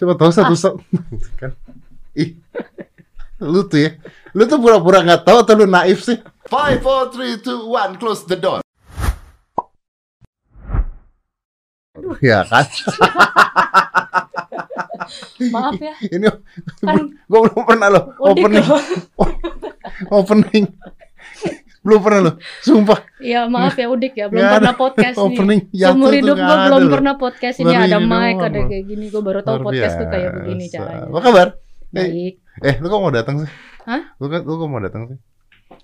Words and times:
Siapa 0.00 0.16
tahu 0.16 0.32
satu 0.32 0.56
satu 0.56 0.80
kan. 1.40 1.52
Ih. 2.16 2.32
Lu 3.36 3.68
tuh 3.68 3.84
ya. 3.84 3.90
Lu 4.32 4.48
tuh 4.48 4.56
pura-pura 4.56 5.04
nggak 5.04 5.28
tahu 5.28 5.44
atau 5.44 5.60
lu 5.60 5.68
naif 5.68 6.00
sih? 6.00 6.16
Five, 6.48 6.80
four, 6.80 7.12
three, 7.12 7.36
two, 7.36 7.68
one, 7.68 8.00
close 8.00 8.24
the 8.24 8.32
door. 8.32 8.64
Ya 12.24 12.48
kan? 12.48 12.64
Maaf 15.52 15.76
ya. 15.76 15.92
Ini 16.00 16.32
Kan- 16.80 17.12
gua 17.28 17.38
belum 17.44 17.60
pernah 17.68 17.92
loh 17.92 18.04
Udik 18.16 18.40
opening. 18.40 18.64
opening. 20.16 20.64
Belum 21.80 22.00
pernah 22.04 22.20
loh. 22.28 22.34
Sumpah. 22.60 22.98
Ya 23.24 23.48
maaf 23.48 23.72
ya 23.76 23.88
Udik 23.88 24.12
ya, 24.12 24.28
belum 24.28 24.44
pernah 24.44 24.72
ada 24.72 24.76
podcast 24.76 25.16
nih. 25.16 25.24
opening 25.24 25.60
Seumur 25.72 26.12
hidup 26.12 26.36
gue 26.36 26.56
belum 26.68 26.82
loh. 26.84 26.92
pernah 26.92 27.14
podcast 27.16 27.56
ini 27.60 27.72
ada 27.72 27.98
mic, 28.00 28.36
ada 28.36 28.60
kayak 28.68 28.84
gini. 28.84 29.04
Gue 29.08 29.22
baru 29.24 29.40
tahu 29.40 29.56
Luar 29.60 29.66
podcast 29.72 29.94
tuh 29.96 30.08
kayak 30.12 30.28
begini 30.44 30.64
caranya. 30.68 31.08
Apa 31.08 31.20
kabar? 31.24 31.48
Eh, 31.90 32.06
Baik. 32.06 32.34
eh, 32.62 32.74
lu 32.78 32.86
kok 32.86 33.00
mau 33.00 33.12
datang 33.12 33.36
sih? 33.42 33.50
Hah? 33.88 34.02
Lu 34.20 34.26
kan 34.28 34.40
lu 34.44 34.54
kok 34.60 34.68
mau 34.68 34.80
datang 34.84 35.02
sih? 35.08 35.18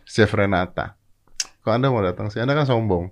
Chef 0.04 0.30
Renata. 0.36 0.94
Kok 1.64 1.72
Anda 1.72 1.88
mau 1.90 2.04
datang 2.04 2.28
sih? 2.28 2.38
Anda 2.44 2.52
kan 2.54 2.68
sombong. 2.68 3.10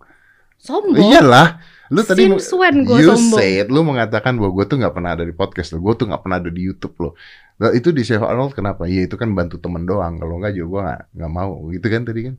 Sombong. 0.61 1.01
Iyalah. 1.11 1.59
Lu 1.93 2.01
tadi 2.01 2.29
when 2.29 2.77
gue 2.85 2.99
you 3.01 3.13
sombong? 3.13 3.41
said 3.41 3.67
lu 3.69 3.85
mengatakan 3.85 4.37
bahwa 4.41 4.61
gue 4.61 4.65
tuh 4.69 4.77
nggak 4.81 4.95
pernah 4.95 5.13
ada 5.13 5.25
di 5.25 5.35
podcast 5.37 5.77
lo, 5.77 5.85
gue 5.85 5.95
tuh 6.01 6.07
nggak 6.09 6.23
pernah 6.25 6.37
ada 6.41 6.49
di 6.49 6.61
YouTube 6.65 6.95
lo. 7.01 7.11
Nah, 7.55 7.71
itu 7.71 7.95
di 7.95 8.03
Chef 8.03 8.23
Arnold 8.25 8.57
kenapa? 8.57 8.89
Ya 8.89 9.05
itu 9.07 9.15
kan 9.17 9.31
bantu 9.33 9.57
temen 9.61 9.85
doang. 9.85 10.17
Kalau 10.21 10.37
nggak 10.41 10.53
juga 10.53 10.69
gue 10.69 10.81
nggak 10.85 11.01
nggak 11.17 11.33
mau. 11.33 11.55
Gitu 11.73 11.87
kan 11.89 12.03
tadi 12.05 12.21
kan? 12.31 12.35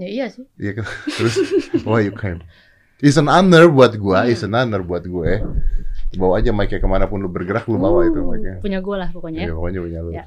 Ya 0.00 0.08
iya 0.08 0.26
sih. 0.26 0.48
Iya 0.56 0.80
kan? 0.80 0.86
Terus 1.16 1.36
why 1.84 2.00
you 2.00 2.14
came? 2.14 2.40
It's 2.98 3.16
an 3.16 3.28
honor 3.28 3.68
buat 3.68 3.92
gue. 3.94 4.16
Hmm. 4.16 4.28
It's 4.28 4.40
an 4.40 4.52
honor 4.52 4.80
buat 4.80 5.04
gue. 5.04 5.32
Bawa 6.12 6.40
aja 6.40 6.50
mic 6.50 6.68
ke 6.68 6.80
mana 6.82 7.04
pun 7.04 7.20
lu 7.20 7.28
bergerak 7.28 7.64
lu 7.64 7.76
bawa 7.76 8.02
itu 8.02 8.18
Uh, 8.18 8.26
mic-nya. 8.26 8.54
Punya 8.58 8.80
gue 8.80 8.96
lah 8.96 9.08
pokoknya. 9.08 9.40
Iya 9.40 9.46
ya. 9.46 9.54
pokoknya 9.54 9.80
punya 9.80 10.00
lu. 10.00 10.10
Ya. 10.10 10.24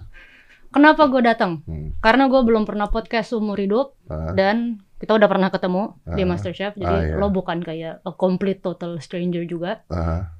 Kenapa 0.69 1.05
gue 1.05 1.21
datang? 1.21 1.61
Hmm. 1.63 1.93
Karena 1.99 2.25
gue 2.27 2.41
belum 2.41 2.63
pernah 2.63 2.87
podcast 2.87 3.29
seumur 3.29 3.57
hidup 3.57 3.93
Ah, 4.05 4.31
dan 4.31 4.77
kita 4.95 5.11
udah 5.11 5.27
pernah 5.27 5.49
ketemu 5.49 5.97
di 6.07 6.21
Ah. 6.21 6.27
MasterChef. 6.27 6.73
Jadi 6.75 6.87
Ah, 6.87 7.01
iya. 7.03 7.15
lo 7.15 7.29
bukan 7.29 7.59
kayak 7.59 8.01
a 8.01 8.11
complete 8.11 8.57
total 8.59 8.97
stranger 8.97 9.43
juga. 9.43 9.85
ah. 9.87 10.33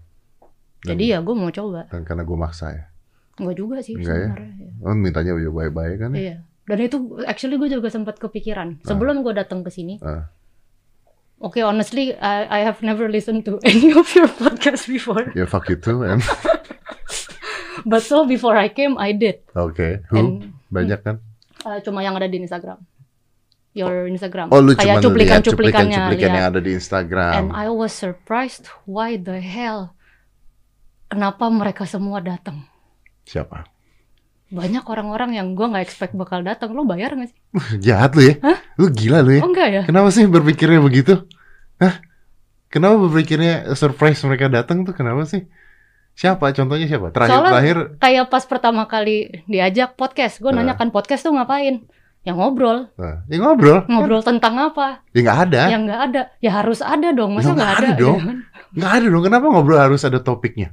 Dan- 0.82 0.96
Jadi 0.96 1.12
ya 1.12 1.20
gue 1.20 1.32
mau 1.32 1.48
coba. 1.48 1.86
dan 1.88 2.02
karena 2.02 2.22
gue 2.22 2.36
maksa 2.36 2.68
ya. 2.70 2.84
Enggak 3.36 3.56
juga 3.56 3.78
sih 3.80 3.94
Enggak 3.94 4.14
ya? 4.16 4.30
sebenarnya. 4.32 4.56
ya. 4.60 4.72
Oh, 4.82 4.94
mintanya 4.94 5.32
baik-baik 5.34 5.96
kan? 5.98 6.12
ya? 6.12 6.20
Iya. 6.20 6.36
Dan 6.64 6.78
itu 6.80 7.20
actually 7.28 7.60
gue 7.60 7.68
juga 7.68 7.92
sempat 7.92 8.20
kepikiran 8.20 8.80
sebelum 8.88 9.20
gue 9.22 9.36
datang 9.36 9.62
ke 9.64 9.72
sini. 9.72 10.00
Ah. 10.00 10.32
Oke, 11.44 11.60
honestly, 11.60 12.16
I, 12.16 12.48
I 12.48 12.60
have 12.64 12.80
never 12.80 13.12
listened 13.12 13.44
to 13.52 13.60
any 13.68 13.92
of 13.92 14.08
your 14.16 14.32
podcast 14.32 14.88
before. 14.88 15.28
Ya 15.36 15.44
fuck 15.44 15.68
you 15.68 15.76
too, 15.76 16.08
and 16.08 16.24
But 17.90 18.08
so 18.08 18.24
before 18.24 18.56
I 18.56 18.72
came, 18.72 18.96
I 18.96 19.12
did. 19.12 19.44
Oke, 19.52 20.08
who? 20.08 20.16
And 20.16 20.30
Banyak 20.72 21.04
kan? 21.04 21.20
uh, 21.68 21.84
cuma 21.84 22.00
yang 22.00 22.16
ada 22.16 22.32
di 22.32 22.40
Instagram. 22.40 22.80
Your 23.74 24.06
Instagram. 24.06 24.54
Oh, 24.54 24.62
lu 24.62 24.78
Kayak 24.78 25.02
cuplikan-cuplikannya 25.02 25.44
cuplikan-cuplikan 25.44 26.30
lihat. 26.30 26.38
yang 26.38 26.48
ada 26.54 26.60
di 26.62 26.72
And 26.72 26.80
Instagram. 26.80 27.42
I 27.52 27.68
was 27.74 27.92
surprised 27.92 28.70
why 28.86 29.18
the 29.18 29.42
hell 29.42 29.98
kenapa 31.10 31.50
mereka 31.50 31.84
semua 31.90 32.22
datang. 32.22 32.70
Siapa? 33.26 33.73
Banyak 34.54 34.86
orang-orang 34.86 35.34
yang 35.34 35.58
gue 35.58 35.66
nggak 35.66 35.82
expect 35.82 36.14
bakal 36.14 36.46
datang. 36.46 36.72
Lo 36.72 36.86
bayar 36.86 37.18
nggak 37.18 37.34
sih? 37.34 37.40
Jahat 37.82 38.14
lu 38.14 38.22
ya? 38.24 38.36
Lu 38.78 38.88
gila 38.88 39.20
lu 39.20 39.34
ya? 39.34 39.42
Oh 39.42 39.50
enggak 39.50 39.70
ya? 39.70 39.82
Kenapa 39.84 40.14
sih 40.14 40.30
berpikirnya 40.30 40.78
begitu? 40.78 41.26
Hah? 41.82 41.98
Kenapa 42.70 43.02
berpikirnya 43.02 43.74
surprise 43.74 44.22
mereka 44.22 44.46
datang 44.48 44.86
tuh? 44.86 44.94
Kenapa 44.94 45.26
sih? 45.26 45.50
Siapa? 46.14 46.54
Contohnya 46.54 46.86
siapa? 46.86 47.10
Terakhir 47.10 47.34
Soalnya- 47.34 47.50
terakhir 47.50 47.78
Kayak 47.98 48.26
pas 48.30 48.44
pertama 48.46 48.86
kali 48.86 49.42
diajak 49.46 49.98
podcast, 49.98 50.38
gue 50.38 50.54
Nah. 50.54 50.62
nanya 50.62 50.78
kan 50.78 50.94
podcast 50.94 51.26
tuh 51.26 51.34
ngapain? 51.34 51.90
Ya 52.24 52.32
ngobrol. 52.32 52.88
nah, 52.96 53.26
ya 53.28 53.36
ngobrol. 53.36 53.84
Ngobrol 53.84 54.24
tentang 54.24 54.56
apa? 54.56 55.04
Ya 55.12 55.20
nggak 55.22 55.40
ada. 55.50 55.62
Yang 55.68 55.82
nggak 55.84 56.02
ada. 56.08 56.22
Ya 56.40 56.52
harus 56.54 56.80
ada 56.80 57.10
dong. 57.12 57.36
Masa 57.36 57.52
Ya, 57.52 57.56
nggak 57.58 57.72
ada? 57.74 57.88
ada 57.90 58.00
dong. 58.00 58.20
kan? 58.22 58.38
Nggak 58.80 58.92
ada 58.96 59.06
dong. 59.12 59.24
Kenapa 59.28 59.46
ngobrol 59.52 59.78
harus 59.82 60.02
ada 60.02 60.18
topiknya? 60.18 60.72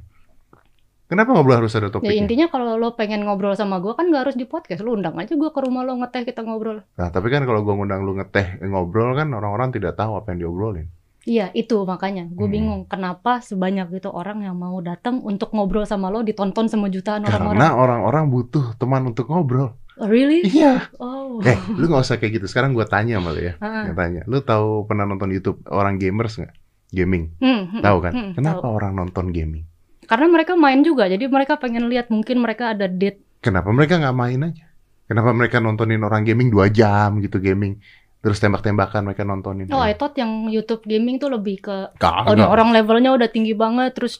Kenapa 1.11 1.35
ngobrol 1.35 1.59
harus 1.59 1.75
ada 1.75 1.85
Ya 1.85 1.93
topiknya? 1.93 2.15
intinya 2.15 2.47
kalau 2.47 2.79
lo 2.79 2.95
pengen 2.95 3.21
ngobrol 3.21 3.51
sama 3.51 3.77
gue 3.77 3.91
kan 3.91 4.07
nggak 4.07 4.21
harus 4.23 4.35
di 4.35 4.45
podcast. 4.45 4.79
Lo 4.79 4.95
undang 4.95 5.11
aja 5.13 5.27
gue 5.29 5.49
ke 5.49 5.59
rumah 5.59 5.83
lo 5.83 5.99
ngeteh 5.99 6.23
kita 6.23 6.39
ngobrol. 6.39 6.87
Nah, 6.89 7.11
tapi 7.11 7.27
kan 7.27 7.43
kalau 7.43 7.61
gua 7.61 7.75
ngundang 7.75 8.01
lu 8.01 8.15
ngeteh 8.15 8.63
ngobrol 8.63 9.11
kan 9.11 9.27
orang-orang 9.29 9.69
tidak 9.69 9.93
tahu 9.93 10.15
apa 10.15 10.31
yang 10.31 10.47
diobrolin. 10.47 10.87
Iya 11.21 11.51
itu 11.51 11.83
makanya 11.83 12.25
gue 12.25 12.41
Hmm. 12.41 12.49
bingung 12.49 12.81
kenapa 12.85 13.37
sebanyak 13.39 13.93
itu 13.93 14.07
orang 14.07 14.41
yang 14.41 14.55
mau 14.55 14.79
datang 14.79 15.19
untuk 15.19 15.51
ngobrol 15.51 15.83
sama 15.83 16.07
lo 16.07 16.23
ditonton 16.23 16.65
sama 16.65 16.87
jutaan 16.87 17.21
orang-orang. 17.21 17.59
Karena 17.59 17.69
orang-orang 17.75 18.23
butuh 18.25 18.73
teman 18.75 19.05
untuk 19.05 19.27
ngobrol. 19.27 19.75
Oh, 19.99 20.07
really? 20.07 20.41
Iya. 20.41 20.89
Oh. 20.97 21.43
Eh, 21.43 21.59
lu 21.71 21.85
nggak 21.85 22.01
usah 22.01 22.17
kayak 22.17 22.39
gitu. 22.39 22.47
Sekarang 22.47 22.71
gua 22.71 22.87
tanya 22.87 23.19
sama 23.19 23.35
lu 23.35 23.43
ya. 23.43 23.53
Ah. 23.59 23.85
Gua 23.85 23.99
tanya. 23.99 24.23
Lu 24.25 24.41
tahu 24.41 24.87
pernah 24.87 25.03
nonton 25.03 25.29
YouTube 25.29 25.61
orang 25.67 25.99
gamers 25.99 26.39
nggak? 26.39 26.55
Gaming. 26.89 27.35
Hmm, 27.37 27.69
hmm, 27.69 27.81
Tahu 27.81 27.97
kan? 27.99 28.11
hmm, 28.11 28.31
Kenapa 28.33 28.63
tahu. 28.63 28.73
orang 28.73 28.91
nonton 28.93 29.29
gaming? 29.29 29.63
Karena 30.11 30.27
mereka 30.27 30.59
main 30.59 30.83
juga, 30.83 31.07
jadi 31.07 31.23
mereka 31.31 31.55
pengen 31.55 31.87
lihat 31.87 32.11
mungkin 32.11 32.43
mereka 32.43 32.75
ada 32.75 32.91
date. 32.91 33.23
Kenapa 33.39 33.71
mereka 33.71 33.95
nggak 33.95 34.17
main 34.19 34.39
aja? 34.51 34.67
Kenapa 35.07 35.31
mereka 35.31 35.63
nontonin 35.63 36.03
orang 36.03 36.27
gaming 36.27 36.51
dua 36.51 36.67
jam 36.67 37.23
gitu 37.23 37.39
gaming? 37.39 37.79
Terus 38.19 38.43
tembak-tembakan 38.43 39.07
mereka 39.07 39.23
nontonin. 39.23 39.71
Oh, 39.71 39.79
I 39.79 39.95
thought 39.95 40.19
yang 40.19 40.51
YouTube 40.51 40.83
gaming 40.83 41.15
tuh 41.15 41.31
lebih 41.31 41.63
ke 41.63 41.95
oh, 41.95 42.35
orang 42.43 42.75
levelnya 42.75 43.15
udah 43.15 43.31
tinggi 43.31 43.55
banget, 43.55 43.95
terus 43.95 44.19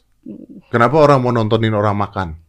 Kenapa 0.72 0.96
orang 1.02 1.20
mau 1.20 1.36
nontonin 1.36 1.76
orang 1.76 1.98
makan? 2.00 2.40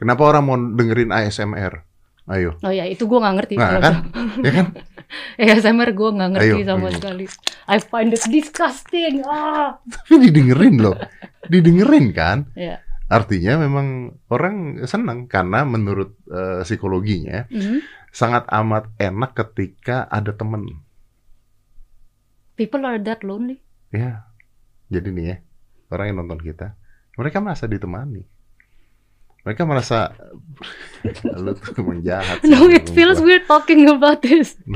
Kenapa 0.00 0.22
orang 0.24 0.42
mau 0.48 0.56
dengerin 0.56 1.12
ASMR? 1.12 1.84
Ayo. 2.26 2.58
oh 2.58 2.74
ya 2.74 2.82
itu 2.90 3.06
gue 3.06 3.18
nggak 3.22 3.36
ngerti. 3.38 3.54
Nah, 3.54 3.78
kan? 3.78 3.94
Ya 4.46 4.50
kan? 4.50 4.66
ASMR 5.38 5.90
gue 5.94 6.10
nggak 6.10 6.30
ngerti 6.34 6.58
Ayo, 6.58 6.66
sama 6.66 6.88
ayo. 6.90 6.96
sekali. 6.98 7.24
I 7.70 7.78
find 7.78 8.10
it 8.10 8.24
disgusting. 8.26 9.22
Ah. 9.22 9.78
Tapi 9.86 10.26
didengerin 10.26 10.82
loh. 10.82 10.98
Didengerin 11.46 12.10
kan? 12.10 12.50
Ya. 12.58 12.82
Artinya 13.06 13.54
memang 13.56 13.86
orang 14.26 14.56
senang 14.84 15.26
karena 15.26 15.62
menurut 15.62 16.18
eh, 16.26 16.62
psikologinya 16.62 17.46
Mhm. 17.46 17.78
sangat 18.10 18.48
amat 18.50 18.90
enak 18.96 19.30
ketika 19.32 20.06
ada 20.06 20.32
temen. 20.32 20.82
People 22.54 22.82
are 22.82 22.98
that 22.98 23.22
lonely. 23.22 23.62
Ya. 23.90 24.26
Jadi 24.88 25.10
nih 25.10 25.24
ya, 25.24 25.36
orang 25.88 26.06
yang 26.08 26.18
nonton 26.20 26.40
kita, 26.40 26.74
mereka 27.14 27.38
merasa 27.38 27.66
ditemani. 27.66 28.22
Mereka 29.42 29.62
merasa 29.62 30.10
lu 31.38 31.54
tuh 31.54 31.78
emang 31.78 32.02
jahat. 32.02 32.42
sih, 32.42 32.50
No, 32.50 32.66
it 32.66 32.90
feels 32.90 33.20
weird 33.20 33.46
talking 33.46 33.86
about 33.86 34.18
this. 34.18 34.58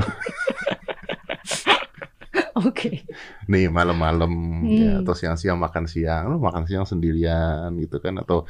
Oke. 2.61 3.09
Nih 3.49 3.67
malam-malam 3.73 4.33
ya, 4.69 5.01
Hmm. 5.01 5.01
atau 5.05 5.15
siang-siang 5.17 5.57
makan 5.57 5.85
siang, 5.89 6.29
lu 6.29 6.37
makan 6.37 6.65
siang 6.69 6.85
sendirian 6.85 7.73
gitu 7.81 7.97
kan 8.03 8.21
atau 8.21 8.45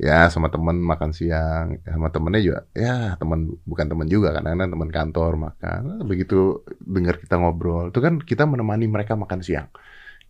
ya 0.00 0.28
sama 0.32 0.48
temen 0.48 0.80
makan 0.80 1.12
siang, 1.12 1.76
ya, 1.84 1.92
sama 1.96 2.08
temennya 2.08 2.40
juga 2.40 2.58
ya 2.72 3.12
temen 3.20 3.60
bukan 3.68 3.86
temen 3.92 4.08
juga 4.08 4.32
kan, 4.32 4.44
karena 4.48 4.64
temen 4.68 4.88
kantor 4.88 5.32
makan. 5.36 5.80
Begitu 6.08 6.64
dengar 6.80 7.20
kita 7.20 7.36
ngobrol, 7.36 7.92
itu 7.92 8.00
kan 8.00 8.16
kita 8.20 8.48
menemani 8.48 8.88
mereka 8.88 9.16
makan 9.16 9.40
siang. 9.44 9.68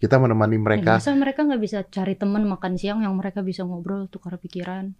Kita 0.02 0.18
menemani 0.18 0.58
Ya, 0.58 0.62
mereka, 0.66 0.90
masa 0.98 1.14
mereka 1.14 1.46
nggak 1.46 1.62
bisa 1.62 1.78
cari 1.86 2.18
teman 2.18 2.42
makan 2.42 2.74
siang 2.74 3.06
yang 3.06 3.14
mereka 3.14 3.38
bisa 3.46 3.62
ngobrol 3.62 4.10
tukar 4.10 4.34
pikiran, 4.34 4.98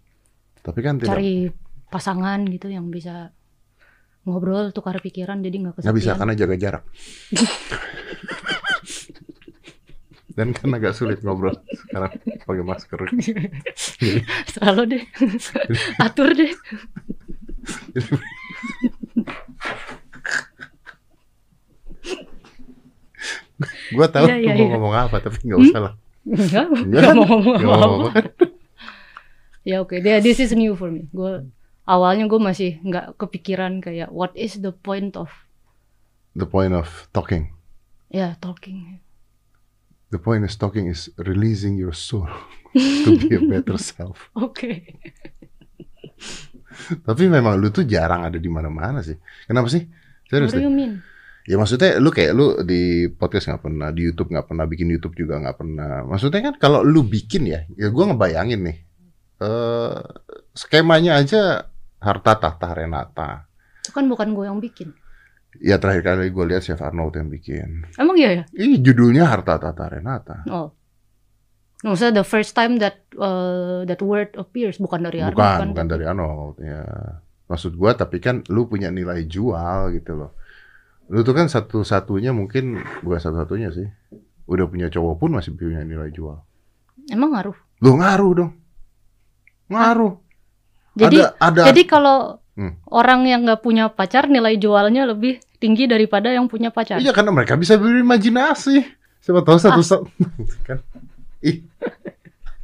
tapi 0.63 0.79
kan 0.79 0.95
tidak 0.95 1.19
cari 1.19 1.51
pasangan 1.91 2.47
gitu 2.47 2.71
yang 2.71 2.87
bisa 2.87 3.35
ngobrol 4.23 4.71
tukar 4.71 4.95
pikiran 5.03 5.43
jadi 5.43 5.55
nggak 5.59 5.73
kesepian. 5.79 5.91
nggak 5.91 5.97
bisa 5.99 6.11
karena 6.15 6.33
jaga 6.35 6.55
jarak. 6.59 6.83
Dan 10.33 10.49
kan 10.49 10.65
agak 10.73 10.97
sulit 10.97 11.21
ngobrol 11.21 11.53
sekarang 11.69 12.09
pakai 12.41 12.63
masker. 12.65 13.05
Selalu 14.49 14.81
deh. 14.97 15.03
Atur 16.01 16.33
deh. 16.33 16.49
Gua 23.93 24.07
tahu 24.09 24.25
Iya, 24.25 24.35
lu 24.35 24.41
iya, 24.41 24.53
mau 24.57 24.65
iya. 24.65 24.73
ngomong 24.73 24.95
apa, 24.97 25.15
tapi 25.21 25.37
nggak 25.45 25.59
usah 25.69 25.79
lah. 25.79 25.93
Enggak, 26.25 26.65
Enggak 26.81 27.01
enggak 27.13 27.13
mau 27.13 27.77
ngomong 27.77 28.11
kan? 28.11 28.25
Ya 29.63 29.79
oke, 29.79 29.95
dia 30.03 30.19
this 30.19 30.41
is 30.43 30.51
new 30.51 30.75
for 30.75 30.91
me. 30.91 31.07
Gue 31.13 31.47
awalnya 31.83 32.25
gue 32.25 32.39
masih 32.39 32.71
nggak 32.81 33.15
kepikiran 33.17 33.79
kayak 33.79 34.09
what 34.09 34.31
is 34.33 34.59
the 34.59 34.71
point 34.71 35.15
of 35.15 35.29
The 36.33 36.49
point 36.49 36.73
of 36.73 36.89
talking. 37.11 37.53
ya 38.09 38.33
talking. 38.37 38.97
The 40.09 40.17
point 40.17 40.41
is 40.41 40.53
talking 40.53 40.85
is 40.85 41.09
releasing 41.17 41.77
your 41.77 41.93
soul 41.93 42.29
to 43.05 43.09
be 43.13 43.33
a 43.33 43.41
better 43.41 43.77
self. 43.77 44.29
Oke. 44.37 44.97
Tapi 47.05 47.23
memang 47.29 47.57
lu 47.57 47.69
tuh 47.69 47.85
jarang 47.85 48.25
ada 48.25 48.41
di 48.41 48.49
mana-mana 48.49 49.05
sih. 49.05 49.13
Kenapa 49.45 49.69
sih? 49.69 49.85
Serius 50.25 50.49
What 50.49 50.57
do 50.57 50.61
deh. 50.61 50.65
you 50.65 50.73
mean? 50.73 51.05
Ya 51.43 51.59
maksudnya 51.59 51.99
lu 51.99 52.09
kayak 52.09 52.33
lu 52.33 52.63
di 52.63 53.05
podcast 53.11 53.51
nggak 53.51 53.61
pernah, 53.61 53.89
di 53.91 54.01
YouTube 54.07 54.31
nggak 54.31 54.47
pernah, 54.47 54.65
bikin 54.65 54.87
YouTube 54.89 55.13
juga 55.13 55.37
nggak 55.37 55.57
pernah. 55.59 56.01
Maksudnya 56.07 56.41
kan 56.41 56.55
kalau 56.57 56.81
lu 56.81 57.03
bikin 57.03 57.45
ya, 57.45 57.67
ya 57.75 57.93
gua 57.93 58.09
ngebayangin 58.09 58.61
nih. 58.63 58.77
eh 59.43 59.97
skemanya 60.55 61.19
aja 61.19 61.67
harta 62.03 62.35
tahta 62.35 62.69
Renata. 62.75 63.47
Itu 63.79 63.95
kan 63.95 64.05
bukan 64.11 64.35
gue 64.35 64.45
yang 64.45 64.59
bikin. 64.59 64.91
Ya 65.61 65.77
terakhir 65.77 66.03
kali 66.03 66.33
gue 66.33 66.45
lihat 66.49 66.65
Chef 66.65 66.81
Arnold 66.81 67.13
yang 67.15 67.29
bikin. 67.29 67.87
Emang 67.95 68.17
iya 68.19 68.41
ya? 68.41 68.43
Ih 68.57 68.81
judulnya 68.81 69.29
harta 69.29 69.55
tahta 69.61 69.85
Renata. 69.87 70.43
Oh. 70.49 70.75
Maksudnya 71.83 72.23
the 72.23 72.25
first 72.25 72.55
time 72.55 72.79
that 72.79 73.03
uh, 73.19 73.83
that 73.83 73.99
word 73.99 74.31
appears 74.39 74.79
bukan 74.79 75.03
dari 75.03 75.19
Arnold 75.19 75.35
Bukan, 75.35 75.59
kan? 75.59 75.67
bukan 75.75 75.87
dari 75.91 76.05
Arnold. 76.07 76.55
Ya, 76.63 76.83
maksud 77.51 77.75
gua 77.75 77.91
tapi 77.91 78.23
kan 78.23 78.39
lu 78.47 78.71
punya 78.71 78.87
nilai 78.87 79.27
jual 79.27 79.91
gitu 79.91 80.15
loh. 80.15 80.31
Lu 81.11 81.27
tuh 81.27 81.35
kan 81.35 81.51
satu-satunya 81.51 82.31
mungkin 82.31 82.79
bukan 83.03 83.19
satu-satunya 83.19 83.75
sih. 83.75 83.87
Udah 84.47 84.63
punya 84.71 84.87
cowok 84.87 85.15
pun 85.19 85.35
masih 85.35 85.51
punya 85.59 85.83
nilai 85.83 86.07
jual. 86.15 86.39
Emang 87.11 87.35
ngaruh. 87.35 87.57
Lu 87.83 87.99
ngaruh 87.99 88.31
dong. 88.31 88.51
Ngaruh. 89.67 90.22
Jadi 90.93 91.17
ada 91.17 91.33
ada 91.39 91.61
jadi 91.69 91.83
kalau 91.83 92.17
Hmm. 92.53 92.77
orang 92.85 93.25
yang 93.25 93.49
nggak 93.49 93.65
punya 93.65 93.89
pacar 93.89 94.29
nilai 94.29 94.61
jualnya 94.61 95.09
lebih 95.09 95.41
tinggi 95.57 95.89
daripada 95.89 96.29
yang 96.29 96.45
punya 96.45 96.69
pacar. 96.69 97.01
Iya 97.01 97.09
karena 97.09 97.33
mereka 97.33 97.57
bisa 97.57 97.81
berimajinasi. 97.81 98.77
Siapa 99.25 99.41
tahu 99.41 99.57
satu 99.57 99.81
Ah. 99.81 99.87
satu 99.87 100.05
kan. 100.69 100.77
Ih. 101.41 101.65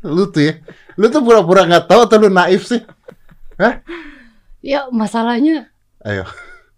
Lu 0.05 0.29
tuh 0.29 0.45
ya. 0.45 0.53
Lu 0.93 1.09
tuh 1.09 1.25
pura-pura 1.25 1.65
nggak 1.65 1.89
tahu 1.89 2.05
atau 2.05 2.21
lu 2.21 2.29
naif 2.29 2.69
sih? 2.69 2.85
Ya 4.61 4.85
masalahnya 4.87 5.73
Ayo. 5.99 6.23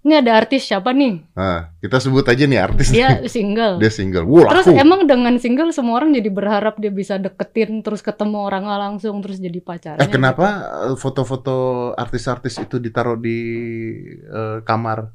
Ini 0.01 0.17
ada 0.17 0.33
artis 0.33 0.65
siapa 0.65 0.89
nih? 0.91 1.21
Nah, 1.37 1.77
kita 1.77 2.01
sebut 2.01 2.25
aja 2.25 2.43
nih 2.43 2.57
artis. 2.57 2.89
Dia 2.89 3.21
single. 3.29 3.77
Dia 3.77 3.93
single. 3.93 4.25
Wah, 4.25 4.49
Terus 4.49 4.73
laku. 4.73 4.81
emang 4.81 5.01
dengan 5.05 5.37
single 5.37 5.69
semua 5.69 6.01
orang 6.01 6.09
jadi 6.09 6.25
berharap 6.27 6.81
dia 6.81 6.89
bisa 6.89 7.21
deketin 7.21 7.85
terus 7.85 8.01
ketemu 8.01 8.41
orang 8.41 8.65
langsung 8.65 9.21
terus 9.21 9.37
jadi 9.37 9.61
pacarnya. 9.61 10.01
Eh 10.01 10.09
kenapa 10.09 10.45
eh, 10.89 10.97
foto-foto 10.97 11.55
artis-artis 11.93 12.57
itu 12.57 12.81
ditaruh 12.81 13.13
di 13.15 13.37
eh, 14.17 14.65
kamar? 14.65 15.13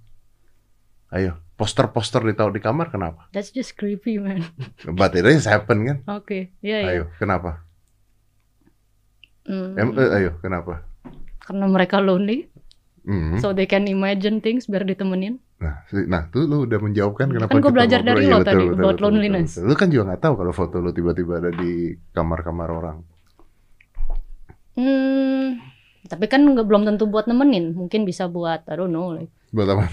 Ayo, 1.10 1.38
poster-poster 1.54 2.22
ditaruh 2.22 2.50
di 2.50 2.62
kamar 2.62 2.90
kenapa? 2.90 3.26
That's 3.30 3.50
just 3.50 3.74
creepy 3.74 4.18
man. 4.18 4.46
But 4.98 5.14
it 5.14 5.26
is 5.26 5.46
happen 5.46 5.82
kan? 5.82 5.98
Oke, 6.14 6.54
iya 6.62 6.82
iya. 6.82 6.90
Ayo, 6.90 7.04
kenapa? 7.18 7.62
Hmm, 9.42 9.78
Em, 9.78 9.88
eh, 9.94 10.10
ayo, 10.18 10.30
kenapa? 10.38 10.82
karena 11.38 11.70
mereka 11.70 12.02
lonely, 12.02 12.50
Hmm. 13.06 13.38
so 13.38 13.50
they 13.50 13.64
can 13.64 13.86
imagine 13.86 14.38
things 14.38 14.66
biar 14.66 14.82
ditemenin. 14.82 15.38
Nah, 15.56 15.82
nah 16.04 16.22
tuh 16.26 16.44
lu 16.44 16.62
udah 16.62 16.76
menjawabkan 16.76 17.30
kenapa 17.30 17.48
Kan 17.48 17.60
kita 17.60 17.70
belajar 17.70 17.98
ngobrol. 18.00 18.12
dari 18.12 18.20
Iya, 18.20 18.28
lo 18.28 18.36
tadi, 18.42 18.64
about 18.66 18.76
betul, 18.92 19.02
loneliness. 19.06 19.48
betul. 19.54 19.64
Lu 19.64 19.72
kan 19.74 19.86
juga 19.88 20.02
nggak 20.04 20.20
tahu 20.20 20.32
kalau 20.36 20.52
foto 20.52 20.74
lu 20.78 20.90
tiba-tiba 20.90 21.32
ada 21.38 21.48
di 21.50 21.70
kamar-kamar 22.10 22.68
orang. 22.68 22.96
Hmm, 24.74 25.56
tapi 26.04 26.24
kan 26.26 26.42
nggak 26.44 26.62
belum 26.62 26.82
tentu 26.84 27.06
buat 27.06 27.24
nemenin, 27.24 27.72
mungkin 27.72 28.02
bisa 28.02 28.26
buat 28.26 28.66
I 28.66 28.74
don't 28.74 28.90
know, 28.90 29.12
like 29.12 29.30
Buat 29.48 29.66
apa? 29.70 29.84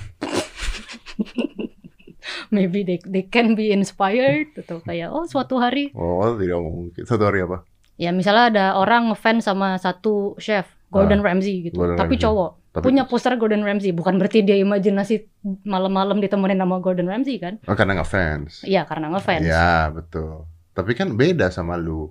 maybe 2.49 2.81
they 2.81 2.97
they 3.03 3.21
can 3.23 3.53
be 3.53 3.69
inspired 3.69 4.47
atau 4.55 4.79
kayak 4.79 5.09
oh 5.09 5.23
suatu 5.23 5.57
hari 5.57 5.89
Oh, 5.91 6.21
tidak 6.33 6.57
mungkin. 6.59 7.01
Satu 7.03 7.23
hari 7.23 7.41
apa? 7.41 7.63
ya 7.93 8.09
misalnya 8.09 8.43
ada 8.49 8.65
orang 8.73 9.05
ngefans 9.07 9.45
sama 9.45 9.77
satu 9.77 10.33
chef 10.35 10.65
Gordon 10.89 11.21
Ramsay 11.21 11.63
gitu, 11.63 11.75
Ah, 11.75 11.77
Gordon 11.85 11.95
tapi 11.95 12.11
Ramsay. 12.11 12.23
cowok 12.25 12.51
Tapi, 12.73 12.89
punya 12.89 13.05
poster 13.05 13.37
Gordon 13.37 13.61
Ramsay, 13.61 13.93
bukan 13.93 14.17
berarti 14.17 14.41
dia 14.41 14.57
imajinasi 14.57 15.29
malam-malam 15.61 16.17
ditemenin 16.17 16.57
sama 16.57 16.81
Gordon 16.81 17.05
Ramsay 17.05 17.37
kan? 17.37 17.61
oh, 17.69 17.77
karena 17.77 18.01
nggak 18.01 18.09
fans. 18.09 18.65
Iya 18.65 18.89
karena 18.89 19.13
ngefans. 19.13 19.45
Ya, 19.45 19.93
betul. 19.93 20.49
Tapi 20.73 20.97
kan 20.97 21.13
beda 21.13 21.53
sama 21.53 21.77
lu. 21.77 22.09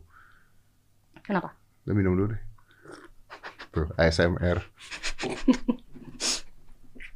Kenapa? 1.27 1.59
Lu 1.83 1.99
minum 1.99 2.15
dulu 2.15 2.31
deh. 2.31 2.43
Tuh, 3.75 3.91
ASMR. 3.99 4.63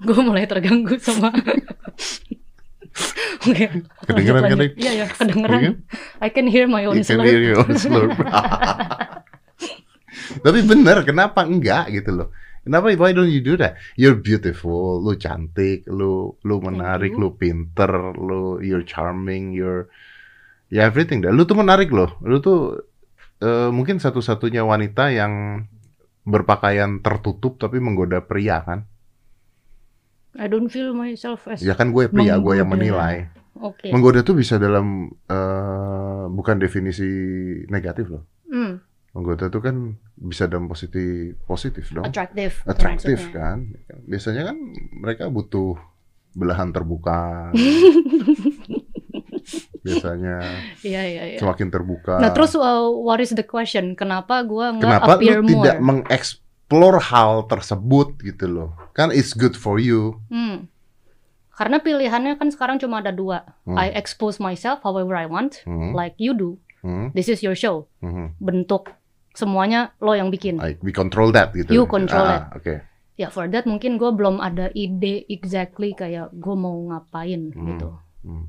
Gue 0.03 0.21
mulai 0.27 0.51
terganggu 0.51 0.99
sama. 0.99 1.31
Oke. 3.47 3.67
Kedengeran 4.11 4.43
kan? 4.43 4.59
Iya 4.75 4.93
ya, 5.05 5.07
kedengeran. 5.07 5.61
Iya 5.61 5.71
kan? 5.71 5.75
I 6.19 6.29
can 6.35 6.47
hear 6.51 6.67
my 6.67 6.83
own 6.91 6.99
You 6.99 7.07
can 7.07 7.23
slur. 7.23 7.31
hear 7.31 7.41
your 7.41 7.63
own 7.63 7.79
slurp. 7.79 8.11
Tapi 10.45 10.59
bener, 10.67 11.07
kenapa 11.07 11.47
enggak 11.47 11.95
gitu 11.95 12.11
loh? 12.11 12.29
Kenapa 12.67 12.91
why 12.99 13.15
don't 13.15 13.31
you 13.31 13.39
do 13.39 13.55
that? 13.63 13.79
You're 13.95 14.19
beautiful, 14.19 14.99
lu 14.99 15.15
cantik, 15.15 15.87
lu 15.87 16.35
lu 16.43 16.59
menarik, 16.59 17.15
lu 17.15 17.39
pinter, 17.39 18.11
lu 18.19 18.59
you're 18.59 18.83
charming, 18.83 19.55
you're 19.55 19.87
ya 20.67 20.83
everything 20.91 21.23
dah. 21.23 21.31
Lu 21.31 21.47
tuh 21.47 21.55
menarik 21.55 21.95
loh. 21.95 22.19
Lu 22.27 22.43
tuh 22.43 22.83
eh, 23.39 23.71
mungkin 23.71 24.03
satu-satunya 24.03 24.67
wanita 24.67 25.15
yang 25.15 25.63
berpakaian 26.27 27.07
tertutup 27.07 27.55
tapi 27.55 27.79
menggoda 27.79 28.19
pria 28.27 28.59
kan? 28.67 28.83
I 30.35 30.51
don't 30.51 30.67
feel 30.67 30.91
myself 30.91 31.47
as. 31.47 31.63
Ya 31.63 31.79
kan 31.79 31.95
gue 31.95 32.11
pria, 32.11 32.35
gue 32.43 32.55
yang 32.59 32.67
menilai. 32.67 33.31
Oke. 33.63 33.95
Menggoda 33.95 34.27
tuh 34.27 34.35
bisa 34.35 34.59
dalam 34.59 35.07
eh, 35.31 36.25
bukan 36.35 36.59
definisi 36.59 37.07
negatif 37.71 38.11
loh. 38.11 38.27
Hmm, 38.51 38.83
Menggoda 39.17 39.49
tuh 39.49 39.59
kan 39.59 39.77
bisa 40.15 40.45
dalam 40.45 40.69
positif 40.69 41.09
positif 41.43 41.89
dong. 41.89 42.05
attractive. 42.05 42.53
itu 42.55 42.69
Atraktif 42.69 43.17
maksudnya. 43.19 43.33
kan. 43.35 43.59
Biasanya 44.05 44.43
kan 44.45 44.57
mereka 44.95 45.25
butuh 45.27 45.73
belahan 46.31 46.69
terbuka. 46.69 47.49
Biasanya 49.79 50.37
Iya 50.83 51.03
iya 51.07 51.23
iya. 51.31 51.39
semakin 51.39 51.69
terbuka. 51.71 52.19
Nah 52.19 52.31
terus 52.31 52.53
uh, 52.53 52.91
what 52.91 53.17
is 53.17 53.31
the 53.31 53.47
question? 53.47 53.95
Kenapa 53.95 54.43
gue 54.43 54.67
nggak 54.75 54.83
kenapa 55.01 55.13
appear 55.17 55.39
lu 55.39 55.49
tidak 55.49 55.79
more? 55.79 56.03
mengeksplor 56.03 56.95
hal 57.01 57.47
tersebut 57.47 58.19
gitu 58.21 58.47
loh? 58.47 58.71
Kan 58.93 59.09
it's 59.11 59.31
good 59.31 59.55
for 59.55 59.79
you. 59.79 60.19
Hmm. 60.29 60.67
Karena 61.49 61.81
pilihannya 61.81 62.37
kan 62.37 62.51
sekarang 62.51 62.77
cuma 62.77 63.01
ada 63.01 63.09
dua. 63.11 63.47
Hmm. 63.65 63.79
I 63.79 63.95
expose 63.95 64.37
myself 64.37 64.83
however 64.83 65.15
I 65.15 65.25
want, 65.25 65.63
Hmm, 65.65 65.95
like 65.95 66.19
you 66.19 66.35
do. 66.35 66.61
hmm, 66.83 67.15
This 67.15 67.31
is 67.31 67.41
your 67.41 67.57
show. 67.57 67.89
hmm. 67.99 68.37
Bentuk 68.37 68.93
semuanya 69.37 69.93
lo 69.99 70.13
yang 70.13 70.29
bikin. 70.29 70.57
I- 70.59 70.81
we 70.81 70.91
control 70.91 71.31
that 71.31 71.53
gitu. 71.53 71.69
You 71.71 71.85
control 71.85 72.25
ah, 72.25 72.49
Oke. 72.51 72.81
Ya 73.15 73.29
for 73.29 73.47
that 73.47 73.65
mungkin 73.65 73.97
gue 73.97 74.09
belum 74.09 74.41
ada 74.41 74.69
ide 74.73 75.25
exactly 75.27 75.93
kayak 75.93 76.33
gue 76.33 76.55
mau 76.55 76.77
ngapain 76.87 77.53
Hmm. 77.53 77.67
gitu. 77.71 77.91
Hmm. 78.21 78.49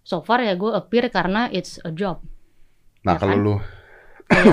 So 0.00 0.20
far 0.20 0.40
ya 0.40 0.54
gue 0.54 0.70
appear 0.70 1.08
karena 1.08 1.48
it's 1.48 1.76
a 1.78 1.90
job. 1.90 2.20
Nah 3.00 3.16
Ya 3.16 3.20
kalau 3.20 3.36
kan? 3.36 3.40
lu, 3.42 3.54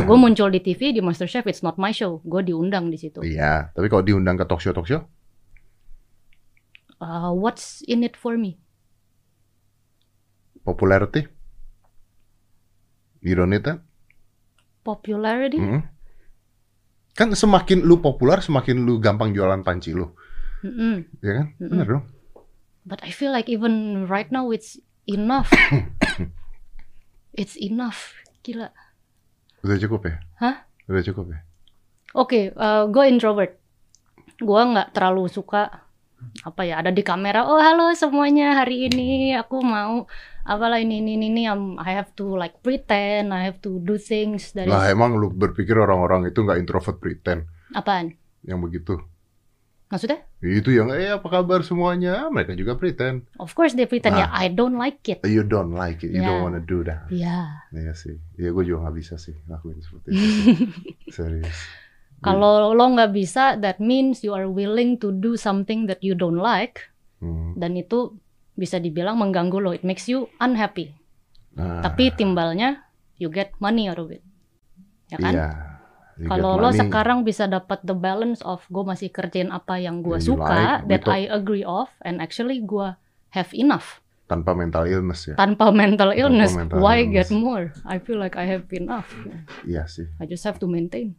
gue 0.04 0.18
muncul 0.24 0.48
di 0.48 0.60
TV 0.60 0.92
di 0.92 1.00
MasterChef, 1.00 1.44
it's 1.46 1.62
not 1.62 1.75
my 1.75 1.92
show. 1.92 2.19
Gue 2.24 2.42
diundang 2.42 2.88
di 2.88 2.96
situ. 2.96 3.19
iya. 3.22 3.72
Tapi 3.72 3.88
kalau 3.88 4.02
diundang 4.02 4.36
ke 4.36 4.44
talk 4.44 4.59
show 4.59 4.71
talk 4.71 4.86
show, 4.86 5.04
Uh, 6.97 7.30
what's 7.30 7.86
in 7.86 8.02
it 8.02 8.18
for 8.18 8.33
me? 8.36 8.57
popularity, 10.59 11.24
you 13.21 13.31
don't 13.31 13.47
need 13.47 13.64
that. 13.64 13.80
Popularity? 14.87 15.59
Mm-mm. 15.59 15.83
Kan 17.11 17.35
semakin 17.35 17.83
lu 17.83 17.99
populer, 17.99 18.39
semakin 18.39 18.87
lu 18.87 19.03
gampang 19.03 19.35
jualan 19.35 19.59
panci 19.67 19.91
lu, 19.91 20.15
Mm-mm. 20.63 21.03
ya 21.19 21.44
kan? 21.44 21.45
Mm-mm. 21.59 21.69
Bener 21.75 21.87
dong. 21.99 22.06
But 22.87 23.03
I 23.03 23.11
feel 23.11 23.35
like 23.35 23.51
even 23.51 24.07
right 24.07 24.31
now 24.31 24.47
it's 24.56 24.79
enough. 25.03 25.51
it's 27.41 27.59
enough. 27.59 28.15
Gila. 28.47 28.71
Udah 29.67 29.75
cukup 29.75 30.07
ya? 30.07 30.15
Hah? 30.39 30.56
Udah 30.87 31.03
cukup 31.03 31.35
ya? 31.35 31.39
Oke, 32.15 32.56
gue 32.87 33.03
introvert. 33.11 33.59
Gue 34.39 34.61
nggak 34.63 34.95
terlalu 34.95 35.27
suka 35.27 35.83
apa 36.47 36.61
ya 36.63 36.79
ada 36.79 36.89
di 36.95 37.03
kamera. 37.03 37.44
Oh 37.45 37.59
halo 37.59 37.91
semuanya 37.94 38.57
hari 38.57 38.87
ini 38.89 39.35
aku 39.35 39.59
mau 39.61 40.07
apalah 40.47 40.80
ini 40.80 41.04
ini 41.04 41.19
ini. 41.19 41.44
um, 41.45 41.75
I 41.75 41.92
have 41.92 42.16
to 42.16 42.33
like 42.33 42.63
pretend. 42.63 43.30
I 43.30 43.44
have 43.44 43.59
to 43.61 43.77
do 43.77 43.99
things 43.99 44.56
dari 44.56 44.71
Lah 44.71 44.87
emang 44.87 45.19
lu 45.19 45.27
berpikir 45.30 45.75
orang-orang 45.75 46.31
itu 46.31 46.39
nggak 46.39 46.57
introvert 46.57 46.97
pretend 46.97 47.45
apaan? 47.71 48.16
yang 48.42 48.63
begitu? 48.63 48.95
Maksudnya? 49.87 50.19
Itu 50.39 50.71
yang 50.71 50.92
eh 50.92 51.16
apa 51.16 51.23
kabar 51.27 51.63
semuanya? 51.63 52.27
Mereka 52.27 52.56
juga 52.56 52.75
pretend. 52.75 53.23
Of 53.39 53.51
course 53.51 53.71
they 53.71 53.87
pretend 53.87 54.16
ya. 54.16 54.27
Nah. 54.27 54.35
I 54.35 54.51
don't 54.51 54.75
like 54.75 54.99
it. 55.07 55.23
You 55.23 55.44
don't 55.44 55.71
like 55.71 56.04
it, 56.04 56.11
you 56.11 56.19
Ya. 56.19 56.27
don't 56.27 56.44
wanna 56.44 56.59
do 56.59 56.83
that. 56.83 57.07
Ya. 57.07 57.63
Iya 57.71 57.95
sih. 57.95 58.19
Iya 58.35 58.51
gue 58.51 58.63
juga 58.63 58.87
nggak 58.87 58.95
bisa 58.99 59.16
sih 59.16 59.35
lakuin 59.47 59.80
seperti 59.80 60.07
itu. 60.11 60.27
Serius. 61.16 61.56
Kalau 62.19 62.73
lo 62.73 62.85
nggak 62.89 63.13
bisa, 63.13 63.56
that 63.61 63.77
means 63.77 64.25
you 64.25 64.33
are 64.33 64.49
willing 64.49 64.97
to 64.97 65.13
do 65.13 65.37
something 65.37 65.87
that 65.87 66.01
you 66.01 66.18
don't 66.18 66.39
like, 66.39 66.92
Hmm. 67.18 67.57
dan 67.57 67.73
itu 67.73 68.13
bisa 68.57 68.81
dibilang 68.81 69.16
mengganggu 69.21 69.61
lo. 69.61 69.71
It 69.71 69.85
makes 69.85 70.09
you 70.09 70.28
unhappy. 70.42 70.97
Nah, 71.54 71.85
Tapi 71.85 72.11
timbalnya, 72.18 72.90
you 73.21 73.30
get 73.30 73.54
money 73.61 73.87
out 73.87 74.02
of 74.02 74.09
it. 74.09 74.26
Ya 75.14 75.18
kan? 75.21 75.33
Iya. 75.33 75.49
You 76.18 76.26
get 76.26 76.31
Kalau 76.33 76.57
lo 76.57 76.69
sekarang 76.73 77.21
bisa 77.21 77.45
dapat 77.45 77.85
the 77.85 77.94
balance 77.94 78.42
of 78.42 78.66
gue 78.68 78.81
masih 78.81 79.14
kerjain 79.14 79.54
apa 79.54 79.78
yang 79.78 80.02
gue 80.02 80.18
suka, 80.18 80.81
like, 80.81 80.90
that 80.90 81.02
gitu. 81.06 81.14
I 81.14 81.21
agree 81.30 81.61
of, 81.61 81.94
and 82.02 82.18
actually 82.18 82.57
gue 82.66 82.97
have 83.37 83.54
enough 83.54 84.02
tanpa 84.28 84.52
mental 84.52 84.83
illness 84.83 85.23
ya. 85.31 85.35
tanpa 85.40 85.71
mental 85.71 86.11
illness. 86.11 86.52
mental 86.52 86.83
why 86.83 86.99
illness. 86.99 87.16
get 87.16 87.28
more? 87.31 87.71
I 87.87 87.97
feel 88.04 88.19
like 88.19 88.35
I 88.35 88.44
have 88.44 88.68
enough. 88.76 89.07
Iya 89.64 89.87
sih. 89.87 90.11
I 90.19 90.28
just 90.28 90.44
have 90.44 90.59
to 90.59 90.68
maintain. 90.68 91.16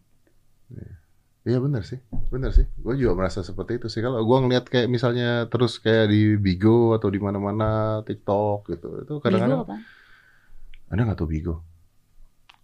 Iya 1.48 1.64
bener 1.64 1.80
sih, 1.80 1.96
bener 2.28 2.52
sih. 2.52 2.68
Gue 2.76 2.92
juga 3.00 3.16
merasa 3.16 3.40
seperti 3.40 3.80
itu 3.80 3.88
sih. 3.88 4.04
Kalau 4.04 4.20
gue 4.20 4.38
ngeliat 4.44 4.68
kayak 4.68 4.92
misalnya 4.92 5.48
terus 5.48 5.80
kayak 5.80 6.12
di 6.12 6.36
Bigo 6.36 6.92
atau 6.92 7.08
di 7.08 7.16
mana-mana 7.16 8.04
TikTok 8.04 8.68
gitu, 8.68 8.88
itu 9.00 9.12
Bigo 9.16 9.24
kadang-kadang 9.24 9.64
apa? 9.64 9.76
ada 10.92 11.00
nggak 11.08 11.16
tuh 11.16 11.28
Bigo? 11.32 11.54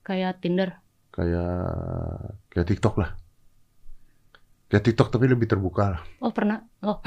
Kayak 0.05 0.45
Tinder. 0.45 0.77
Kayak 1.17 1.65
kayak 2.53 2.67
TikTok 2.69 2.95
lah. 3.01 3.17
Kayak 4.69 4.85
TikTok 4.85 5.09
tapi 5.09 5.33
lebih 5.33 5.49
terbuka 5.49 5.97
lah, 5.97 6.03
Oh 6.21 6.29
pernah. 6.29 6.61
Oh. 6.85 7.01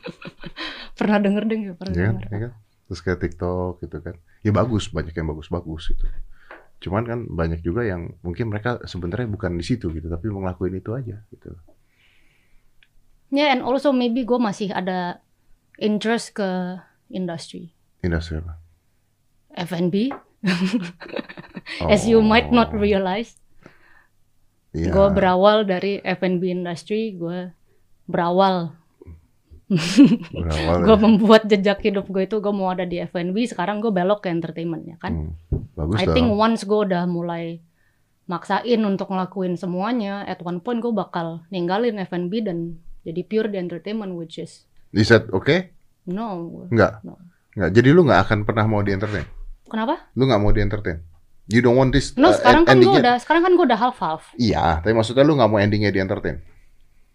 pernah 0.98 1.20
denger 1.20 1.44
deng 1.44 1.60
ya, 1.60 1.74
pernah 1.76 1.92
ya 1.92 2.04
kan? 2.08 2.14
denger. 2.24 2.32
Ya 2.32 2.38
kan? 2.40 2.52
Terus 2.88 3.00
kayak 3.04 3.20
TikTok 3.20 3.84
gitu 3.84 3.96
kan. 4.00 4.16
Ya 4.40 4.52
bagus, 4.54 4.88
banyak 4.88 5.12
yang 5.12 5.28
bagus-bagus 5.28 5.92
gitu. 5.92 6.08
Cuman 6.86 7.02
kan 7.02 7.18
banyak 7.26 7.66
juga 7.66 7.82
yang 7.82 8.14
mungkin 8.22 8.46
mereka 8.46 8.78
sebenarnya 8.86 9.26
bukan 9.26 9.58
di 9.58 9.66
situ 9.66 9.90
gitu, 9.90 10.06
tapi 10.06 10.30
mau 10.30 10.38
ngelakuin 10.40 10.78
itu 10.78 10.94
aja 10.94 11.18
gitu. 11.28 11.50
Yeah, 13.28 13.50
and 13.50 13.66
also 13.66 13.90
maybe 13.90 14.22
gue 14.22 14.38
masih 14.38 14.70
ada 14.70 15.18
interest 15.76 16.30
ke 16.32 16.78
industri 17.10 17.74
Industri 18.00 18.38
apa? 18.38 18.54
F&B. 19.66 20.14
As 21.90 22.06
you 22.06 22.22
might 22.22 22.54
not 22.54 22.70
Oh, 22.70 22.78
realize, 22.78 23.34
iya. 24.70 24.94
gue 24.94 25.06
berawal 25.10 25.66
dari 25.66 25.98
F&B 25.98 26.54
industry, 26.54 27.18
gue 27.18 27.50
berawal, 28.06 28.78
Berawal 29.66 30.78
gue 30.86 30.94
ya. 30.94 31.02
membuat 31.02 31.42
jejak 31.50 31.82
hidup 31.82 32.06
gue 32.06 32.22
itu 32.22 32.38
gue 32.38 32.54
mau 32.54 32.70
ada 32.70 32.86
di 32.86 33.02
F&B, 33.02 33.34
sekarang 33.50 33.82
gue 33.82 33.90
belok 33.90 34.22
ke 34.22 34.30
entertainment 34.30 34.86
ya 34.86 34.94
kan. 35.02 35.34
Hmm, 35.34 35.65
Bagus 35.76 36.00
I 36.00 36.08
dong. 36.08 36.14
think 36.16 36.28
once 36.32 36.64
gue 36.64 36.80
udah 36.88 37.04
mulai 37.04 37.60
maksain 38.26 38.80
untuk 38.82 39.12
ngelakuin 39.12 39.54
semuanya, 39.54 40.24
at 40.26 40.42
one 40.42 40.58
point 40.64 40.80
gue 40.82 40.90
bakal 40.90 41.44
ninggalin 41.52 42.00
F&B 42.02 42.42
dan 42.42 42.80
jadi 43.06 43.22
pure 43.22 43.48
di 43.52 43.60
entertainment, 43.60 44.16
which 44.18 44.40
is 44.40 44.66
Is 44.90 45.12
that 45.12 45.28
okay? 45.30 45.70
no. 46.08 46.66
Enggak. 46.72 47.04
No. 47.04 47.20
Enggak. 47.54 47.70
Jadi 47.76 47.88
lu 47.92 48.02
nggak 48.08 48.20
akan 48.26 48.38
pernah 48.48 48.64
mau 48.66 48.80
di 48.80 48.96
entertain? 48.96 49.28
Kenapa? 49.68 50.10
Lu 50.16 50.24
nggak 50.26 50.40
mau 50.40 50.50
di 50.50 50.64
entertain? 50.64 50.98
You 51.46 51.62
don't 51.62 51.78
want 51.78 51.94
this 51.94 52.10
No, 52.18 52.32
uh, 52.32 52.34
sekarang 52.34 52.66
kan 52.66 52.82
gue 52.82 52.90
udah, 52.90 53.22
sekarang 53.22 53.46
kan 53.46 53.52
gue 53.54 53.66
udah 53.70 53.78
half 53.78 53.98
half. 54.02 54.22
Iya, 54.34 54.82
tapi 54.82 54.96
maksudnya 54.98 55.22
lu 55.22 55.38
nggak 55.38 55.50
mau 55.52 55.62
endingnya 55.62 55.94
di 55.94 56.02
entertain? 56.02 56.42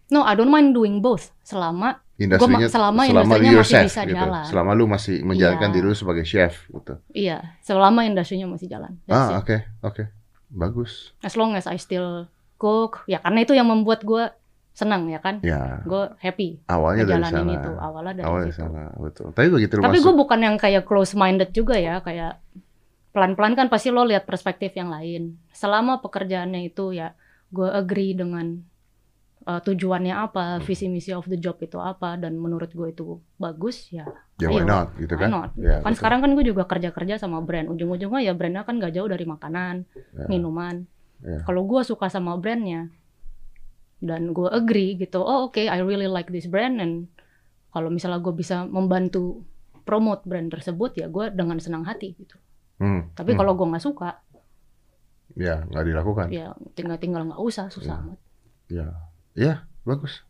No, 0.08 0.24
I 0.24 0.32
don't 0.32 0.48
mind 0.48 0.72
doing 0.72 1.04
both 1.04 1.32
selama 1.44 2.00
Industrinya 2.22 2.66
selama 2.66 3.00
selama 3.02 3.32
industrinya 3.34 3.52
masih 3.58 3.72
chef 3.72 3.84
bisa 3.84 4.02
gitu. 4.04 4.14
jalan. 4.16 4.44
Selama 4.44 4.70
lu 4.72 4.84
masih 4.86 5.14
menjalankan 5.20 5.68
Iya. 5.68 5.74
diri 5.74 5.84
lu 5.84 5.94
sebagai 5.94 6.24
chef 6.24 6.52
gitu. 6.68 6.94
iya, 7.12 7.38
selama 7.60 8.00
industrinya 8.02 8.46
masih 8.46 8.66
jalan. 8.66 8.92
That's 9.04 9.28
Ah, 9.28 9.38
oke, 9.38 9.56
oke. 9.82 10.02
Bagus. 10.48 11.16
As 11.20 11.32
long 11.32 11.52
as 11.52 11.64
I 11.64 11.76
still 11.76 12.28
cook, 12.56 13.02
ya 13.06 13.18
karena 13.18 13.40
itu 13.40 13.52
yang 13.52 13.66
membuat 13.66 14.02
gue 14.02 14.30
senang 14.70 15.04
ya 15.06 15.18
kan. 15.18 15.40
Ya, 15.40 15.80
Gue 15.82 16.08
happy 16.18 16.64
awalnya 16.66 17.04
dari 17.06 17.24
sana. 17.24 17.44
itu 17.50 17.70
awalnya 17.74 18.14
dari 18.14 18.24
Awalnya 18.24 18.52
situ. 18.52 18.60
sana, 18.62 18.82
betul. 18.94 19.26
Tapi 19.30 19.48
begitu 19.50 19.72
Tapi 19.76 19.98
gue 19.98 20.14
bukan 20.14 20.38
yang 20.38 20.56
kayak 20.56 20.82
close 20.82 21.12
minded 21.12 21.50
juga 21.50 21.76
ya, 21.76 21.98
kayak 21.98 22.40
pelan-pelan 23.10 23.52
kan 23.52 23.68
pasti 23.68 23.88
lo 23.88 24.02
lihat 24.02 24.24
perspektif 24.24 24.72
yang 24.72 24.88
lain. 24.88 25.36
Selama 25.50 26.00
pekerjaannya 26.00 26.64
itu 26.64 26.92
ya 26.92 27.12
gue 27.48 27.68
agree 27.68 28.12
dengan 28.12 28.64
uh, 29.44 29.60
tujuannya 29.60 30.14
apa, 30.14 30.58
visi 30.62 30.86
misi 30.86 31.10
of 31.12 31.26
the 31.26 31.36
job 31.36 31.58
itu 31.58 31.76
apa, 31.76 32.14
dan 32.16 32.38
menurut 32.38 32.70
gue 32.70 32.88
itu 32.90 33.18
bagus 33.36 33.90
ya. 33.90 34.06
ya 34.38 34.48
why 34.50 34.62
ayo, 34.62 34.66
not 34.66 34.88
gitu 34.96 35.14
why 35.14 35.22
kan? 35.26 35.30
not? 35.30 35.50
Ya, 35.54 35.78
kan 35.80 35.92
betul. 35.92 35.98
sekarang 35.98 36.18
kan 36.22 36.30
gue 36.34 36.44
juga 36.46 36.62
kerja-kerja 36.66 37.14
sama 37.18 37.42
brand, 37.42 37.70
ujung-ujungnya 37.70 38.20
ya 38.22 38.32
brandnya 38.32 38.62
kan 38.62 38.78
gak 38.78 38.94
jauh 38.94 39.06
dari 39.06 39.26
makanan, 39.26 39.86
Ya. 40.14 40.26
minuman. 40.26 40.86
Ya. 41.22 41.42
Kalau 41.46 41.62
gue 41.66 41.80
suka 41.82 42.10
sama 42.10 42.34
brandnya 42.38 42.90
dan 44.02 44.34
gue 44.34 44.50
agree 44.50 44.98
gitu, 44.98 45.22
oh 45.22 45.46
oke, 45.46 45.62
I 45.62 45.78
really 45.82 46.10
like 46.10 46.30
this 46.30 46.50
brand, 46.50 46.82
and 46.82 47.06
kalau 47.70 47.86
misalnya 47.88 48.18
gue 48.18 48.34
bisa 48.34 48.66
membantu 48.66 49.46
promote 49.82 50.22
brand 50.26 50.50
tersebut 50.50 50.94
ya 50.94 51.06
gue 51.10 51.30
dengan 51.34 51.58
senang 51.58 51.82
hati 51.82 52.14
gitu. 52.18 52.38
Hmm, 52.78 53.14
Tapi 53.14 53.34
hmm. 53.34 53.38
kalau 53.38 53.54
gue 53.54 53.66
nggak 53.70 53.82
suka, 53.82 54.18
ya 55.38 55.62
nggak 55.64 55.84
dilakukan. 55.86 56.26
ya 56.28 56.50
tinggal-tinggal 56.74 57.30
nggak 57.30 57.40
usah, 57.40 57.70
susah 57.70 57.98
Ya. 57.98 58.02
amat. 58.02 58.18
Ya, 58.72 58.86
ya 59.34 59.64
bagus. 59.82 60.22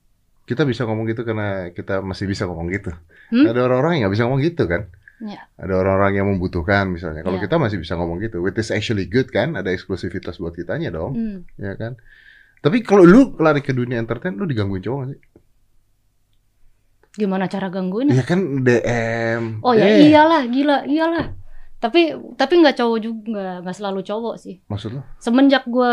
Kita 0.42 0.66
bisa 0.66 0.84
ngomong 0.84 1.06
gitu 1.06 1.22
karena 1.22 1.70
kita 1.70 2.02
masih 2.02 2.26
bisa 2.26 2.44
ngomong 2.44 2.68
gitu. 2.70 2.90
Hmm? 3.30 3.46
Ada 3.46 3.60
orang-orang 3.62 3.92
yang 3.96 4.00
nggak 4.06 4.14
bisa 4.14 4.24
ngomong 4.26 4.42
gitu 4.42 4.64
kan? 4.66 4.82
Ya. 5.22 5.46
Ada 5.54 5.74
orang-orang 5.78 6.12
yang 6.18 6.26
membutuhkan 6.26 6.90
misalnya. 6.90 7.22
Kalau 7.22 7.38
Ya. 7.38 7.46
kita 7.46 7.54
masih 7.56 7.78
bisa 7.78 7.94
ngomong 7.94 8.18
gitu, 8.18 8.42
which 8.42 8.58
is 8.58 8.74
actually 8.74 9.06
good 9.06 9.30
kan? 9.30 9.54
Ada 9.54 9.70
eksklusivitas 9.70 10.42
buat 10.42 10.52
kitanya 10.52 10.90
dong, 10.90 11.14
Hmm. 11.14 11.38
ya 11.54 11.78
kan? 11.78 11.94
Tapi 12.58 12.82
kalau 12.82 13.06
lu 13.06 13.38
lari 13.38 13.62
ke 13.62 13.70
dunia 13.70 13.98
entertain, 13.98 14.34
lu 14.34 14.46
digangguin 14.46 14.82
cowok 14.82 14.98
gak 14.98 15.08
sih? 15.14 15.20
Gimana 17.12 17.44
cara 17.46 17.68
gangguin? 17.68 18.08
Ya 18.10 18.24
kan 18.24 18.64
DM. 18.64 19.60
Oh 19.60 19.76
ya 19.76 19.84
eh, 19.84 20.08
iyalah, 20.08 20.42
gila, 20.48 20.88
iyalah. 20.88 21.36
Tapi 21.76 22.14
tapi 22.34 22.54
nggak 22.58 22.78
cowok 22.78 22.98
juga, 22.98 23.20
nggak 23.28 23.56
nggak 23.62 23.76
selalu 23.76 24.00
cowok 24.00 24.34
sih. 24.40 24.64
Maksud 24.64 24.90
lu? 24.96 25.00
Semenjak 25.20 25.68
gue 25.68 25.92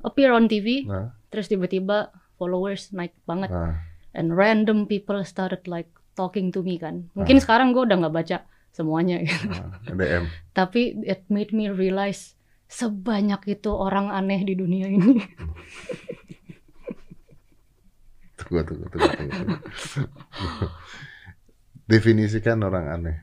appear 0.00 0.30
on 0.30 0.46
TV, 0.46 0.86
Nah, 0.86 1.10
terus 1.28 1.48
tiba-tiba 1.48 2.14
followers 2.40 2.88
naik 2.90 3.12
banget. 3.22 3.52
nah, 3.52 3.76
and 4.10 4.32
random 4.32 4.88
people 4.88 5.20
started 5.22 5.60
like 5.66 5.86
talking 6.12 6.48
to 6.48 6.64
me 6.64 6.74
kan. 6.74 7.12
Mungkin 7.12 7.36
Ah. 7.36 7.42
sekarang 7.44 7.70
gue 7.70 7.84
udah 7.84 8.00
nggak 8.00 8.16
baca 8.16 8.36
semuanya, 8.70 9.20
nah, 9.44 9.76
DM. 9.92 10.24
tapi 10.58 10.96
it 11.04 11.28
made 11.28 11.50
me 11.50 11.68
realize 11.68 12.32
sebanyak 12.66 13.42
itu 13.50 13.68
orang 13.68 14.08
aneh 14.08 14.40
di 14.40 14.54
dunia 14.54 14.88
ini. 14.88 15.20
Tunggu, 18.36 18.64
tunggu, 18.64 18.86
tunggu. 18.88 19.08
tunggu. 19.10 19.56
Definisikan 21.84 22.62
orang 22.62 22.86
aneh. 22.88 23.16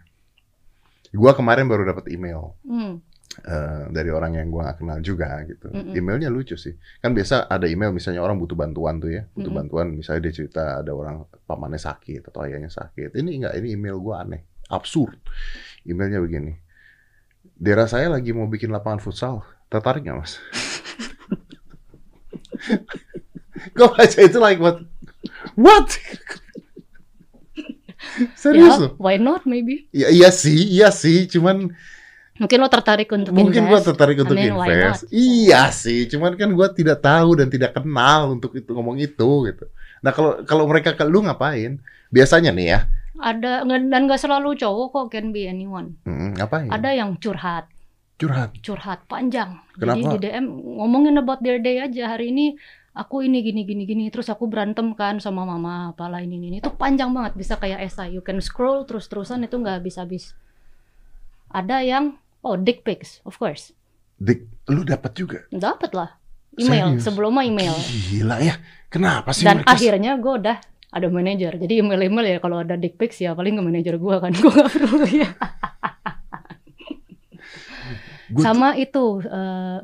Gua 1.10 1.32
kemarin 1.32 1.66
baru 1.66 1.88
dapat 1.88 2.12
email 2.12 2.54
Hmm, 2.62 3.00
eh, 3.46 3.84
dari 3.94 4.10
orang 4.10 4.40
yang 4.40 4.50
gua 4.50 4.72
gak 4.72 4.82
kenal 4.82 4.98
juga 5.04 5.44
gitu. 5.46 5.70
Mm-mm. 5.70 5.94
Emailnya 5.94 6.34
lucu 6.34 6.58
sih. 6.58 6.74
Kan 7.04 7.14
biasa 7.14 7.46
ada 7.46 7.70
email 7.70 7.94
misalnya 7.94 8.26
orang 8.26 8.42
butuh 8.42 8.58
bantuan 8.58 8.98
tuh 8.98 9.14
ya, 9.14 9.30
butuh 9.36 9.52
Mm-mm. 9.52 9.60
bantuan 9.62 9.94
misalnya 9.94 10.26
dia 10.30 10.34
cerita 10.34 10.82
ada 10.82 10.90
orang 10.96 11.22
pamannya 11.46 11.78
sakit 11.78 12.32
atau 12.32 12.42
ayahnya 12.48 12.72
sakit. 12.72 13.14
Ini 13.14 13.30
enggak, 13.44 13.54
ini 13.62 13.78
email 13.78 14.02
gua 14.02 14.26
aneh, 14.26 14.42
absurd. 14.72 15.20
Emailnya 15.86 16.24
begini. 16.24 16.58
Daerah 17.58 17.90
saya 17.90 18.14
lagi 18.14 18.34
mau 18.34 18.46
bikin 18.46 18.70
lapangan 18.70 19.02
futsal. 19.02 19.42
Tertarik 19.68 20.06
nggak 20.06 20.18
mas? 20.18 20.38
Gue 23.78 23.88
baca 23.94 24.20
itu 24.22 24.40
like 24.42 24.62
what? 24.62 24.82
What? 25.58 25.90
Serius 28.42 28.78
ya, 28.78 28.90
loh? 28.90 28.92
why 28.98 29.22
not 29.22 29.46
maybe? 29.46 29.86
Ya, 29.94 30.10
iya 30.10 30.30
sih, 30.34 30.58
iya 30.70 30.90
sih. 30.90 31.30
Cuman 31.30 31.78
Mungkin 32.38 32.58
lo 32.58 32.70
tertarik 32.70 33.10
untuk 33.10 33.34
mungkin 33.34 33.66
gua 33.66 33.82
invest. 33.82 33.88
tertarik 33.90 34.18
untuk 34.22 34.38
I 34.38 34.50
mean, 34.50 34.54
invest. 34.54 35.02
Iya 35.10 35.70
sih, 35.70 36.06
cuman 36.06 36.38
kan 36.38 36.50
gua 36.54 36.70
tidak 36.70 37.02
tahu 37.02 37.38
dan 37.38 37.50
tidak 37.50 37.74
kenal 37.74 38.34
untuk 38.34 38.54
itu 38.54 38.70
ngomong 38.72 38.98
itu 38.98 39.30
gitu. 39.50 39.66
Nah 40.06 40.12
kalau 40.14 40.46
kalau 40.46 40.64
mereka 40.66 40.94
ke 40.94 41.02
lu 41.04 41.26
ngapain? 41.26 41.82
Biasanya 42.08 42.56
nih 42.56 42.68
ya, 42.72 42.80
Ada 43.18 43.66
dan 43.68 44.02
nggak 44.08 44.22
selalu 44.22 44.56
cowok 44.56 44.88
kok 44.94 45.06
can 45.12 45.34
be 45.34 45.44
anyone. 45.44 45.98
hmm, 46.06 46.38
ngapain? 46.38 46.70
Ada 46.70 46.96
yang 46.96 47.18
curhat, 47.18 47.68
Curhat. 48.16 48.56
curhat 48.62 49.04
panjang. 49.06 49.60
Kenapa? 49.76 49.98
Jadi 49.98 50.02
di 50.08 50.18
DM 50.24 50.46
ngomongin 50.78 51.18
about 51.18 51.42
their 51.42 51.60
day 51.60 51.82
aja 51.82 52.16
hari 52.16 52.32
ini 52.32 52.56
aku 52.94 53.22
ini 53.22 53.42
gini 53.42 53.62
gini 53.62 53.86
gini 53.86 54.06
terus 54.10 54.26
aku 54.26 54.50
berantem 54.50 54.90
kan 54.94 55.22
sama 55.22 55.46
mama 55.46 55.94
apalah 55.94 56.18
ini 56.18 56.42
ini 56.42 56.58
itu 56.58 56.70
panjang 56.74 57.14
banget 57.14 57.38
bisa 57.38 57.54
kayak 57.54 57.86
esai 57.86 58.10
you 58.10 58.26
can 58.26 58.42
scroll 58.42 58.90
terus 58.90 59.06
terusan 59.06 59.46
itu 59.46 59.54
nggak 59.54 59.86
habis 59.86 59.96
habis 60.02 60.24
ada 61.48 61.86
yang 61.86 62.18
oh 62.42 62.56
dick 62.58 62.82
pics 62.84 63.22
of 63.24 63.38
course 63.38 63.74
Dik, 64.18 64.66
lu 64.74 64.82
dapat 64.82 65.12
juga. 65.14 65.40
dapat 65.54 65.94
lah 65.94 66.10
email 66.58 66.98
Serius? 66.98 67.04
sebelumnya 67.06 67.46
email 67.46 67.76
Gila 67.78 68.42
ya. 68.42 68.56
Kenapa 68.90 69.30
sih 69.30 69.46
dan 69.46 69.62
mereka 69.62 69.78
akhirnya 69.78 70.12
gue 70.18 70.34
udah 70.42 70.58
ada 70.88 71.08
manajer 71.12 71.54
jadi 71.60 71.84
email 71.84 72.02
email 72.08 72.26
ya 72.26 72.38
kalau 72.40 72.64
ada 72.64 72.74
dick 72.74 72.98
pics 72.98 73.20
ya 73.20 73.36
paling 73.36 73.54
ke 73.54 73.62
manajer 73.62 73.96
gue 74.00 74.16
kan 74.18 74.32
gue 74.42 74.50
nggak 74.50 74.72
perlu 74.72 75.04
ya 75.06 75.30
tuh- 78.32 78.44
sama 78.44 78.74
itu 78.76 79.22
eh, 79.24 79.80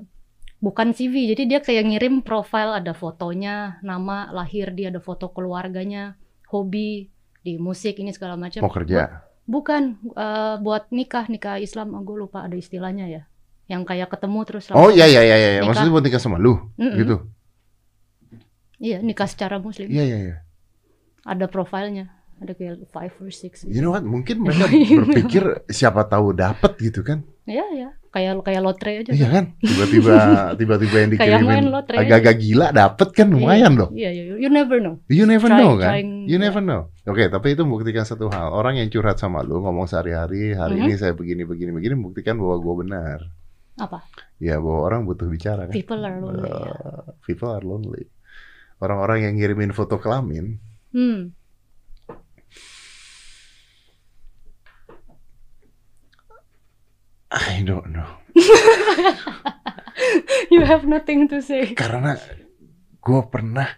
bukan 0.59 0.87
CV 0.95 1.35
jadi 1.35 1.43
dia 1.45 1.59
kayak 1.59 1.83
ngirim 1.91 2.15
profile 2.23 2.79
ada 2.79 2.95
fotonya 2.95 3.77
nama 3.83 4.31
lahir 4.31 4.71
dia 4.71 4.87
ada 4.89 5.03
foto 5.03 5.27
keluarganya 5.29 6.15
hobi 6.47 7.11
di 7.43 7.59
musik 7.59 7.99
ini 7.99 8.15
segala 8.15 8.39
macam 8.39 8.63
mau 8.63 8.71
kerja? 8.71 9.27
Bukan 9.43 9.99
eh, 10.15 10.55
buat 10.59 10.87
nikah 10.89 11.27
nikah 11.27 11.59
Islam 11.59 11.91
gue 12.03 12.17
lupa 12.17 12.47
ada 12.47 12.55
istilahnya 12.55 13.07
ya 13.07 13.23
yang 13.67 13.83
kayak 13.83 14.11
ketemu 14.11 14.39
terus 14.43 14.71
Oh 14.71 14.91
iya 14.91 15.07
iya 15.07 15.21
iya 15.23 15.35
iya. 15.35 15.49
Nikah. 15.59 15.67
Maksudnya 15.71 15.91
buat 15.95 16.03
nikah 16.03 16.21
sama 16.21 16.37
lu 16.39 16.59
Mm-mm. 16.75 16.95
gitu. 16.99 17.15
iya 18.79 18.99
nikah 18.99 19.27
secara 19.27 19.59
muslim 19.59 19.87
Iya 19.87 20.03
iya 20.03 20.17
iya. 20.19 20.35
ada 21.23 21.47
profilnya 21.47 22.11
ada 22.43 22.53
kayak 22.53 22.83
five 22.87 23.13
or 23.17 23.29
six. 23.29 23.63
You 23.63 23.79
know 23.79 23.91
what? 23.91 24.03
Mungkin 24.03 24.39
mereka 24.43 24.67
berpikir 24.69 25.43
siapa 25.67 26.03
tahu 26.03 26.31
dapat 26.31 26.75
gitu 26.77 27.01
kan? 27.01 27.23
Ya 27.43 27.63
ya, 27.69 27.91
kayak 28.09 28.39
kayak 28.39 28.61
lotre 28.61 29.03
aja. 29.03 29.11
Iya 29.11 29.27
kan? 29.27 29.45
Tiba-tiba 29.59 30.15
tiba-tiba 30.59 30.95
yang 30.97 31.11
dikirimin 31.11 31.65
agak-agak 31.75 32.35
gila 32.37 32.67
dapat 32.71 33.07
kan 33.11 33.27
lumayan 33.27 33.71
Iya, 33.71 33.79
dong. 33.79 33.91
Iya, 33.91 34.09
iya, 34.11 34.23
you 34.37 34.47
never 34.47 34.77
know. 34.79 34.95
You 35.07 35.23
never 35.23 35.47
Try- 35.47 35.59
know 35.59 35.71
kan? 35.75 35.89
trying- 35.91 36.11
You 36.23 36.37
never 36.37 36.59
know. 36.59 36.87
Oke, 37.03 37.27
tapi 37.27 37.51
itu 37.51 37.63
membuktikan 37.63 38.03
satu 38.03 38.31
hal. 38.31 38.47
Orang 38.49 38.79
yang 38.79 38.87
curhat 38.87 39.19
sama 39.19 39.43
lu 39.43 39.59
ngomong 39.59 39.85
sehari-hari, 39.85 40.55
hari 40.55 40.79
Mhm. 40.79 40.83
ini 40.83 40.93
saya 40.95 41.11
begini 41.11 41.43
begini 41.43 41.75
begini 41.75 41.93
membuktikan 41.93 42.39
bahwa 42.39 42.55
gue 42.57 42.75
benar. 42.79 43.19
Apa? 43.75 43.99
Ya 44.39 44.55
bahwa 44.55 44.79
orang 44.81 45.03
butuh 45.03 45.27
bicara 45.27 45.67
kan. 45.67 45.73
People 45.73 45.99
are 45.99 46.15
lonely. 46.15 46.47
ya. 46.47 46.71
Uh, 46.79 47.03
people 47.23 47.49
are 47.49 47.59
lonely. 47.61 48.07
Orang-orang 48.79 49.27
yang 49.27 49.33
ngirimin 49.35 49.71
foto 49.71 49.95
kelamin, 49.97 50.59
Hmm. 50.91 51.35
I 57.33 57.65
don't 57.65 57.89
know. 57.89 58.09
You 60.49 60.61
have 60.65 60.85
nothing 60.85 61.29
to 61.29 61.41
say. 61.41 61.73
Karena 61.73 62.17
gue 62.97 63.21
pernah 63.29 63.69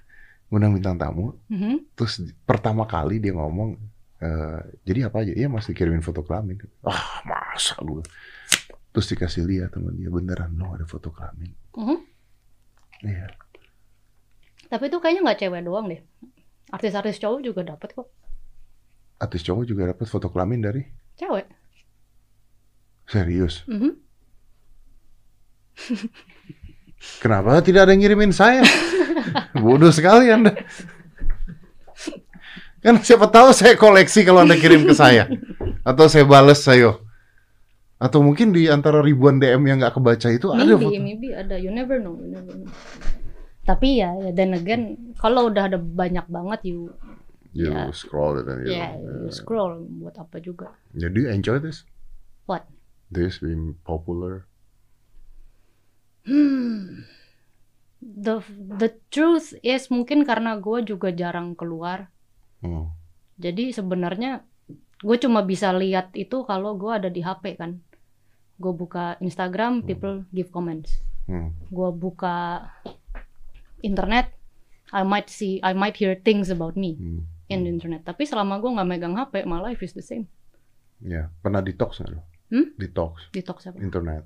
ngundang 0.48 0.76
bintang 0.80 0.96
tamu, 0.96 1.36
Mhm. 1.48 1.92
terus 1.96 2.20
pertama 2.44 2.84
kali 2.86 3.20
dia 3.20 3.32
ngomong, 3.32 3.76
eh, 4.20 4.60
jadi 4.84 5.08
apa 5.10 5.24
aja? 5.24 5.34
Iya 5.36 5.48
masih 5.48 5.72
kirimin 5.72 6.04
foto 6.04 6.24
kelamin. 6.24 6.60
Ah 6.84 7.24
masa 7.24 7.76
gue. 7.80 8.04
Terus 8.92 9.08
dikasih 9.12 9.44
lihat 9.44 9.76
teman 9.76 9.96
dia 9.96 10.08
beneran 10.08 10.56
no 10.56 10.72
ada 10.72 10.88
foto 10.88 11.12
kelamin. 11.12 11.52
Mhm. 11.76 11.98
Iya. 13.04 13.28
Tapi 14.66 14.84
itu 14.88 14.98
kayaknya 15.00 15.22
nggak 15.26 15.40
cewek 15.42 15.62
doang 15.64 15.88
deh. 15.88 16.02
Artis-artis 16.72 17.20
cowok 17.20 17.40
juga 17.44 17.62
dapat 17.64 17.92
kok. 17.92 18.08
Artis 19.20 19.44
cowok 19.44 19.64
juga 19.64 19.92
dapat 19.92 20.08
foto 20.08 20.28
kelamin 20.28 20.60
dari 20.60 20.84
Cewek. 21.16 21.48
Serius. 23.16 23.64
Mhm. 23.66 23.96
Kenapa 27.24 27.62
tidak 27.62 27.88
ada 27.88 27.92
yang 27.96 28.02
ngirimin 28.04 28.34
saya? 28.34 28.64
Bodoh 29.64 29.92
sekali 29.94 30.32
Anda. 30.32 30.52
Kan 32.82 33.02
siapa 33.02 33.30
tahu 33.30 33.50
saya 33.50 33.74
koleksi 33.76 34.22
kalau 34.22 34.46
Anda 34.46 34.58
kirim 34.58 34.86
ke 34.86 34.94
saya. 34.94 35.26
Atau 35.82 36.06
saya 36.06 36.26
bales 36.26 36.62
saya. 36.62 36.98
Atau 37.98 38.22
mungkin 38.22 38.52
di 38.52 38.68
antara 38.68 39.00
ribuan 39.02 39.40
DM 39.40 39.66
yang 39.66 39.80
nggak 39.82 39.96
kebaca 39.98 40.28
itu 40.30 40.52
ada 40.52 40.68
Maybe, 40.68 40.86
foto. 40.86 41.00
maybe 41.02 41.28
ada. 41.34 41.56
You 41.58 41.72
never 41.72 41.98
know, 41.98 42.20
you 42.20 42.30
never 42.30 42.54
know. 42.54 42.70
Tapi 43.66 43.98
ya, 43.98 44.14
ya 44.22 44.30
then 44.30 44.54
again, 44.54 45.14
kalau 45.18 45.50
udah 45.50 45.74
ada 45.74 45.80
banyak 45.82 46.26
banget, 46.30 46.70
you, 46.70 46.94
You 47.56 47.72
Ya. 47.72 47.88
scroll 47.96 48.44
it 48.44 48.52
and 48.52 48.68
you, 48.68 48.76
ya, 48.76 49.00
you 49.00 49.32
scroll 49.32 49.80
buat 49.88 50.20
apa 50.20 50.44
juga. 50.44 50.76
Yeah, 50.92 51.08
do 51.08 51.24
you 51.24 51.32
enjoy 51.32 51.64
this? 51.64 51.88
What? 52.46 52.68
This 53.08 53.40
being 53.40 53.78
popular? 53.86 54.50
Hmm. 56.26 57.06
The 58.02 58.42
the 58.78 58.98
truth 59.10 59.54
is 59.62 59.90
mungkin 59.90 60.26
karena 60.26 60.58
gue 60.58 60.86
juga 60.86 61.10
jarang 61.10 61.54
keluar. 61.54 62.10
Hmm. 62.62 62.94
Jadi 63.38 63.74
sebenarnya 63.74 64.46
gue 65.02 65.18
cuma 65.22 65.46
bisa 65.46 65.70
lihat 65.74 66.14
itu 66.18 66.46
kalau 66.46 66.74
gue 66.78 66.92
ada 66.94 67.10
di 67.10 67.22
HP 67.22 67.58
kan. 67.58 67.82
Gue 68.56 68.72
buka 68.72 69.20
Instagram, 69.20 69.84
people 69.84 70.24
give 70.32 70.50
comments. 70.50 71.02
Hmm. 71.28 71.52
Gue 71.70 71.90
buka 71.92 72.70
internet, 73.82 74.34
I 74.90 75.04
might 75.06 75.30
see, 75.30 75.62
I 75.62 75.74
might 75.74 75.98
hear 75.98 76.18
things 76.18 76.50
about 76.50 76.74
me 76.74 76.96
Hmm. 76.96 77.22
in 77.50 77.66
the 77.66 77.70
internet. 77.70 78.02
Tapi 78.02 78.26
selama 78.26 78.58
gue 78.58 78.70
nggak 78.70 78.90
megang 78.90 79.14
HP, 79.14 79.46
my 79.46 79.62
life 79.62 79.82
is 79.82 79.94
the 79.94 80.02
same. 80.02 80.26
Ya, 81.04 81.30
pernah 81.44 81.60
detox 81.60 82.02
nggak 82.02 82.12
lo? 82.16 82.22
Hmm? 82.56 82.72
Detox 82.80 83.28
Detox 83.36 83.68
apa? 83.68 83.76
internet. 83.84 84.24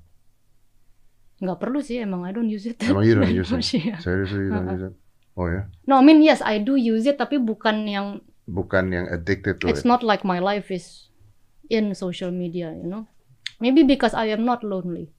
Nggak 1.42 1.58
perlu 1.58 1.82
sih, 1.82 1.98
emang 1.98 2.22
I 2.22 2.30
don't 2.30 2.46
use 2.46 2.62
it. 2.64 2.78
Emang 2.78 3.02
you 3.02 3.18
don't 3.18 3.26
use 3.42 3.50
it? 3.50 3.64
yeah. 3.74 3.98
Seriously 3.98 4.46
you 4.46 4.54
don't 4.54 4.70
use 4.70 4.86
it? 4.86 4.94
Oh 5.34 5.50
ya, 5.50 5.66
No, 5.88 5.98
I 5.98 6.04
mean 6.04 6.22
yes, 6.22 6.38
I 6.38 6.62
do 6.62 6.78
use 6.78 7.08
it, 7.08 7.18
tapi 7.18 7.42
bukan 7.42 7.88
yang 7.90 8.20
bukan 8.46 8.92
yang 8.92 9.06
addicted 9.08 9.58
to 9.58 9.66
It's 9.66 9.82
it. 9.82 9.88
not 9.88 10.04
like 10.04 10.22
my 10.22 10.38
life 10.38 10.70
is 10.70 11.10
in 11.66 11.90
social 11.94 12.30
media, 12.30 12.70
you 12.70 12.86
know. 12.86 13.10
Maybe 13.58 13.82
because 13.82 14.12
I 14.12 14.30
am 14.30 14.44
not 14.44 14.62
lonely. 14.62 15.10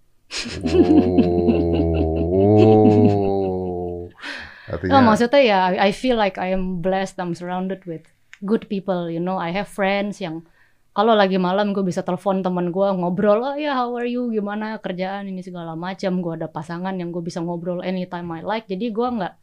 Oh. 2.71 4.07
Artinya, 4.71 4.91
No, 4.93 5.03
maksudnya 5.03 5.41
ya, 5.43 5.59
I 5.75 5.91
feel 5.91 6.15
like 6.15 6.37
I 6.37 6.53
am 6.55 6.79
blessed. 6.79 7.19
I'm 7.19 7.35
surrounded 7.35 7.83
with 7.83 8.07
good 8.45 8.67
people, 8.69 9.09
you 9.11 9.19
know. 9.19 9.35
I 9.35 9.51
have 9.51 9.67
friends 9.67 10.21
yang 10.23 10.47
kalau 10.91 11.15
lagi 11.15 11.39
malam 11.39 11.71
gue 11.71 11.81
bisa 11.81 12.03
telepon 12.03 12.43
teman 12.43 12.67
gue 12.67 12.87
ngobrol, 12.91 13.39
oh 13.39 13.55
ya 13.55 13.73
how 13.73 13.95
are 13.95 14.05
you, 14.05 14.27
gimana 14.27 14.75
kerjaan 14.77 15.25
ini 15.25 15.39
segala 15.39 15.71
macam. 15.73 16.19
Gue 16.19 16.35
ada 16.35 16.45
pasangan 16.45 16.91
yang 16.93 17.09
gue 17.09 17.21
bisa 17.21 17.39
ngobrol 17.39 17.79
anytime 17.79 18.27
I 18.27 18.41
like. 18.41 18.67
Jadi 18.67 18.91
gue 18.91 19.07
nggak, 19.07 19.33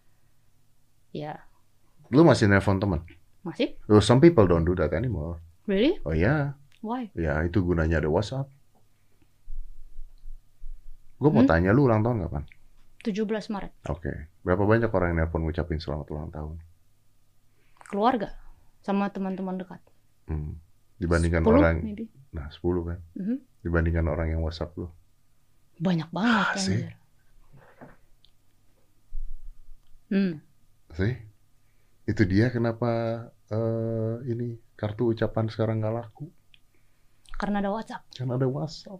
ya 1.13 1.41
lu 2.09 2.21
masih 2.23 2.49
nelpon 2.49 2.77
teman? 2.77 3.01
masih 3.41 3.77
Oh, 3.87 4.01
some 4.01 4.19
people 4.19 4.45
don't 4.45 4.65
do 4.65 4.73
that 4.75 4.93
anymore. 4.93 5.41
really 5.65 5.97
Oh 6.05 6.13
ya, 6.13 6.53
why? 6.81 7.09
ya 7.13 7.41
itu 7.43 7.61
gunanya 7.61 8.01
ada 8.01 8.09
WhatsApp. 8.09 8.49
Gue 11.17 11.31
mau 11.31 11.43
Hmm? 11.43 11.51
tanya 11.51 11.73
lu 11.73 11.85
ulang 11.85 12.01
tahun 12.01 12.29
kapan? 12.29 12.45
17 12.99 13.25
Maret 13.49 13.73
Oke, 13.89 14.13
berapa 14.43 14.63
banyak 14.63 14.91
orang 14.91 15.09
yang 15.13 15.25
nelpon 15.25 15.43
ngucapin 15.43 15.79
selamat 15.79 16.07
ulang 16.13 16.29
tahun? 16.29 16.57
keluarga 17.89 18.37
sama 18.85 19.09
teman-teman 19.09 19.57
dekat. 19.57 19.81
Hmm. 20.29 20.61
Dibandingkan 20.99 21.43
10 21.43 21.55
orang, 21.55 21.77
maybe. 21.81 22.05
nah 22.31 22.47
10 22.51 22.83
kan? 22.85 22.99
Mhm. 23.15 23.37
Dibandingkan 23.63 24.07
orang 24.07 24.29
yang 24.31 24.43
WhatsApp 24.43 24.75
lu. 24.75 24.91
Banyak 25.79 26.11
banget 26.11 26.45
Ah, 26.45 26.55
sih. 26.59 26.75
anjir. 26.75 26.93
Hmm. 30.09 30.41
Sih, 30.91 31.15
itu 32.05 32.23
dia 32.25 32.49
kenapa 32.49 32.91
eh, 33.49 34.15
ini 34.27 34.57
kartu 34.75 35.09
ucapan 35.09 35.47
sekarang 35.47 35.79
nggak 35.79 35.95
laku. 35.95 36.27
Karena 37.39 37.61
ada 37.61 37.71
WhatsApp. 37.71 38.03
Kan 38.11 38.29
ada 38.29 38.45
WhatsApp. 38.45 38.99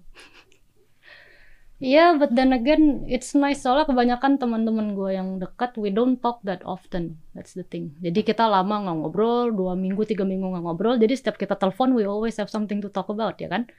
Iya, 1.79 2.19
but 2.19 2.35
then 2.35 2.51
again, 2.51 3.07
it's 3.07 3.39
nice 3.39 3.63
soalnya 3.63 3.87
kebanyakan 3.87 4.35
teman-teman 4.35 4.99
gue 4.99 5.15
yang 5.15 5.39
dekat, 5.39 5.79
we 5.79 5.95
don't 5.95 6.19
talk 6.19 6.43
that 6.43 6.59
often. 6.67 7.23
That's 7.39 7.55
the 7.55 7.63
thing. 7.63 7.95
Jadi 8.03 8.27
kita 8.27 8.51
lama 8.51 8.83
nggak 8.83 8.97
ngobrol, 8.99 9.55
dua 9.55 9.79
minggu, 9.79 10.03
tiga 10.03 10.27
minggu 10.27 10.43
nggak 10.59 10.65
ngobrol. 10.67 10.99
Jadi 10.99 11.15
setiap 11.15 11.39
kita 11.39 11.55
telepon, 11.55 11.95
we 11.95 12.03
always 12.03 12.35
have 12.43 12.51
something 12.51 12.83
to 12.83 12.91
talk 12.91 13.07
about, 13.07 13.39
ya 13.39 13.47
kan? 13.47 13.71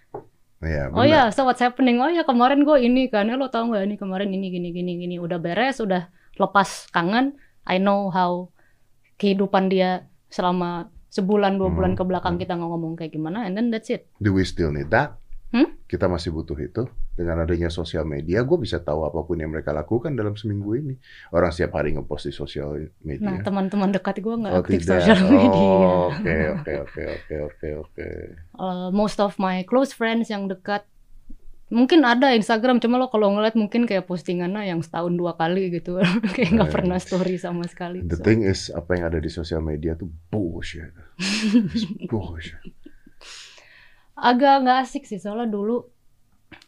Iya, 0.64 0.96
Oh 0.96 1.04
ya, 1.04 1.28
so 1.36 1.44
what's 1.44 1.60
happening? 1.60 2.00
Oh 2.00 2.08
ya 2.08 2.24
kemarin 2.24 2.64
gue 2.64 2.80
ini 2.80 3.12
kan, 3.12 3.28
ya 3.28 3.36
lo 3.36 3.52
tau 3.52 3.68
nggak 3.68 3.84
ini 3.84 3.96
kemarin 4.00 4.32
ini 4.32 4.48
gini 4.48 4.70
gini 4.72 4.92
gini. 4.96 5.16
Udah 5.20 5.36
beres, 5.36 5.84
udah 5.84 6.08
lepas 6.40 6.88
kangen. 6.96 7.36
I 7.68 7.84
know 7.84 8.08
how 8.16 8.48
kehidupan 9.20 9.68
dia 9.68 10.08
selama 10.32 10.88
sebulan 11.12 11.60
dua 11.60 11.68
bulan 11.68 11.96
Hmm, 11.96 12.00
ke 12.00 12.04
belakang 12.08 12.36
hmm. 12.40 12.42
kita 12.48 12.56
nggak 12.56 12.70
ngomong 12.72 12.94
kayak 12.96 13.12
gimana, 13.12 13.44
and 13.44 13.60
then 13.60 13.68
that's 13.76 13.92
it. 13.92 14.08
Do 14.24 14.32
we 14.32 14.48
still 14.48 14.72
need 14.72 14.88
that? 14.88 15.20
Hmm? 15.52 15.76
Kita 15.90 16.08
masih 16.08 16.32
butuh 16.32 16.56
itu. 16.56 16.88
Dengan 17.20 17.44
adanya 17.44 17.68
sosial 17.68 18.08
media, 18.08 18.48
gue 18.48 18.56
bisa 18.56 18.80
tahu 18.80 19.04
apa 19.04 19.20
pun 19.22 19.36
yang 19.36 19.52
mereka 19.52 19.76
lakukan 19.76 20.16
dalam 20.16 20.40
seminggu 20.40 20.72
ini. 20.74 20.96
Orang 21.30 21.52
setiap 21.52 21.76
hari 21.76 21.92
ngepost 21.92 22.24
di 22.24 22.34
sosial 22.34 22.80
Nah, 22.80 22.88
media. 23.04 23.44
teman-teman 23.44 23.92
dekat 23.92 24.24
gue 24.24 24.36
nggak 24.40 24.54
oh 24.56 24.64
aktif 24.64 24.80
tidak. 24.80 25.04
social 25.04 25.20
media. 25.28 25.60
Oh, 25.60 26.08
Oke, 26.10 26.38
oke, 26.56 26.72
oke, 26.80 27.04
oke, 27.12 27.36
oke, 27.44 27.68
oke. 27.84 28.08
Uh, 28.56 28.88
most 28.90 29.20
of 29.20 29.36
my 29.36 29.68
close 29.68 29.92
friends 29.92 30.32
yang 30.32 30.48
dekat 30.48 30.88
mungkin 31.70 32.02
ada 32.02 32.34
Instagram 32.34 32.80
cuma 32.80 32.98
lo 32.98 33.12
kalau 33.12 33.30
ngeliat 33.30 33.54
mungkin 33.54 33.86
kayak 33.86 34.08
postingannya 34.08 34.66
yang 34.66 34.82
setahun 34.82 35.14
dua 35.14 35.36
kali 35.36 35.70
gitu 35.70 36.02
kayak 36.34 36.56
nggak 36.56 36.72
pernah 36.74 36.98
story 36.98 37.38
sama 37.38 37.68
sekali 37.70 38.02
The 38.02 38.18
So, 38.18 38.26
thing 38.26 38.42
is, 38.42 38.72
apa 38.72 38.98
yang 38.98 39.12
ada 39.12 39.20
di 39.20 39.30
sosial 39.30 39.62
media 39.62 39.94
tuh 39.94 40.10
bullshit. 40.34 40.90
It's 41.20 41.86
bullshit. 42.08 42.58
agak 44.20 44.66
nggak 44.66 44.78
asik 44.82 45.04
sih 45.06 45.22
soalnya 45.22 45.48
dulu 45.48 45.88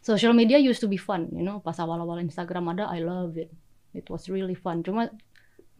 social 0.02 0.32
media 0.32 0.58
used 0.58 0.80
to 0.82 0.88
be 0.90 0.98
fun 0.98 1.28
you 1.34 1.42
know 1.42 1.58
pas 1.62 1.78
awal-awal 1.78 2.18
Instagram 2.22 2.70
ada 2.72 2.86
I 2.90 3.02
love 3.02 3.34
it 3.38 3.50
it 3.92 4.06
was 4.08 4.26
really 4.30 4.54
fun 4.54 4.82
cuma 4.82 5.10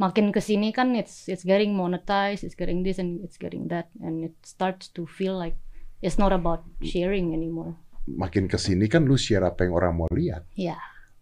makin 0.01 0.35
ke 0.35 0.41
sini 0.43 0.75
kan 0.75 0.95
it's 0.99 1.31
it's 1.31 1.47
getting 1.47 1.77
monetized 1.79 2.43
it's 2.43 2.59
getting 2.59 2.83
this 2.83 2.99
and 2.99 3.23
it's 3.23 3.39
getting 3.39 3.71
that 3.71 3.87
and 4.03 4.27
it 4.27 4.35
starts 4.43 4.91
to 4.97 5.07
feel 5.07 5.39
like 5.39 5.55
it's 6.03 6.19
not 6.19 6.35
about 6.35 6.67
sharing 6.83 7.31
anymore 7.37 7.79
Makin 8.03 8.51
ke 8.51 8.59
sini 8.59 8.91
kan 8.91 9.07
lu 9.07 9.15
share 9.15 9.47
apa 9.47 9.63
yang 9.63 9.79
orang 9.79 9.95
mau 9.95 10.11
lihat. 10.11 10.43
ya 10.59 10.75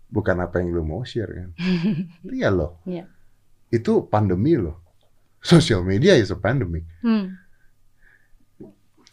Bukan 0.09 0.41
apa 0.41 0.65
yang 0.65 0.73
lu 0.73 0.81
mau 0.81 1.05
share 1.05 1.29
kan. 1.29 1.49
Iya 2.41 2.49
loh. 2.49 2.81
Iya. 2.89 3.05
Itu 3.69 4.09
pandemi 4.09 4.57
loh. 4.57 4.81
Social 5.45 5.85
media 5.85 6.17
is 6.17 6.33
a 6.33 6.41
pandemic. 6.41 6.89
hmm. 7.05 7.37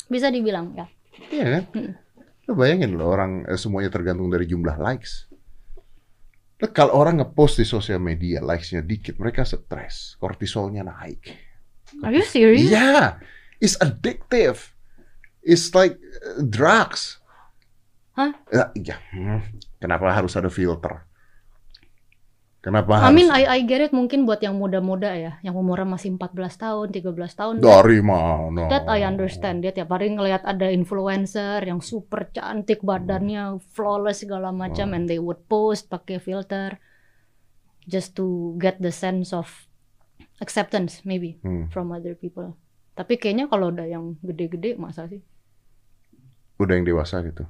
bisa 0.08 0.32
dibilang 0.32 0.72
ya 0.80 0.88
Iya 1.28 1.46
kan? 1.60 1.64
Mm. 1.76 1.92
Lu 2.48 2.56
bayangin 2.56 2.96
loh 2.96 3.12
orang 3.12 3.44
eh, 3.44 3.60
semuanya 3.60 3.92
tergantung 3.92 4.32
dari 4.32 4.48
jumlah 4.48 4.80
likes. 4.80 5.28
Lah, 6.58 6.72
kalau 6.74 6.98
orang 6.98 7.22
ngepost 7.22 7.62
di 7.62 7.66
sosial 7.70 8.02
media, 8.02 8.42
likes-nya 8.42 8.82
dikit, 8.82 9.22
mereka 9.22 9.46
stres, 9.46 10.18
kortisolnya 10.18 10.82
naik. 10.82 11.30
are 12.02 12.12
you 12.12 12.26
serious 12.26 12.68
Iya, 12.68 13.22
It's 13.62 13.78
addictive. 13.78 14.74
It's 15.42 15.72
like 15.74 15.96
uh, 15.98 16.44
drugs. 16.44 17.22
Hah? 18.18 18.34
Ya, 18.50 18.74
ya. 18.74 18.98
Kenapa 19.78 20.10
harus 20.12 20.34
ada 20.34 20.50
filter? 20.50 21.07
Kenapa 22.68 23.00
I 23.00 23.08
harus? 23.08 23.16
mean, 23.16 23.30
I, 23.32 23.44
I 23.48 23.60
get 23.64 23.80
it 23.80 23.96
mungkin 23.96 24.28
buat 24.28 24.44
yang 24.44 24.60
muda-muda 24.60 25.16
ya, 25.16 25.40
yang 25.40 25.56
umurnya 25.56 25.88
masih 25.88 26.20
14 26.20 26.36
tahun, 26.60 26.92
13 26.92 27.16
tahun. 27.32 27.54
Dari 27.64 28.00
mana? 28.04 28.68
That 28.68 28.92
I 28.92 29.08
understand. 29.08 29.64
Dia 29.64 29.72
tiap 29.72 29.88
hari 29.88 30.12
ngelihat 30.12 30.44
ada 30.44 30.68
influencer 30.68 31.64
yang 31.64 31.80
super 31.80 32.28
cantik 32.28 32.84
badannya, 32.84 33.64
flawless 33.72 34.20
segala 34.20 34.52
macam, 34.52 34.92
and 34.92 35.08
they 35.08 35.16
would 35.16 35.48
post 35.48 35.88
pakai 35.88 36.20
filter 36.20 36.76
just 37.88 38.20
to 38.20 38.52
get 38.60 38.84
the 38.84 38.92
sense 38.92 39.32
of 39.32 39.48
acceptance 40.44 41.08
maybe 41.08 41.40
Hmm. 41.48 41.72
from 41.72 41.96
other 41.96 42.20
people. 42.20 42.52
Tapi 43.00 43.16
kayaknya 43.16 43.48
kalau 43.48 43.72
udah 43.72 43.88
yang 43.88 44.20
gede-gede 44.20 44.76
masa 44.76 45.08
sih? 45.08 45.24
Udah 46.60 46.76
yang 46.76 46.84
dewasa 46.84 47.24
gitu. 47.24 47.48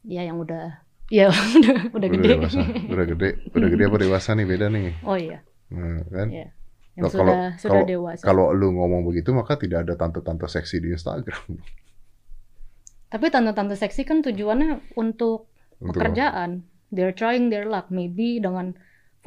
Ya 0.00 0.24
yang 0.24 0.40
udah, 0.40 0.85
ya 1.18 1.30
udah, 1.30 1.76
udah 1.92 2.08
gede. 2.10 2.26
dewasa. 2.34 2.60
Udah 2.86 3.06
gede. 3.06 3.28
Udah 3.50 3.68
gede 3.68 3.82
apa 3.84 3.98
dewasa 3.98 4.30
nih 4.32 4.46
beda 4.46 4.66
nih. 4.68 4.94
oh 5.02 5.14
iya, 5.14 5.38
Nah, 5.70 6.02
kan? 6.06 6.28
Iya. 6.30 6.48
yang 6.96 7.04
Kalau- 7.06 7.28
sudah 7.28 7.40
sudah 7.56 7.72
kalau- 7.76 7.88
dewasa. 7.88 8.22
Kalau 8.22 8.46
lu 8.50 8.72
ngomong 8.72 9.04
begitu 9.04 9.30
maka 9.30 9.54
tidak 9.54 9.84
ada 9.84 9.94
tante-tante 9.94 10.46
seksi 10.46 10.80
di 10.80 10.88
Instagram. 10.90 11.42
Tapi 13.12 13.26
tante-tante 13.28 13.74
seksi 13.74 14.02
kan 14.02 14.18
tujuannya 14.20 14.94
untuk 14.94 15.46
Untuk 15.78 15.94
pekerjaan. 15.94 16.66
They're 16.90 17.12
trying 17.12 17.50
their 17.50 17.66
luck. 17.66 17.90
Maybe 17.90 18.38
dengan 18.38 18.74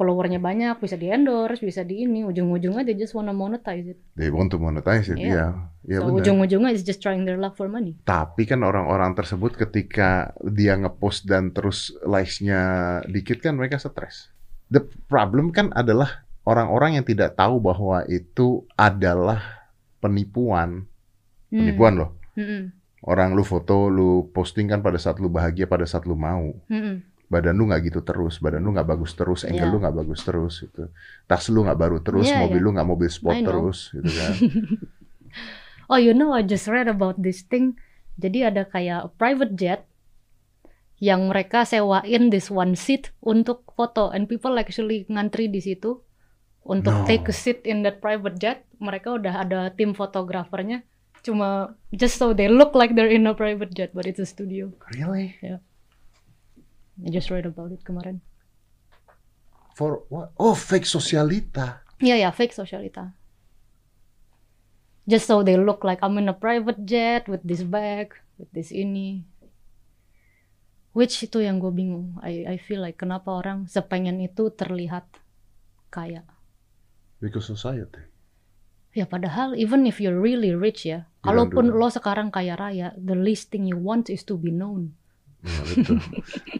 followernya 0.00 0.40
banyak 0.40 0.80
bisa 0.80 0.96
di 0.96 1.12
endorse, 1.12 1.60
bisa 1.60 1.84
di 1.84 2.08
ini. 2.08 2.24
Ujung-ujungnya 2.24 2.88
they 2.88 2.96
just 2.96 3.12
wanna 3.12 3.36
monetize 3.36 3.84
it. 3.84 4.00
They 4.16 4.32
want 4.32 4.48
to 4.48 4.56
monetize 4.56 5.12
it, 5.12 5.20
Iya. 5.20 5.28
iya. 5.28 5.46
Iya 5.84 5.98
so 6.00 6.08
benar. 6.08 6.16
ujung-ujungnya 6.24 6.70
is 6.72 6.80
just 6.80 7.04
trying 7.04 7.28
their 7.28 7.36
luck 7.36 7.60
for 7.60 7.68
money. 7.68 8.00
Tapi 8.08 8.48
kan 8.48 8.64
orang-orang 8.64 9.12
tersebut 9.12 9.60
ketika 9.60 10.32
dia 10.40 10.80
ngepost 10.80 11.28
dan 11.28 11.52
terus 11.52 11.92
likes-nya 12.00 12.60
dikit 13.04 13.44
kan 13.44 13.60
mereka 13.60 13.76
stres. 13.76 14.32
The 14.72 14.80
problem 15.12 15.52
kan 15.52 15.68
adalah 15.76 16.24
orang-orang 16.48 16.96
yang 16.96 17.04
tidak 17.04 17.36
tahu 17.36 17.60
bahwa 17.60 18.08
itu 18.08 18.64
adalah 18.80 19.68
penipuan. 20.00 20.88
Hmm. 21.52 21.58
Penipuan 21.60 21.94
loh. 22.00 22.10
Mm-mm. 22.40 22.72
Orang 23.00 23.32
lu 23.32 23.42
foto, 23.42 23.88
lu 23.88 24.28
posting 24.30 24.68
kan 24.68 24.84
pada 24.84 25.00
saat 25.00 25.16
lu 25.18 25.32
bahagia, 25.32 25.64
pada 25.64 25.88
saat 25.88 26.04
lu 26.04 26.14
mau. 26.14 26.52
Mm-mm. 26.68 27.00
Badan 27.30 27.54
lu 27.54 27.70
nggak 27.70 27.80
gitu 27.86 28.00
terus, 28.02 28.42
badan 28.42 28.66
lu 28.66 28.74
nggak 28.74 28.90
bagus 28.90 29.14
terus, 29.14 29.46
angle 29.46 29.62
Iya. 29.62 29.70
lu 29.70 29.78
nggak 29.78 29.96
bagus 30.02 30.20
terus 30.26 30.54
gitu. 30.60 30.90
Tas 31.24 31.46
lu 31.46 31.62
nggak 31.62 31.78
baru 31.78 31.98
terus, 32.02 32.26
Iya, 32.26 32.42
mobil 32.42 32.58
iya. 32.58 32.66
lu 32.66 32.70
nggak 32.74 32.88
mobil 32.90 33.06
sport 33.08 33.38
terus 33.40 33.78
gitu 33.94 34.10
kan. 34.10 34.34
Oh, 35.90 35.98
you 35.98 36.14
know, 36.14 36.30
I 36.30 36.46
just 36.46 36.70
read 36.70 36.86
about 36.86 37.18
this 37.18 37.42
thing. 37.42 37.74
Jadi 38.14 38.46
ada 38.46 38.62
kayak 38.62 39.18
private 39.18 39.58
jet 39.58 39.90
yang 41.02 41.26
mereka 41.26 41.66
sewain 41.66 42.30
this 42.30 42.46
one 42.46 42.78
seat 42.78 43.10
untuk 43.18 43.66
foto, 43.74 44.14
and 44.14 44.30
people 44.30 44.54
actually 44.54 45.02
ngantri 45.10 45.50
di 45.50 45.58
situ 45.58 45.98
untuk 46.62 46.94
No. 46.94 47.06
take 47.10 47.26
a 47.26 47.34
seat 47.34 47.66
in 47.66 47.82
that 47.82 47.98
private 47.98 48.38
jet. 48.38 48.62
Mereka 48.78 49.18
udah 49.18 49.42
ada 49.42 49.74
tim 49.74 49.90
fotografernya, 49.90 50.86
cuma 51.26 51.74
just 51.90 52.22
so 52.22 52.30
they 52.30 52.46
look 52.46 52.70
like 52.78 52.94
they're 52.94 53.10
in 53.10 53.26
a 53.26 53.34
private 53.34 53.74
jet, 53.74 53.90
but 53.90 54.06
it's 54.06 54.22
a 54.22 54.28
studio. 54.28 54.70
Really? 54.94 55.34
I 57.04 57.08
just 57.08 57.30
read 57.32 57.48
about 57.48 57.72
it 57.72 57.80
kemarin. 57.82 58.20
For 59.74 60.04
what? 60.12 60.36
Oh, 60.36 60.52
fake 60.52 60.84
sosialita. 60.84 61.80
Iya 62.00 62.28
ya, 62.28 62.30
fake 62.32 62.52
sosialita. 62.52 63.16
Just 65.08 65.26
so 65.26 65.40
they 65.42 65.56
look 65.56 65.82
like 65.82 65.98
I'm 66.04 66.20
in 66.20 66.28
a 66.28 66.36
private 66.36 66.84
jet 66.84 67.26
with 67.26 67.40
this 67.42 67.64
bag, 67.64 68.12
with 68.36 68.52
this 68.52 68.70
ini. 68.70 69.24
Which 70.92 71.22
itu 71.22 71.40
yang 71.40 71.62
gue 71.62 71.70
bingung. 71.70 72.18
I 72.20 72.44
I 72.44 72.56
feel 72.58 72.82
like 72.82 72.98
kenapa 72.98 73.30
orang 73.30 73.70
sepengen 73.70 74.18
itu 74.20 74.50
terlihat 74.52 75.06
kaya. 75.88 76.26
Because 77.22 77.46
society. 77.46 78.04
Ya 78.90 79.06
padahal 79.06 79.54
even 79.54 79.86
if 79.86 80.02
you're 80.02 80.18
really 80.18 80.50
rich 80.50 80.82
ya, 80.82 81.06
Bilang 81.22 81.46
kalaupun 81.46 81.70
dulu. 81.70 81.86
lo 81.86 81.88
sekarang 81.94 82.34
kaya 82.34 82.58
raya, 82.58 82.90
the 82.98 83.14
least 83.14 83.54
thing 83.54 83.70
you 83.70 83.78
want 83.78 84.10
is 84.10 84.26
to 84.26 84.34
be 84.34 84.50
known. 84.50 84.98
Iya 85.40 85.60
betul. 85.64 85.96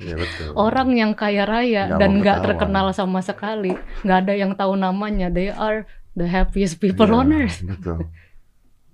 Iya 0.00 0.14
betul. 0.16 0.48
Orang 0.56 0.88
yang 0.96 1.12
kaya 1.12 1.44
raya 1.44 1.84
Nggak 1.86 1.98
dan 2.00 2.10
nggak 2.16 2.38
terkenal 2.40 2.86
sama 2.90 3.20
sekali, 3.20 3.76
nggak 4.00 4.18
ada 4.24 4.34
yang 4.34 4.52
tahu 4.56 4.72
namanya. 4.72 5.28
They 5.28 5.52
are 5.52 5.84
the 6.16 6.24
happiest 6.24 6.80
people 6.80 7.04
Iya, 7.04 7.20
on 7.20 7.28
earth. 7.30 7.60
Betul. 7.60 8.08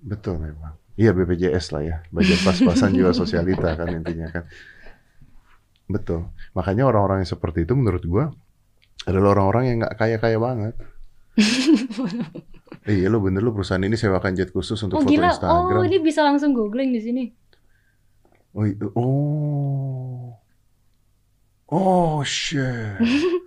Betul 0.03 0.35
memang. 0.43 0.75
Iya 0.97 1.13
BPJS 1.13 1.71
lah 1.71 1.83
ya. 1.83 1.95
Bagian 2.09 2.41
pas-pasan 2.41 2.91
juga 2.91 3.13
sosialita 3.13 3.77
kan 3.77 3.87
intinya 3.89 4.27
kan. 4.27 4.43
Betul. 5.87 6.27
Makanya 6.51 6.83
orang-orang 6.83 7.23
yang 7.23 7.31
seperti 7.31 7.63
itu 7.63 7.71
menurut 7.71 8.03
gua 8.03 8.25
adalah 9.05 9.39
orang-orang 9.39 9.63
yang 9.71 9.77
nggak 9.85 9.95
kaya-kaya 9.95 10.35
banget. 10.35 10.75
iya 12.89 13.07
lo 13.07 13.21
bener 13.21 13.39
lo 13.39 13.53
perusahaan 13.53 13.79
ini 13.79 13.93
sewakan 13.93 14.33
jet 14.33 14.49
khusus 14.49 14.79
untuk 14.81 14.99
Oh 14.99 15.03
foto 15.05 15.11
gila, 15.11 15.29
Instagram. 15.31 15.75
oh 15.77 15.83
ini 15.85 15.97
bisa 16.01 16.25
langsung 16.25 16.51
googling 16.51 16.91
di 16.91 16.99
sini. 16.99 17.23
Oh, 18.57 18.65
oh. 18.97 20.33
Oh, 21.69 22.17
shit. 22.23 22.97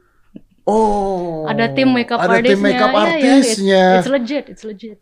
Oh. 0.71 1.51
Ada 1.51 1.75
tim 1.75 1.91
makeup 1.91 2.23
ada 2.23 2.39
artisnya. 2.39 2.55
tim 2.55 2.61
makeup 2.63 2.91
Iya, 2.91 2.95
iya, 2.95 3.03
artisnya. 3.03 3.85
it's, 3.91 4.07
it's 4.07 4.13
legit, 4.13 4.45
it's 4.47 4.63
legit. 4.63 4.99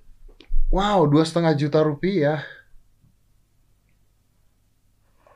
Wow, 0.72 1.04
dua 1.04 1.28
setengah 1.28 1.52
juta 1.52 1.84
rupiah. 1.84 2.40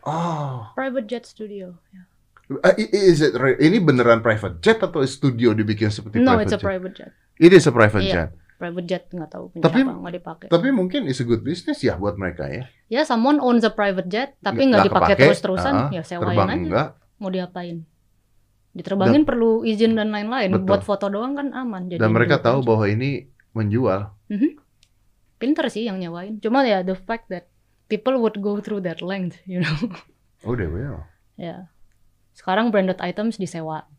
Oh, 0.02 0.72
Private 0.72 1.04
jet 1.06 1.24
studio. 1.28 1.76
Ya. 1.92 2.02
Uh, 2.48 2.74
is 2.76 3.20
it 3.20 3.36
ini 3.60 3.76
beneran 3.76 4.24
private 4.24 4.58
jet 4.60 4.80
atau 4.80 5.04
studio 5.04 5.52
dibikin 5.52 5.88
seperti 5.88 6.16
No, 6.16 6.32
private 6.34 6.42
it's 6.42 6.52
a 6.52 6.58
jet? 6.58 6.64
private 6.64 6.94
jet. 6.96 7.10
It 7.36 7.52
is 7.52 7.64
a 7.64 7.72
private 7.72 8.02
Iya. 8.02 8.12
jet. 8.12 8.30
Private 8.62 8.86
jet 8.86 9.04
nggak 9.10 9.26
tahu 9.28 9.50
punya 9.50 9.62
Tapi- 9.66 9.82
siapa, 9.82 9.92
nggak 9.98 10.14
dipakai. 10.14 10.46
Tapi 10.46 10.68
mungkin 10.70 11.00
is 11.04 11.18
a 11.18 11.26
good 11.26 11.42
business 11.42 11.82
ya 11.82 11.98
buat 11.98 12.14
mereka 12.14 12.46
ya. 12.46 12.70
Ya, 12.86 13.02
someone 13.02 13.42
owns 13.42 13.66
a 13.66 13.74
private 13.74 14.06
jet, 14.06 14.38
tapi 14.38 14.70
nggak 14.70 14.86
dipakai 14.86 15.18
terus-terusan. 15.18 15.74
ah, 15.74 15.88
ya 15.90 16.00
sewain 16.00 16.38
aja. 16.38 16.54
enggak. 16.54 16.88
Mau 17.18 17.26
diapain? 17.26 17.82
Diterbangin 18.70 19.26
perlu 19.26 19.66
izin 19.66 19.92
dan 19.92 20.08
lain-lain. 20.08 20.62
Buat 20.62 20.80
foto 20.80 21.10
doang 21.10 21.34
kan 21.34 21.50
aman. 21.50 21.90
Jadi 21.90 21.98
Dan 21.98 22.14
mereka 22.14 22.38
tahu 22.38 22.62
aja. 22.62 22.68
bahwa 22.70 22.86
ini 22.86 23.10
menjual. 23.50 24.14
pinter 25.36 25.66
sih 25.66 25.82
yang 25.82 25.98
nyewain. 25.98 26.38
Cuma 26.38 26.62
ya 26.62 26.80
the 26.80 26.94
fact 26.94 27.26
that 27.26 27.50
people 27.84 28.14
would 28.16 28.38
go 28.38 28.62
through 28.62 28.78
that 28.80 29.02
length, 29.02 29.42
you 29.42 29.58
know. 29.58 29.74
Oh, 30.46 30.54
they 30.54 30.66
will. 30.66 31.02
ya. 31.34 31.66
Sekarang 32.32 32.70
branded 32.70 32.98
items 32.98 33.36
disewa. 33.36 33.90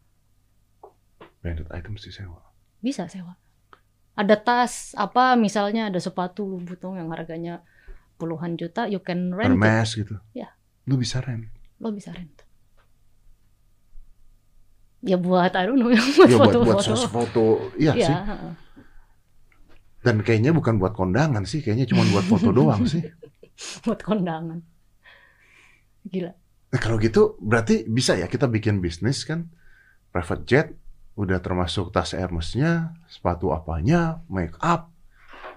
Branded 1.39 1.67
items 1.69 2.01
disewa. 2.01 2.39
bisa 2.79 3.07
sewa. 3.07 3.35
Ada 4.13 4.35
tas 4.37 4.93
apa 4.93 5.33
misalnya 5.33 5.89
ada 5.89 5.97
sepatu 5.97 6.61
butuh 6.61 6.93
yang 6.93 7.09
harganya 7.09 7.65
puluhan 8.21 8.53
juta, 8.55 8.85
you 8.85 9.01
can 9.01 9.33
rent 9.33 9.49
it. 9.49 9.57
Hermes 9.57 9.89
gitu. 9.97 10.15
Iya. 10.37 10.53
Lu 10.85 10.95
bisa 10.95 11.17
rent. 11.19 11.49
Lo 11.81 11.89
bisa 11.89 12.13
rent. 12.13 12.45
Ya 15.03 15.19
buat 15.19 15.51
I 15.51 15.67
don't 15.67 15.75
know 15.75 15.91
buat 16.17 16.29
Ya 16.29 16.37
buat 16.39 16.79
sos 16.79 17.03
foto. 17.09 17.73
Iya 17.75 17.93
Iya, 17.97 18.05
sih. 18.07 18.15
Dan 20.03 20.19
kayaknya 20.21 20.51
bukan 20.51 20.79
buat 20.79 20.91
kondangan 20.95 21.43
sih, 21.43 21.63
kayaknya 21.63 21.87
cuma 21.87 22.03
buat 22.11 22.23
foto 22.23 22.51
doang 22.57 22.83
sih. 22.87 23.03
buat 23.83 23.99
kondangan. 23.99 24.63
Gila. 26.07 26.31
Nah, 26.73 26.79
kalau 26.81 26.97
gitu 26.97 27.37
berarti 27.39 27.85
bisa 27.85 28.17
ya 28.17 28.25
kita 28.27 28.49
bikin 28.49 28.81
bisnis 28.81 29.23
kan 29.23 29.47
private 30.09 30.43
jet 30.43 30.67
udah 31.13 31.37
termasuk 31.39 31.93
tas 31.93 32.17
Hermesnya, 32.17 32.97
sepatu 33.05 33.53
apanya, 33.53 34.21
make 34.29 34.57
up. 34.61 34.89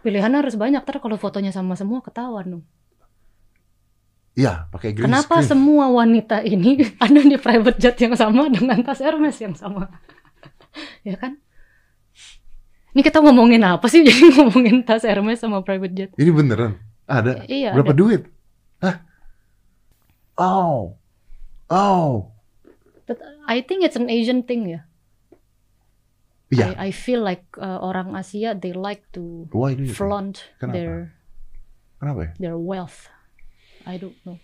Pilihannya 0.04 0.44
harus 0.44 0.54
banyak 0.54 0.84
ntar 0.84 1.00
kalau 1.00 1.16
fotonya 1.16 1.50
sama 1.50 1.74
semua 1.74 2.04
ketahuan 2.04 2.60
dong. 2.60 2.64
Iya, 4.36 4.68
pakai 4.68 4.92
green 4.92 5.08
Kenapa 5.08 5.40
screen. 5.40 5.48
semua 5.48 5.88
wanita 5.88 6.44
ini 6.44 6.84
ada 7.04 7.20
di 7.24 7.40
private 7.40 7.80
jet 7.80 7.96
yang 7.96 8.12
sama 8.12 8.52
dengan 8.52 8.84
tas 8.84 9.00
Hermes 9.00 9.40
yang 9.40 9.56
sama? 9.56 9.88
ya 11.08 11.16
kan? 11.16 11.40
Ini 12.92 13.00
kita 13.00 13.24
ngomongin 13.24 13.64
apa 13.64 13.88
sih? 13.88 14.04
Jadi 14.06 14.36
ngomongin 14.36 14.84
tas 14.84 15.08
Hermes 15.08 15.40
sama 15.40 15.64
private 15.64 15.94
jet. 15.96 16.10
Ini 16.20 16.30
beneran 16.36 16.76
ada. 17.08 17.48
Iya. 17.48 17.72
Berapa 17.72 17.96
ada. 17.96 17.98
duit? 17.98 18.22
Hah? 18.84 18.96
Oh. 20.36 21.00
Oh. 21.72 22.36
But 23.08 23.24
I 23.48 23.64
think 23.64 23.88
it's 23.88 23.96
an 23.96 24.12
Asian 24.12 24.44
thing 24.44 24.68
ya. 24.68 24.84
Iya. 26.46 26.78
I, 26.78 26.88
I 26.88 26.90
feel 26.90 27.20
like 27.20 27.42
uh, 27.56 27.82
orang 27.82 28.14
Asia 28.14 28.54
they 28.54 28.70
like 28.70 29.02
to 29.10 29.50
Wah 29.50 29.68
ini. 29.68 29.90
flaunt 29.90 30.46
Kenapa? 30.62 30.74
their 30.74 30.92
Kenapa 31.98 32.20
ya? 32.22 32.30
their 32.38 32.56
wealth. 32.56 33.10
I 33.82 33.98
don't 33.98 34.14
know. 34.22 34.38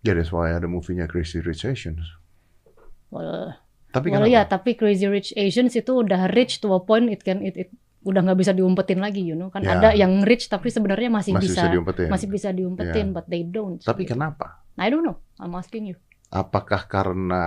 Ya, 0.00 0.12
that's 0.12 0.28
why 0.28 0.48
ada 0.48 0.64
movie-nya 0.64 1.04
Crazy 1.04 1.40
Rich 1.40 1.64
Asians. 1.64 2.00
Well, 3.08 3.56
Tapi 3.90 4.08
well 4.08 4.22
kenapa? 4.24 4.32
ya, 4.32 4.42
tapi 4.46 4.76
Crazy 4.76 5.04
Rich 5.04 5.32
Asians 5.34 5.74
itu 5.74 5.92
udah 5.92 6.30
rich 6.30 6.60
to 6.60 6.72
a 6.72 6.80
point 6.80 7.08
it 7.08 7.20
can 7.20 7.42
it, 7.42 7.56
it 7.56 7.68
udah 8.00 8.24
nggak 8.24 8.38
bisa 8.38 8.52
diumpetin 8.52 8.96
lagi, 8.96 9.20
you 9.20 9.36
know 9.36 9.48
kan 9.48 9.60
Ya. 9.60 9.76
ada 9.76 9.88
yang 9.92 10.24
rich 10.24 10.48
tapi 10.48 10.72
sebenarnya 10.72 11.12
masih, 11.12 11.36
Masih 11.36 11.52
bisa 11.52 11.60
bisa, 11.60 11.68
diumpetin. 11.68 12.08
masih 12.08 12.28
bisa 12.32 12.48
diumpetin, 12.48 13.06
Ya. 13.10 13.12
but 13.12 13.26
they 13.28 13.44
don't. 13.44 13.76
Tapi 13.76 14.08
gitu. 14.08 14.16
kenapa? 14.16 14.64
I 14.80 14.88
don't 14.88 15.04
know. 15.04 15.20
I'm 15.36 15.52
asking 15.52 15.84
you. 15.92 15.96
Apakah 16.30 16.86
karena 16.86 17.42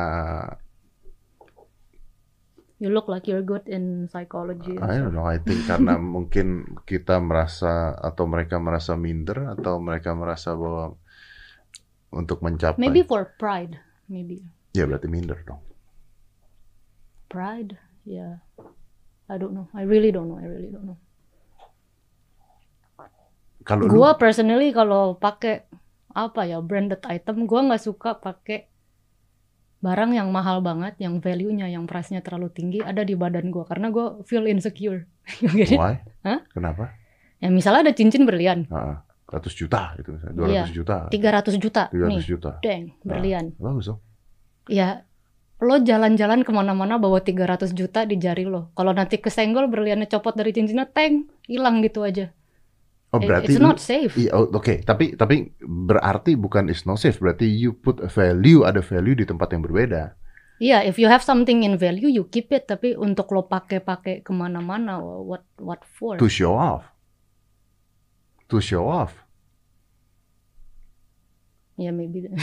You 2.84 2.91
look 2.91 3.08
like 3.08 3.32
you're 3.32 3.39
good 3.39 3.63
in 3.72 4.12
psychology. 4.12 4.76
I 4.76 5.00
don't 5.00 5.15
know, 5.15 5.24
I 5.24 5.39
think 5.39 5.63
karena 5.63 5.96
mungkin 6.15 6.76
kita 6.84 7.15
merasa 7.24 7.96
atau 7.96 8.28
mereka 8.28 8.60
merasa 8.60 9.00
minder 9.00 9.56
atau 9.56 9.80
mereka 9.80 10.12
merasa 10.12 10.52
bahwa 10.52 11.00
untuk 12.12 12.43
mencapai 12.43 12.76
Maybe 12.76 13.08
for 13.08 13.39
pride, 13.39 13.80
maybe 14.12 14.43
ya 14.76 14.84
berarti 14.84 15.08
minder 15.08 15.39
dong. 15.48 15.63
pride. 17.32 17.80
Yeah, 18.04 18.43
I 19.32 19.39
don't 19.39 19.56
know. 19.56 19.72
I 19.72 19.88
really 19.88 20.12
don't 20.12 20.28
know. 20.28 20.38
I 20.38 20.46
really 20.46 20.67
don't 20.67 20.84
know. 20.84 21.00
Kalau 23.63 23.88
lu- 23.88 23.96
Gua 23.96 24.19
personally 24.19 24.76
kalau 24.76 25.15
pakai 25.15 25.63
apa 26.12 26.46
ya 26.46 26.60
branded 26.60 27.00
item, 27.08 27.48
gua 27.48 27.63
nggak 27.63 27.80
suka 27.80 28.19
pakai 28.19 28.67
barang 29.84 30.15
yang 30.15 30.32
mahal 30.32 30.63
banget, 30.63 30.96
yang 30.98 31.19
value-nya, 31.19 31.67
yang 31.67 31.84
price-nya 31.84 32.24
terlalu 32.24 32.48
tinggi 32.50 32.80
ada 32.80 33.04
di 33.04 33.13
badan 33.13 33.52
gua 33.52 33.67
karena 33.67 33.91
gua 33.91 34.24
feel 34.24 34.48
insecure. 34.48 35.04
Why? 35.76 36.00
Hah? 36.24 36.39
Kenapa? 36.50 36.96
Ya 37.38 37.52
misalnya 37.52 37.91
ada 37.91 37.93
cincin 37.93 38.24
berlian, 38.24 38.63
Ah, 38.72 39.04
100 39.28 39.52
juta 39.52 39.91
gitu 40.00 40.15
misalnya, 40.15 40.36
200 40.39 40.48
Iya. 40.48 40.63
juta, 40.72 40.96
300 41.12 41.56
juta 41.60 41.84
300 41.91 42.08
nih, 42.08 42.19
juta. 42.24 42.52
deng, 42.63 42.84
berlian. 43.04 43.46
Bagus 43.60 43.91
dong. 43.91 44.00
Ya 44.65 45.04
lo 45.60 45.80
jalan-jalan 45.80 46.43
ke 46.43 46.52
mana-mana 46.52 46.96
bawa 46.96 47.19
300 47.19 47.72
juta 47.72 48.04
di 48.04 48.15
jari 48.15 48.43
lo. 48.43 48.72
Kalau 48.74 48.91
nanti 48.91 49.19
kesenggol 49.19 49.67
berliannya 49.67 50.08
copot 50.08 50.32
dari 50.32 50.52
cincinnya, 50.52 50.88
teng, 50.88 51.28
hilang 51.43 51.80
gitu 51.80 52.04
aja. 52.04 52.32
Oh 53.13 53.21
berarti 53.21 53.54
It's 53.54 53.62
not 53.62 53.78
safe. 53.78 54.17
Iya, 54.17 54.34
oh, 54.34 54.49
oke. 54.49 54.82
Tapi 54.82 55.13
tapi 55.13 55.54
berarti 55.62 56.34
bukan 56.34 56.65
is 56.73 56.82
not 56.89 56.97
safe. 56.97 57.21
Berarti 57.21 57.45
you 57.45 57.78
put 57.78 58.02
a 58.02 58.10
value, 58.10 58.65
ada 58.65 58.82
value 58.82 59.13
di 59.13 59.21
tempat 59.21 59.54
yang 59.54 59.62
berbeda. 59.62 60.17
Iya, 60.58 60.82
if 60.82 60.97
you 60.97 61.06
have 61.06 61.21
something 61.21 61.62
in 61.62 61.78
value, 61.78 62.10
you 62.10 62.26
keep 62.34 62.49
it. 62.49 62.65
Tapi 62.65 62.97
untuk 62.97 63.30
lo 63.30 63.45
pakai-pakai 63.45 64.26
ke 64.26 64.32
mana-mana, 64.34 64.97
what 64.97 65.45
what 65.62 65.86
for? 65.86 66.17
To 66.17 66.26
show 66.26 66.58
off. 66.58 66.89
To 68.49 68.58
show 68.58 68.89
off. 68.89 69.13
Ya 71.78 71.93
maybe. 71.93 72.30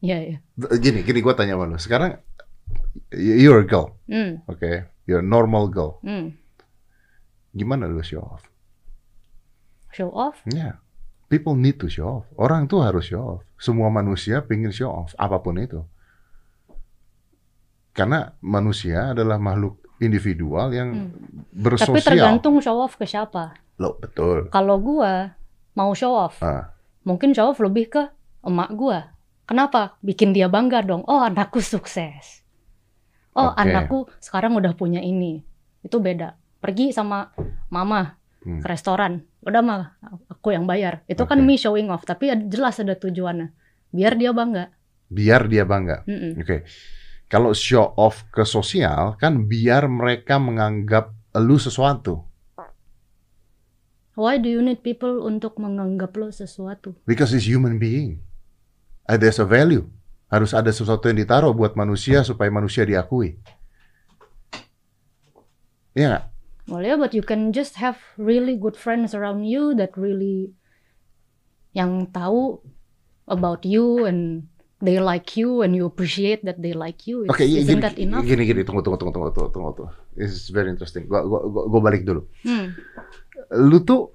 Ya 0.00 0.16
ya. 0.16 0.40
Gini, 0.80 1.04
gini 1.04 1.20
gue 1.20 1.34
tanya 1.36 1.60
sama 1.60 1.68
lu. 1.68 1.76
Sekarang 1.76 2.16
you're 3.12 3.60
a 3.60 3.68
girl, 3.68 4.00
Hmm, 4.08 4.40
oke? 4.48 4.88
You're 5.04 5.20
a 5.20 5.26
normal 5.26 5.68
girl. 5.68 6.00
hmm. 6.00 6.32
Gimana 7.52 7.84
lu 7.84 8.00
show 8.00 8.24
off? 8.24 8.40
Show 9.90 10.08
off. 10.08 10.38
Ya, 10.46 10.78
people 11.26 11.54
need 11.54 11.76
to 11.76 11.86
show 11.86 12.22
off. 12.22 12.26
Orang 12.34 12.66
tuh 12.66 12.80
harus 12.80 13.04
show 13.04 13.38
off. 13.38 13.42
Semua 13.56 13.88
manusia 13.88 14.40
pengen 14.40 14.70
show 14.70 14.88
off, 14.88 15.12
apa 15.14 15.38
pun 15.38 15.58
itu. 15.58 15.82
Karena 17.90 18.32
manusia 18.40 19.10
adalah 19.10 19.36
makhluk 19.36 19.82
individual 19.98 20.70
yang 20.70 20.88
Hmm. 20.90 21.10
Tapi 21.50 21.62
bersosial. 21.76 22.06
tergantung 22.06 22.56
show 22.58 22.78
off 22.78 22.94
ke 22.94 23.04
siapa. 23.04 23.58
Loh, 23.76 23.98
betul. 23.98 24.48
Kalau 24.48 24.78
gua 24.78 25.34
mau 25.72 25.92
show 25.92 26.14
off, 26.14 26.38
Ah, 26.38 26.72
mungkin 27.02 27.30
show 27.30 27.50
off 27.50 27.58
lebih 27.58 27.90
ke 27.90 28.02
emak 28.40 28.70
gua. 28.72 29.12
Kenapa? 29.44 29.98
Bikin 30.00 30.30
dia 30.30 30.46
bangga 30.46 30.80
dong. 30.80 31.02
Oh, 31.04 31.18
anakku 31.18 31.58
sukses. 31.60 32.46
Oh, 33.32 33.50
Oke. 33.50 33.58
anakku 33.60 33.98
sekarang 34.18 34.54
udah 34.54 34.72
punya 34.72 35.02
ini. 35.02 35.42
Itu 35.82 35.98
beda. 35.98 36.38
Pergi 36.60 36.94
sama 36.94 37.34
mama 37.66 38.14
Hmm. 38.40 38.62
ke 38.62 38.66
restoran. 38.66 39.26
Udah 39.40 39.64
mah 39.64 39.96
aku 40.28 40.52
yang 40.52 40.68
bayar. 40.68 41.00
Itu 41.08 41.24
kan 41.24 41.40
Oke. 41.40 41.46
me 41.46 41.54
showing 41.56 41.88
off, 41.88 42.04
tapi 42.04 42.28
jelas 42.48 42.76
ada 42.80 42.96
tujuannya. 42.96 43.52
Biar 43.90 44.14
dia 44.14 44.30
bangga. 44.36 44.70
biar 45.10 45.50
dia 45.50 45.66
bangga. 45.66 46.06
Mm-mm. 46.06 46.38
Oke. 46.38 46.62
Kalau 47.26 47.50
show 47.50 47.94
off 47.98 48.26
ke 48.30 48.46
sosial 48.46 49.18
kan 49.18 49.50
biar 49.50 49.90
mereka 49.90 50.38
menganggap 50.38 51.10
lu 51.34 51.58
sesuatu. 51.58 52.26
Why 54.14 54.38
do 54.38 54.50
you 54.50 54.62
need 54.62 54.82
people 54.86 55.22
untuk 55.26 55.58
menganggap 55.58 56.14
lo 56.18 56.30
sesuatu? 56.30 56.94
Because 57.06 57.34
it's 57.34 57.46
human 57.46 57.78
being. 57.78 58.22
There's 59.06 59.42
a 59.42 59.46
value. 59.46 59.86
Harus 60.30 60.54
ada 60.54 60.70
sesuatu 60.70 61.10
yang 61.10 61.18
ditaruh 61.18 61.50
buat 61.50 61.74
manusia 61.74 62.22
supaya 62.22 62.50
manusia 62.54 62.86
diakui. 62.86 63.38
Iya 65.94 66.06
nggak? 66.06 66.24
Well, 66.70 66.86
yeah, 66.86 66.94
but 66.94 67.10
you 67.10 67.26
can 67.26 67.50
just 67.50 67.82
have 67.82 67.98
really 68.14 68.54
good 68.54 68.78
friends 68.78 69.10
around 69.10 69.42
you 69.42 69.74
that 69.74 69.98
really 69.98 70.54
yang 71.74 72.06
tahu 72.14 72.62
about 73.26 73.66
you 73.66 74.06
and 74.06 74.46
they 74.78 75.02
like 75.02 75.34
you 75.34 75.66
and 75.66 75.74
you 75.74 75.82
appreciate 75.84 76.46
that 76.46 76.62
they 76.62 76.70
like 76.70 77.10
you. 77.10 77.26
Oke, 77.26 77.42
It's- 77.42 77.50
gini, 77.50 77.66
isn't 77.66 77.82
that 77.82 77.98
enough? 77.98 78.22
gini, 78.22 78.46
gini, 78.46 78.62
tunggu, 78.62 78.86
tunggu, 78.86 79.02
tunggu, 79.02 79.10
tunggu, 79.12 79.30
tunggu, 79.34 79.50
tunggu, 79.50 79.84
is 80.14 80.46
very 80.54 80.70
interesting. 80.70 81.10
Gua, 81.10 81.26
gua, 81.26 81.42
gua, 81.42 81.62
gua 81.66 81.80
balik 81.82 82.06
dulu. 82.06 82.22
Hmm. 82.46 82.70
Lu 83.66 83.82
tuh 83.82 84.14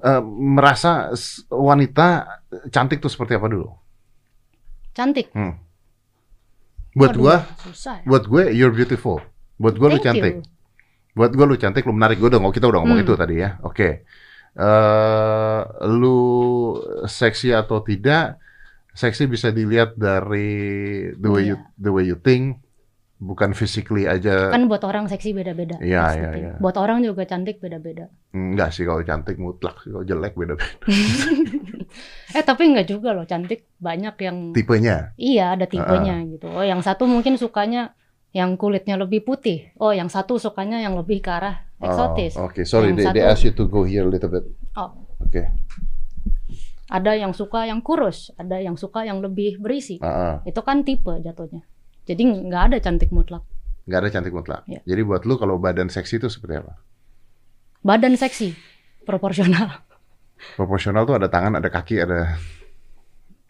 uh, 0.00 0.22
merasa 0.22 1.10
wanita 1.50 2.30
cantik 2.70 3.02
tuh 3.02 3.10
seperti 3.10 3.34
apa 3.34 3.50
dulu? 3.50 3.74
Cantik. 4.94 5.34
Hmm. 5.34 5.58
Buat 6.94 7.14
Waduh, 7.14 7.22
gua, 7.22 7.36
susah 7.62 8.02
ya. 8.02 8.06
buat 8.06 8.24
gue 8.26 8.42
you're 8.54 8.74
beautiful. 8.74 9.18
Buat 9.58 9.78
gue 9.78 9.88
lu 9.90 9.98
cantik. 9.98 10.34
you. 10.42 10.57
Buat 11.18 11.34
gue 11.34 11.44
lu 11.44 11.56
cantik, 11.56 11.82
lu 11.82 11.90
menarik. 11.90 12.16
Gue 12.16 12.30
udah 12.30 12.38
ngomong, 12.38 12.54
kita 12.54 12.70
udah 12.70 12.80
ngomong 12.80 12.98
Hmm. 12.98 13.04
itu 13.04 13.14
tadi 13.14 13.34
ya. 13.36 13.58
Oke. 13.60 14.06
Eh, 14.54 15.60
lu 15.90 16.18
seksi 17.04 17.50
atau 17.50 17.78
tidak? 17.80 18.38
Seksi 18.90 19.26
bisa 19.26 19.50
dilihat 19.50 19.94
dari 19.94 20.50
the 21.14 21.28
way 21.28 21.42
you 21.44 21.54
Iya. 21.54 21.66
the 21.76 21.90
way 21.90 22.02
you 22.02 22.16
think, 22.16 22.58
bukan 23.16 23.50
physically 23.50 24.06
aja. 24.06 24.50
Kan 24.50 24.66
buat 24.66 24.82
orang 24.82 25.06
seksi 25.06 25.30
beda-beda. 25.32 25.78
Iya, 25.78 26.04
iya, 26.14 26.30
iya. 26.34 26.52
Buat 26.58 26.74
orang 26.76 27.02
juga 27.02 27.22
cantik 27.22 27.58
beda-beda. 27.58 28.10
Enggak 28.30 28.70
sih 28.70 28.82
kalau 28.82 29.02
cantik 29.02 29.38
mutlak, 29.38 29.78
kalau 29.80 30.02
jelek 30.02 30.34
beda-beda. 30.34 30.74
Eh 32.28 32.44
tapi 32.44 32.68
enggak 32.68 32.84
juga 32.86 33.16
loh 33.16 33.24
cantik 33.24 33.64
banyak 33.80 34.12
yang 34.20 34.52
Tipenya. 34.52 35.16
iya 35.16 35.56
ada 35.56 35.64
tipenya 35.64 36.20
gitu. 36.28 36.44
Oh 36.46 36.60
yang 36.60 36.84
satu 36.84 37.08
mungkin 37.08 37.40
sukanya 37.40 37.96
yang 38.36 38.60
kulitnya 38.60 39.00
lebih 39.00 39.24
putih. 39.24 39.72
Oh 39.80 39.90
yang 39.90 40.12
satu 40.12 40.36
sukanya 40.36 40.78
yang 40.78 40.94
lebih 40.94 41.24
ke 41.24 41.30
arah 41.32 41.64
eksotis. 41.80 42.36
Oh, 42.36 42.50
Oke, 42.50 42.66
sorry, 42.68 42.92
Yang 42.92 42.96
they, 43.12 43.20
they 43.20 43.24
satu- 43.24 43.32
ask 43.32 43.42
you 43.46 43.52
to 43.56 43.64
go 43.66 43.82
here 43.86 44.04
a 44.04 44.10
little 44.10 44.28
bit. 44.28 44.44
Oh. 44.76 44.92
Oke. 45.22 45.48
Ada 46.88 47.20
yang 47.20 47.36
suka 47.36 47.68
yang 47.68 47.84
kurus, 47.84 48.32
ada 48.40 48.56
yang 48.64 48.72
suka 48.80 49.04
yang 49.04 49.20
lebih 49.20 49.60
berisi. 49.60 50.00
Ah, 50.00 50.08
ah. 50.08 50.34
Itu 50.48 50.64
kan 50.64 50.84
tipe 50.88 51.12
jatuhnya. 51.20 51.60
Jadi 52.08 52.22
nggak 52.24 52.62
ada 52.72 52.76
cantik 52.80 53.12
mutlak. 53.12 53.44
Nggak 53.84 53.98
ada 54.00 54.08
cantik 54.08 54.32
mutlak. 54.32 54.64
Iya. 54.64 54.80
Jadi 54.88 55.00
buat 55.04 55.28
lu 55.28 55.36
kalau 55.36 55.60
badan 55.60 55.92
seksi 55.92 56.16
itu 56.16 56.32
seperti 56.32 56.64
apa? 56.64 56.80
Badan 57.84 58.16
seksi, 58.16 58.56
proporsional. 59.04 59.84
Proporsional 60.56 61.04
tuh 61.04 61.20
ada 61.20 61.28
tangan, 61.28 61.60
ada 61.60 61.68
kaki, 61.68 62.00
ada. 62.00 62.40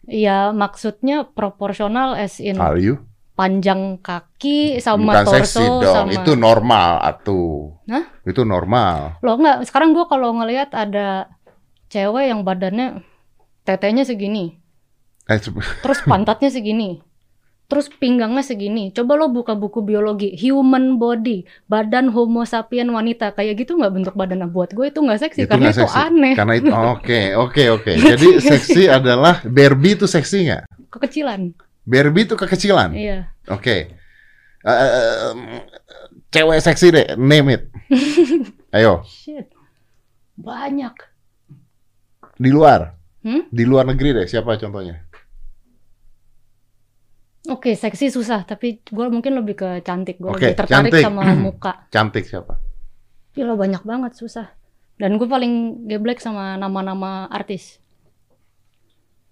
Ya 0.09 0.49
maksudnya 0.51 1.23
proporsional 1.23 2.17
as 2.17 2.41
in 2.41 2.57
Are 2.59 2.75
you? 2.81 3.05
Panjang 3.39 4.03
kaki 4.03 4.83
sama 4.83 5.15
Bukan 5.15 5.23
torso 5.23 5.39
seksi 5.63 5.63
dong, 5.79 5.95
sama 5.95 6.11
itu 6.11 6.31
normal 6.35 6.99
atuh. 6.99 7.79
Hah? 7.87 8.03
Itu 8.27 8.43
normal. 8.43 9.15
Loh 9.23 9.39
enggak, 9.39 9.63
sekarang 9.63 9.95
gua 9.95 10.11
kalau 10.11 10.35
ngelihat 10.35 10.75
ada 10.75 11.31
cewek 11.87 12.27
yang 12.27 12.43
badannya 12.43 12.99
tetenya 13.63 14.03
segini, 14.03 14.59
Eh, 15.23 15.39
terus 15.85 16.03
pantatnya 16.03 16.49
segini, 16.49 16.99
terus 17.69 17.87
pinggangnya 17.87 18.41
segini. 18.41 18.89
Coba 18.89 19.15
lo 19.15 19.29
buka 19.29 19.53
buku 19.53 19.79
biologi, 19.79 20.33
human 20.35 20.97
body, 20.97 21.45
badan 21.65 22.09
homo 22.09 22.43
sapien 22.43 22.89
wanita, 22.89 23.31
kayak 23.31 23.55
gitu 23.55 23.77
nggak 23.77 23.93
bentuk 23.93 24.15
badan 24.17 24.49
buat 24.49 24.73
gue 24.73 24.89
itu 24.89 24.99
nggak 24.99 25.21
seksi 25.21 25.45
Itu 25.45 25.53
karena 25.53 25.69
itu 25.71 25.85
seksi. 25.85 25.95
aneh, 25.95 26.33
Karena 26.33 26.53
itu 26.57 26.71
oke, 26.93 27.21
oke, 27.37 27.63
oke. 27.71 27.91
Jadi 28.11 28.27
seksi 28.41 28.83
adalah 28.89 29.39
Barbie 29.45 29.95
itu 29.95 30.09
seksi 30.09 30.37
nggak? 30.51 30.63
kekecilan. 30.89 31.53
Barbie 31.89 32.23
itu 32.23 32.37
kekecilan. 32.37 32.93
Iya. 32.93 33.33
Oke. 33.49 33.97
Eh, 34.61 35.33
cewek 36.29 36.61
seksi 36.61 36.87
deh, 36.93 37.07
name 37.17 37.47
it. 37.49 37.63
Ayo, 38.75 39.01
Shit. 39.01 39.49
Banyak. 40.37 40.93
di 42.37 42.53
luar. 42.53 42.93
Hmm? 43.19 43.49
Di 43.49 43.65
luar 43.65 43.83
negeri 43.83 44.13
deh, 44.13 44.27
siapa 44.29 44.55
contohnya? 44.55 45.03
Oke, 47.49 47.73
seksi 47.73 48.13
susah, 48.13 48.45
tapi 48.45 48.83
gue 48.83 49.05
mungkin 49.09 49.33
lebih 49.33 49.55
ke 49.57 49.69
cantik. 49.81 50.21
Gue 50.21 50.29
Oke, 50.29 50.53
lebih 50.53 50.57
tertarik 50.59 50.91
cantik. 50.93 51.03
sama 51.03 51.23
muka. 51.47 51.73
Cantik 51.89 52.23
siapa? 52.23 52.59
Gila 53.33 53.57
banyak 53.57 53.81
banget 53.81 54.13
susah. 54.13 54.53
Dan 54.99 55.15
gue 55.15 55.25
paling 55.25 55.87
geblek 55.87 56.19
sama 56.19 56.55
nama-nama 56.55 57.25
artis. 57.25 57.78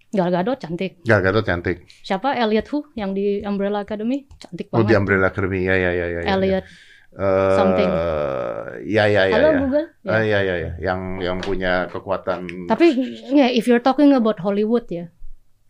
Gal 0.08 0.32
Gadot 0.32 0.56
cantik. 0.56 1.04
Gal 1.04 1.20
Gadot 1.20 1.43
cantik. 1.43 1.84
Siapa 2.02 2.32
Elliot 2.34 2.67
Hu 2.72 2.80
yang 2.96 3.12
di 3.12 3.43
Umbrella 3.43 3.84
Academy 3.84 4.24
cantik 4.39 4.72
Oh, 4.72 4.80
di 4.80 4.88
banget. 4.88 5.00
Umbrella 5.04 5.28
Academy. 5.28 5.60
Ya, 5.62 5.76
ya, 5.76 5.91
ya, 5.91 5.91
ya. 5.91 6.06
ya, 6.08 6.20
ya. 6.24 6.32
Elliot 6.34 6.65
Eh, 7.17 7.56
Something. 7.58 7.89
Ya 8.86 9.10
ya 9.10 9.26
ya. 9.26 9.36
Halo 9.41 9.50
ya. 9.50 9.58
Google. 9.58 9.88
Ya. 10.06 10.12
Eh, 10.12 10.24
ya 10.30 10.39
ya 10.43 10.56
ya. 10.60 10.72
Yang 10.78 11.00
yang 11.24 11.38
punya 11.41 11.74
kekuatan. 11.89 12.46
Tapi 12.70 12.88
ya 13.34 13.50
if 13.50 13.65
you're 13.65 13.82
talking 13.82 14.13
about 14.13 14.38
Hollywood 14.38 14.86
ya, 14.91 15.10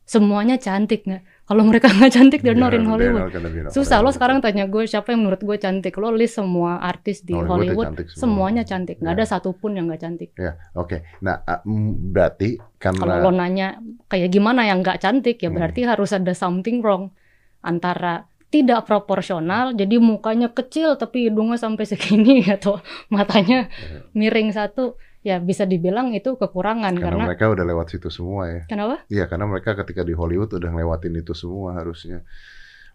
semuanya 0.04 0.60
cantik 0.60 1.08
nggak? 1.08 1.24
Kalau 1.48 1.64
mereka 1.64 1.88
nggak 1.96 2.12
cantik, 2.12 2.40
they're 2.42 2.54
not 2.54 2.72
in 2.72 2.84
Yeah, 2.84 2.92
Hollywood. 2.92 3.24
they're 3.24 3.32
not 3.32 3.34
gonna 3.34 3.48
be 3.50 3.60
in 3.62 3.68
Susah 3.68 3.80
lo 3.98 4.12
Hollywood. 4.12 4.14
sekarang 4.14 4.38
tanya 4.40 4.64
gue 4.66 4.84
siapa 4.84 5.08
yang 5.10 5.24
menurut 5.24 5.40
gue 5.40 5.58
cantik. 5.58 5.96
Lo 5.96 6.12
list 6.12 6.36
semua 6.36 6.78
artis 6.78 7.22
di 7.22 7.32
Hollywood 7.32 7.48
ya 7.48 7.56
Hollywood, 7.72 7.86
cantik 7.88 8.08
semua. 8.08 8.20
semuanya 8.20 8.64
cantik. 8.64 8.96
Nggak 8.98 9.10
Ya. 9.10 9.18
ada 9.18 9.26
satupun 9.26 9.72
yang 9.72 9.86
nggak 9.88 10.02
cantik. 10.02 10.30
Ya, 10.36 10.52
oke. 10.74 10.98
Nah, 11.20 11.36
ah, 11.42 11.60
mm, 11.62 11.92
berarti 12.10 12.50
Kalau 12.78 13.00
karena 13.00 13.16
lo 13.18 13.32
nanya 13.32 13.68
kayak 14.06 14.28
gimana 14.28 14.62
yang 14.64 14.80
nggak 14.80 15.00
cantik 15.00 15.38
ya 15.38 15.48
Hmm. 15.48 15.56
berarti 15.56 15.82
harus 15.82 16.12
ada 16.12 16.32
something 16.32 16.80
wrong 16.80 17.16
antara 17.60 18.28
tidak 18.48 18.84
proporsional 18.84 19.72
jadi 19.72 19.98
mukanya 19.98 20.48
kecil 20.50 20.96
tapi 20.96 21.28
hidungnya 21.28 21.56
sampai 21.56 21.84
segini 21.84 22.40
atau 22.50 22.80
matanya 23.08 23.68
Iya. 23.68 24.08
miring 24.14 24.50
satu 24.50 24.96
ya 25.28 25.44
bisa 25.44 25.68
dibilang 25.68 26.16
itu 26.16 26.40
kekurangan 26.40 26.96
karena 26.96 27.04
karena 27.20 27.28
mereka 27.28 27.52
udah 27.52 27.66
lewat 27.68 27.88
situ 27.92 28.08
semua 28.08 28.48
ya. 28.48 28.62
kenapa 28.64 29.04
Iya, 29.12 29.28
karena 29.28 29.44
mereka 29.44 29.76
ketika 29.84 30.08
di 30.08 30.16
Hollywood 30.16 30.56
udah 30.56 30.72
ngelewatin 30.72 31.20
itu 31.20 31.36
semua 31.36 31.76
harusnya. 31.76 32.24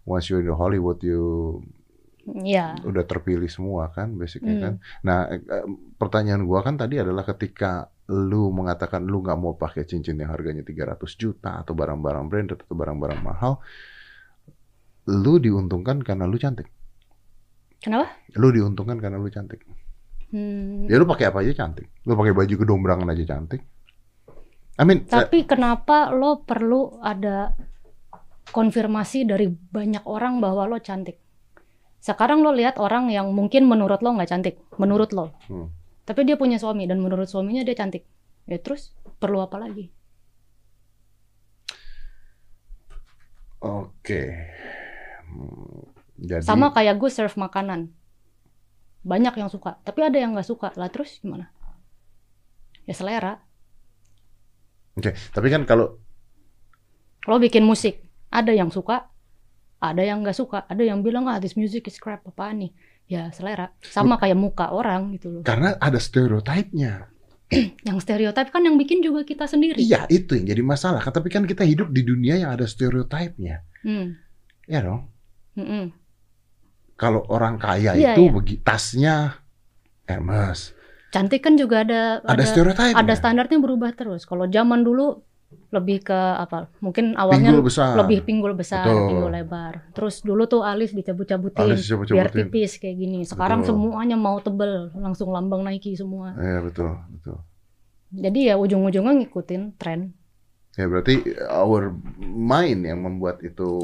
Once 0.09 0.33
you're 0.33 0.41
in 0.41 0.49
the 0.49 0.57
Hollywood, 0.57 0.97
you 1.05 1.61
ya 2.41 2.73
udah 2.81 3.05
terpilih 3.05 3.51
semua 3.51 3.93
kan, 3.93 4.17
basically 4.17 4.57
Hmm. 4.57 4.63
kan. 4.63 4.73
Nah, 5.05 5.29
eh, 5.29 5.65
pertanyaan 6.01 6.41
gua 6.49 6.65
kan 6.65 6.73
tadi 6.73 6.97
adalah 6.97 7.21
ketika 7.21 7.85
lu 8.09 8.49
mengatakan 8.49 9.05
lu 9.05 9.21
nggak 9.21 9.37
mau 9.37 9.53
pakai 9.55 9.85
cincin 9.85 10.17
yang 10.17 10.33
harganya 10.33 10.65
300 10.65 11.13
juta 11.15 11.61
atau 11.61 11.71
barang-barang 11.77 12.25
branded 12.27 12.59
atau 12.65 12.75
barang-barang 12.75 13.21
mahal, 13.21 13.61
lu 15.13 15.37
diuntungkan 15.37 16.01
karena 16.01 16.25
lu 16.25 16.41
cantik. 16.41 16.65
kenapa 17.77 18.09
Lu 18.39 18.49
diuntungkan 18.49 18.97
karena 18.97 19.19
lu 19.21 19.29
cantik. 19.29 19.61
Hmm, 20.33 20.89
Ya 20.89 20.97
lu 20.97 21.05
pakai 21.05 21.29
apa 21.29 21.45
aja 21.45 21.53
cantik. 21.53 21.85
Lu 22.03 22.17
pakai 22.17 22.33
baju 22.33 22.53
kedombrangan 22.57 23.05
aja 23.07 23.37
cantik. 23.37 23.61
I 24.73 24.83
mean, 24.83 25.05
tapi 25.05 25.45
kenapa 25.45 26.09
lo 26.09 26.41
perlu 26.41 26.97
ada 26.97 27.53
konfirmasi 28.49 29.23
dari 29.23 29.45
banyak 29.47 30.01
orang 30.09 30.41
bahwa 30.41 30.65
lo 30.65 30.77
cantik 30.77 31.17
sekarang 31.97 32.43
lo 32.43 32.51
lihat 32.51 32.75
orang 32.75 33.07
yang 33.07 33.31
mungkin 33.31 33.63
menurut 33.63 34.03
lo 34.03 34.11
nggak 34.11 34.27
cantik 34.27 34.59
menurut 34.75 35.15
lo 35.15 35.31
Hmm. 35.47 35.71
tapi 36.03 36.27
dia 36.27 36.35
punya 36.35 36.59
suami 36.59 36.83
dan 36.83 36.99
menurut 36.99 37.25
suaminya 37.25 37.63
dia 37.63 37.73
cantik 37.73 38.03
ya 38.43 38.59
terus 38.59 38.91
perlu 39.17 39.39
apa 39.39 39.55
lagi 39.55 39.87
Oke. 43.63 44.27
Hmm, 45.23 45.87
Jadi 46.19 46.43
sama 46.43 46.75
kayak 46.75 46.99
gue 46.99 47.07
serve 47.07 47.39
makanan 47.39 47.95
banyak 49.03 49.35
yang 49.35 49.51
suka 49.51 49.77
tapi 49.83 49.99
ada 50.03 50.17
yang 50.17 50.31
nggak 50.33 50.47
suka 50.47 50.71
lah 50.79 50.87
terus 50.87 51.19
gimana 51.19 51.51
ya 52.87 52.95
selera 52.95 53.39
Oke, 54.93 55.09
tapi 55.33 55.49
kan 55.49 55.65
kalau 55.65 55.97
lo 57.25 57.35
bikin 57.41 57.65
musik 57.65 58.05
ada 58.29 58.53
yang 58.53 58.69
suka 58.69 59.09
ada 59.81 60.01
yang 60.05 60.21
nggak 60.21 60.37
suka 60.37 60.69
ada 60.69 60.83
yang 60.85 61.01
bilang 61.01 61.25
ah 61.25 61.41
this 61.41 61.57
music 61.57 61.89
is 61.89 61.97
crap 61.97 62.21
apaan 62.29 62.61
nih 62.61 62.71
ya 63.09 63.33
selera 63.33 63.73
sama 63.81 64.15
kayak 64.21 64.37
muka 64.37 64.69
orang 64.69 65.11
gitu 65.17 65.39
loh 65.39 65.41
karena 65.43 65.75
ada 65.81 65.97
stereotipnya. 65.99 67.09
yang 67.87 67.97
stereotip 68.01 68.49
kan 68.49 68.63
yang 68.65 68.79
bikin 68.79 69.03
juga 69.03 69.21
kita 69.27 69.45
sendiri 69.45 69.77
Iya, 69.77 70.09
itu 70.09 70.33
yang 70.33 70.47
jadi 70.47 70.63
masalah. 70.65 71.05
Kan, 71.05 71.13
Tapi 71.13 71.29
kan 71.29 71.43
kita 71.45 71.61
hidup 71.61 71.93
di 71.93 72.01
dunia 72.01 72.39
yang 72.39 72.49
ada 72.49 72.65
stereotipnya. 72.65 73.61
Hmm. 73.85 74.17
Ya 74.65 74.81
dong. 74.81 75.11
Mm-mm. 75.53 75.93
Kalau 77.03 77.21
orang 77.27 77.55
kaya 77.57 77.91
Iya, 77.91 78.13
itu 78.13 78.23
iya. 78.23 78.31
begi 78.31 78.55
tasnya 78.59 79.15
Hermes. 80.03 80.71
cantik 81.09 81.39
kan 81.39 81.53
juga 81.53 81.83
ada 81.83 82.23
Ada, 82.25 82.41
ada 82.57 82.97
ada 82.97 83.13
standarnya 83.13 83.59
berubah 83.59 83.91
terus 83.91 84.23
kalau 84.23 84.47
zaman 84.47 84.81
dulu 84.81 85.21
lebih 85.69 86.01
ke 86.01 86.13
apa 86.35 86.73
mungkin 86.79 87.13
awalnya 87.13 87.53
Pinggul 87.53 87.61
besar. 87.63 87.93
lebih 87.95 88.19
pinggul 88.23 88.53
besar 88.53 88.81
Betul. 88.83 89.05
pinggul 89.07 89.31
lebar 89.31 89.73
terus 89.91 90.15
dulu 90.19 90.45
tuh 90.45 90.65
alis 90.65 90.89
dicabut-cabutin 90.91 91.61
Alis 91.63 91.85
dicabut-cabutin. 91.85 92.17
biar 92.17 92.29
tipis 92.33 92.71
kayak 92.75 92.97
gini 92.97 93.21
sekarang 93.21 93.61
Betul. 93.61 93.77
semuanya 93.77 94.17
mau 94.17 94.39
tebel 94.39 94.89
langsung 94.95 95.29
lambang 95.29 95.61
Nike 95.61 95.93
semua 95.93 96.33
Iya, 96.33 96.59
betul, 96.61 96.89
betul. 97.11 97.37
jadi 98.11 98.39
ya 98.43 98.55
ujung-ujungnya 98.57 99.13
ngikutin 99.19 99.61
tren 99.77 100.17
Ya 100.73 100.89
berarti 100.89 101.21
our 101.53 101.93
mind 102.17 102.89
yang 102.89 103.05
membuat 103.05 103.45
itu 103.45 103.77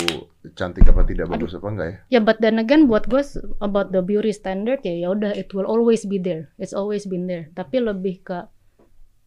cantik 0.57 0.89
apa 0.89 1.05
tidak 1.05 1.29
bagus 1.29 1.53
apa 1.53 1.67
enggak 1.69 1.87
ya? 1.87 1.97
ya 2.17 2.19
but 2.25 2.41
then 2.41 2.57
again 2.57 2.89
buat 2.89 3.05
gue 3.05 3.21
about 3.61 3.93
the 3.93 4.01
beauty 4.01 4.33
standard 4.33 4.81
ya 4.81 5.05
ya 5.05 5.13
udah 5.13 5.29
it 5.37 5.53
will 5.53 5.69
always 5.69 6.01
be 6.09 6.17
there. 6.17 6.49
It's 6.57 6.73
always 6.73 7.05
been 7.05 7.29
there. 7.29 7.53
Tapi 7.53 7.85
lebih 7.85 8.25
ke 8.25 8.49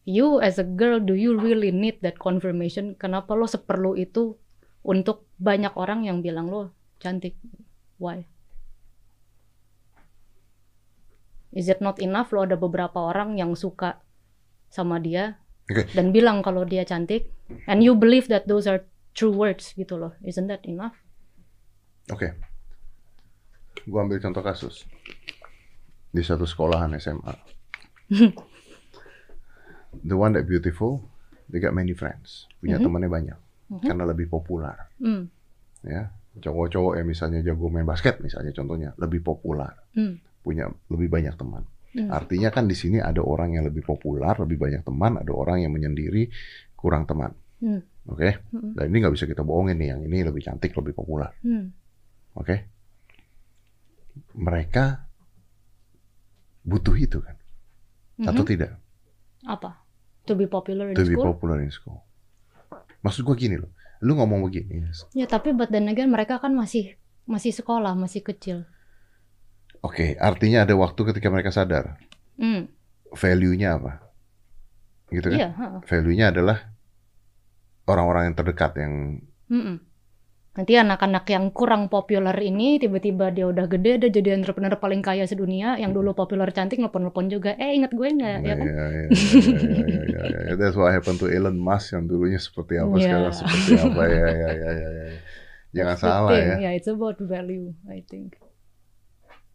you 0.03 0.43
as 0.43 0.59
a 0.59 0.67
girl 0.67 0.99
do 0.99 1.15
you 1.15 1.39
really 1.39 1.71
need 1.71 2.03
that 2.03 2.19
confirmation? 2.19 2.99
Kenapa 2.99 3.31
lo 3.31 3.47
seperlu 3.47 3.95
itu 3.95 4.35
untuk 4.83 5.23
banyak 5.39 5.71
orang 5.79 6.03
yang 6.03 6.19
bilang 6.19 6.51
lo 6.51 6.75
cantik? 6.99 7.39
Why? 7.95 8.27
Is 11.55 11.71
it 11.71 11.79
not 11.79 12.03
enough? 12.03 12.35
Lo 12.35 12.43
ada 12.43 12.59
beberapa 12.59 12.99
orang 12.99 13.39
yang 13.39 13.55
suka 13.55 14.03
sama 14.67 14.99
dia 14.99 15.39
Oke. 15.71 15.87
dan 15.95 16.11
bilang 16.11 16.43
kalau 16.43 16.67
dia 16.67 16.83
cantik 16.83 17.31
and 17.65 17.81
you 17.81 17.93
believe 17.93 18.27
that 18.27 18.45
those 18.45 18.65
are 18.65 18.81
true 19.13 19.31
words 19.31 19.73
gitu 19.73 19.95
loh 19.95 20.13
isn't 20.21 20.47
that 20.47 20.61
enough 20.65 20.93
Oke. 22.11 22.35
Gua 23.87 24.03
ambil 24.03 24.19
contoh 24.19 24.43
kasus. 24.43 24.83
Di 26.11 26.19
satu 26.19 26.43
sekolahan 26.43 26.91
SMA. 26.99 27.31
The 30.03 30.17
one 30.17 30.35
that 30.35 30.49
beautiful, 30.49 31.05
they 31.47 31.61
got 31.61 31.71
many 31.71 31.93
friends. 31.93 32.49
Punya 32.59 32.75
Mhm. 32.75 32.83
temannya 32.83 33.09
banyak. 33.09 33.39
Mhm. 33.71 33.85
Karena 33.87 34.03
lebih 34.03 34.27
populer. 34.27 34.75
Hmm. 34.99 35.29
Ya. 35.85 36.11
Cowok-cowok 36.33 36.97
yang 36.97 37.07
misalnya 37.07 37.39
jago 37.39 37.69
main 37.69 37.85
basket 37.85 38.17
misalnya 38.19 38.51
contohnya. 38.51 38.91
Lebih 38.97 39.21
populer. 39.21 39.71
Hmm. 39.93 40.17
Punya 40.41 40.67
lebih 40.89 41.07
banyak 41.07 41.37
teman. 41.37 41.63
Hmm. 41.93 42.09
Artinya 42.09 42.49
kan 42.49 42.65
di 42.65 42.73
sini 42.73 42.97
ada 42.97 43.21
orang 43.21 43.53
yang 43.53 43.63
lebih 43.63 43.85
populer, 43.85 44.33
lebih 44.33 44.57
banyak 44.57 44.81
teman. 44.81 45.21
Ada 45.21 45.29
orang 45.29 45.61
yang 45.61 45.71
menyendiri, 45.71 46.25
kurang 46.73 47.05
teman. 47.05 47.31
Hmm. 47.63 47.79
Oke? 48.05 48.43
Hmm. 48.51 48.75
Dan 48.75 48.91
ini 48.91 48.97
nggak 48.99 49.15
bisa 49.15 49.23
kita 49.23 49.41
bohongin 49.41 49.79
nih. 49.79 49.95
Yang 49.95 50.01
ini 50.03 50.17
lebih 50.21 50.43
cantik, 50.43 50.75
lebih 50.75 50.91
populer. 50.91 51.31
Hmm. 51.39 51.71
Oke. 52.35 52.67
Mereka 54.35 55.07
butuh 56.63 56.95
itu 56.95 57.19
kan? 57.19 57.35
Atau 58.21 58.43
Mhm. 58.43 58.51
tidak? 58.51 58.71
apa 59.43 59.75
to 60.23 60.39
be 60.39 60.47
popular 60.47 60.87
in 60.87 60.95
To 60.95 61.03
be 61.03 61.11
school 61.11 61.35
popular 61.35 61.59
in 61.59 61.67
school. 61.67 61.99
Maksud 63.03 63.27
gua 63.27 63.35
gini 63.35 63.59
loh. 63.59 63.67
Lu 63.99 64.15
ngomong 64.15 64.39
begini. 64.43 64.79
ya 65.11 65.23
tapi 65.23 65.51
but 65.51 65.67
then 65.67 65.87
again 65.87 66.07
mereka 66.07 66.39
kan 66.39 66.51
masih 66.51 66.95
masih 67.23 67.51
sekolah 67.51 67.91
masih 67.93 68.19
kecil 68.19 68.63
Oke, 69.79 70.15
artinya 70.15 70.63
ada 70.63 70.75
waktu 70.75 70.95
ketika 71.11 71.27
mereka 71.27 71.51
sadar. 71.51 71.99
hmm. 72.35 72.71
Value-nya 73.11 73.75
apa? 73.75 73.99
Gitu 75.11 75.27
kan? 75.27 75.35
iya 75.35 75.49
ha. 75.53 75.83
Value-nya 75.83 76.31
adalah 76.31 76.71
orang-orang 77.91 78.23
yang 78.31 78.35
terdekat 78.39 78.71
yang 78.79 78.93
Mm-mm. 79.51 79.77
nanti 80.53 80.73
anak-anak 80.77 81.25
yang 81.33 81.45
kurang 81.49 81.89
populer 81.89 82.37
ini 82.45 82.77
tiba-tiba 82.77 83.33
dia 83.33 83.45
udah 83.49 83.65
gede 83.73 83.91
dia 84.05 84.09
jadi 84.13 84.29
entrepreneur 84.37 84.77
paling 84.77 85.01
kaya 85.01 85.25
sedunia 85.25 85.75
yang 85.81 85.91
dulu 85.97 86.13
populer 86.13 86.49
cantik 86.53 86.77
nelpon-nelpon 86.77 87.25
juga 87.29 87.51
eh 87.57 87.73
ingat 87.77 87.91
gue 87.97 88.07
nggak 88.17 88.29
ya 88.31 88.39
kan 88.45 88.57
Iya, 88.61 88.85
iya, 88.93 89.05
iya, 89.17 89.43
iya, 89.49 89.81
iya, 90.05 90.21
iya, 90.29 90.39
iya. 90.45 90.53
That's 90.59 90.77
what 90.77 90.93
happened 90.93 91.19
to 91.23 91.27
Elon 91.27 91.57
Musk 91.57 91.93
yang 91.97 92.05
dulunya 92.05 92.37
seperti 92.37 92.77
apa 92.77 92.95
Iya. 92.95 93.05
sekarang 93.05 93.33
seperti 93.33 93.71
apa 93.81 94.03
ya 94.09 94.27
ya 94.29 94.49
ya 94.53 94.71
ya. 94.81 94.89
ya. 94.93 95.05
Jangan 95.73 95.95
That's 95.97 96.05
salah 96.05 96.33
ya. 96.37 96.55
yeah 96.61 96.73
it's 96.77 96.89
about 96.89 97.17
value 97.19 97.73
I 97.89 98.05
think 98.05 98.37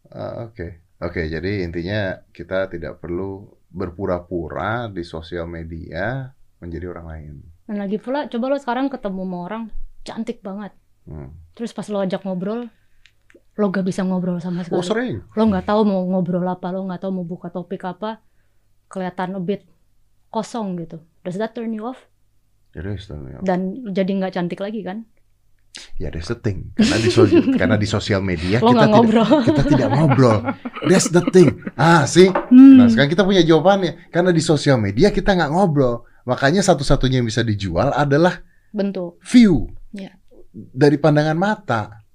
Ah, 0.09 0.49
Oke, 0.49 0.67
oke. 0.99 1.21
Jadi 1.29 1.61
intinya 1.61 2.17
kita 2.33 2.65
tidak 2.73 2.97
perlu 3.01 3.45
berpura-pura 3.69 4.89
di 4.89 5.05
sosial 5.05 5.45
media 5.45 6.33
menjadi 6.57 6.89
orang 6.89 7.05
lain. 7.13 7.35
Dan 7.69 7.77
lagi 7.77 7.95
pula 7.95 8.25
coba 8.25 8.45
lo 8.47 8.57
sekarang 8.57 8.89
ketemu 8.89 9.21
sama 9.21 9.37
orang 9.39 9.63
cantik 10.01 10.41
banget 10.41 10.73
Hmm. 11.05 11.33
terus 11.53 11.69
pas 11.69 11.85
lo 11.85 11.97
ajak 11.99 12.21
ngobrol 12.21 12.69
lo 13.55 13.65
gak 13.67 13.81
bisa 13.81 14.01
ngobrol 14.01 14.37
sama 14.37 14.61
sekali 14.61 14.77
Oh 14.77 14.85
sering. 14.85 15.15
lo 15.27 15.43
nggak 15.43 15.65
tahu 15.65 15.81
mau 15.81 16.05
ngobrol 16.07 16.43
apa 16.43 16.69
lo 16.69 16.85
nggak 16.85 17.01
tahu 17.01 17.11
mau 17.11 17.25
buka 17.25 17.49
topik 17.49 17.81
apa 17.83 18.21
kelihatan 18.87 19.33
a 19.33 19.41
bit 19.41 19.65
kosong 20.27 20.77
gitu 20.77 20.97
does 21.19 21.33
that 21.35 21.51
turn 21.51 21.69
you 21.71 21.81
off 21.83 21.97
Jadi 22.69 22.93
istilahnya. 22.93 23.41
dan 23.41 23.59
jadi 23.85 24.11
nggak 24.11 24.33
cantik 24.33 24.59
lagi 24.59 24.81
kan 24.81 25.05
Ya 25.95 26.09
that's 26.09 26.27
the 26.27 26.35
thing. 26.35 26.73
Karena 26.73 26.97
di 26.97 27.09
sosial, 27.09 27.41
karena 27.61 27.77
di 27.77 27.85
sosial 27.85 28.21
media 28.21 28.57
lo 28.57 28.73
kita 28.73 28.73
tidak 28.75 28.89
ngobrol 28.89 29.29
kita 29.39 29.61
tidak 29.63 29.89
ngobrol. 29.91 30.37
That's 30.83 31.07
the 31.07 31.23
thing. 31.29 31.49
Ah 31.77 32.03
sih. 32.03 32.25
Hmm. 32.25 32.75
Nah 32.75 32.89
sekarang 32.89 33.05
kita 33.07 33.21
punya 33.21 33.41
jawabannya. 33.41 34.09
Karena 34.09 34.33
di 34.33 34.41
sosial 34.41 34.81
media 34.81 35.13
kita 35.13 35.29
nggak 35.31 35.51
ngobrol. 35.51 36.08
Makanya 36.29 36.61
satu-satunya 36.61 37.19
yang 37.19 37.27
bisa 37.27 37.41
dijual 37.41 37.89
adalah 37.89 38.45
bentuk 38.69 39.17
view. 39.25 39.65
Ya. 39.89 40.13
Dari 40.53 41.01
pandangan 41.01 41.33
mata. 41.33 42.05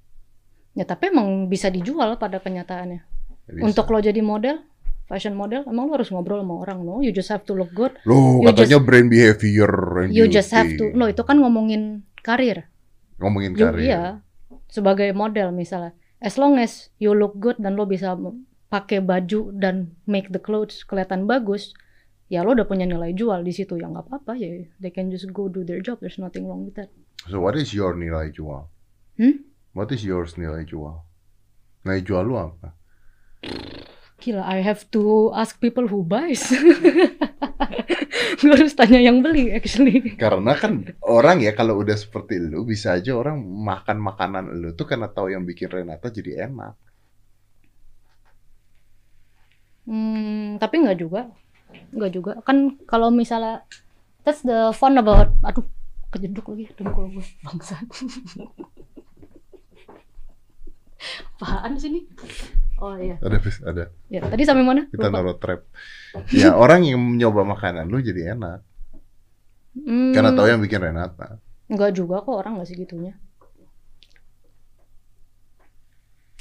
ya 0.75 0.83
tapi 0.83 1.07
emang 1.15 1.47
bisa 1.47 1.71
dijual 1.71 2.19
pada 2.19 2.43
kenyataannya 2.43 2.99
Nggak 3.47 3.55
bisa. 3.55 3.63
Untuk 3.63 3.87
lo 3.95 3.99
jadi 4.03 4.19
model, 4.19 4.57
fashion 5.07 5.37
model, 5.37 5.63
emang 5.69 5.87
lo 5.87 5.95
harus 5.95 6.11
ngobrol 6.11 6.43
sama 6.43 6.65
orang, 6.65 6.83
no? 6.83 6.99
You 6.99 7.13
just 7.15 7.31
have 7.31 7.45
to 7.47 7.55
look 7.55 7.71
good. 7.77 7.95
You 8.03 8.43
katanya 8.43 8.81
brain 8.81 9.07
behavior 9.07 9.71
and 10.03 10.11
You 10.11 10.27
just 10.27 10.51
have 10.51 10.67
beauty. 10.67 10.95
to, 10.95 10.99
no 10.99 11.07
itu 11.07 11.23
kan 11.23 11.39
ngomongin 11.39 12.03
karir. 12.25 12.67
ngomongin 13.21 13.55
You, 13.55 13.63
karir. 13.63 13.83
iya, 13.85 14.03
sebagai 14.67 15.13
model 15.15 15.55
misalnya. 15.55 15.95
As 16.19 16.41
long 16.41 16.57
as 16.59 16.89
you 16.99 17.15
look 17.15 17.37
good 17.39 17.61
dan 17.61 17.77
lo 17.79 17.87
bisa 17.87 18.17
pakai 18.67 18.99
baju 18.99 19.53
dan 19.55 19.95
make 20.09 20.33
the 20.35 20.41
clothes 20.43 20.83
kelihatan 20.83 21.29
bagus, 21.29 21.77
ya 22.29 22.41
lo 22.43 22.57
udah 22.57 22.67
punya 22.69 22.89
nilai 22.89 23.13
jual 23.13 23.45
di 23.45 23.53
situ. 23.53 23.77
Ya 23.77 23.89
nggak 23.89 24.09
apa-apa 24.09 24.33
ya. 24.39 24.65
They 24.81 24.93
can 24.93 25.09
just 25.13 25.29
go 25.31 25.49
do 25.49 25.63
their 25.63 25.85
job. 25.85 26.01
There's 26.01 26.21
nothing 26.21 26.49
wrong 26.49 26.65
with 26.69 26.77
that. 26.77 26.93
So 27.29 27.41
what 27.41 27.57
is 27.57 27.73
your 27.73 27.97
nilai 27.97 28.33
jual? 28.33 28.69
Hmm? 29.17 29.45
What 29.75 29.91
is 29.91 30.07
yours 30.07 30.39
nilai 30.39 30.63
jual? 30.69 31.03
Nilai 31.83 32.01
jual 32.05 32.23
lu 32.25 32.39
apa? 32.39 32.77
Gila, 34.23 34.41
I 34.41 34.65
have 34.65 34.89
to 34.95 35.35
ask 35.37 35.59
people 35.61 35.85
who 35.91 36.07
buys. 36.07 36.49
Gue 38.41 38.55
harus 38.55 38.77
tanya 38.77 39.01
yang 39.01 39.25
beli 39.25 39.53
actually. 39.53 40.17
Karena 40.21 40.57
kan 40.57 40.85
orang 41.05 41.41
ya 41.43 41.53
kalau 41.53 41.81
udah 41.81 41.97
seperti 41.97 42.41
lu 42.41 42.65
bisa 42.65 42.97
aja 42.97 43.17
orang 43.17 43.41
makan 43.41 43.99
makanan 44.01 44.45
lu 44.61 44.73
tuh 44.73 44.89
karena 44.89 45.09
tahu 45.09 45.33
yang 45.33 45.45
bikin 45.45 45.69
Renata 45.69 46.09
jadi 46.09 46.49
enak. 46.49 46.75
Hmm, 49.85 50.57
tapi 50.57 50.75
nggak 50.85 50.99
juga. 51.01 51.29
Nggak 51.91 52.11
juga. 52.11 52.33
Kan 52.43 52.79
kalau 52.85 53.09
misalnya 53.09 53.63
that's 54.23 54.43
the 54.43 54.73
fun 54.73 54.97
about 54.97 55.33
aduh 55.43 55.65
kejeduk 56.11 56.47
lagi 56.49 56.71
dengkul 56.73 57.11
gue 57.11 57.25
bangsa. 57.43 57.77
Apaan 61.37 61.77
sih 61.77 61.91
ini? 61.93 62.01
Oh 62.81 62.97
iya. 62.97 63.21
Ada 63.21 63.37
ada 63.67 63.85
Ya, 64.09 64.25
tadi 64.25 64.43
sampai 64.43 64.65
mana? 64.65 64.89
kita 64.89 65.11
Lupa. 65.11 65.15
naruh 65.15 65.37
trap. 65.37 65.61
Ya 66.33 66.57
orang 66.63 66.87
yang 66.87 66.97
mencoba 66.99 67.45
makanan 67.45 67.87
lu 67.87 68.01
jadi 68.01 68.35
enak 68.37 68.63
Hmm, 69.75 70.15
karena 70.15 70.31
tahu 70.31 70.47
yang 70.47 70.63
bikin 70.63 70.79
Renata. 70.79 71.43
Nggak 71.67 71.99
juga 71.99 72.23
kok 72.23 72.31
orang 72.31 72.63
nggak 72.63 72.71
segitunya. 72.71 73.19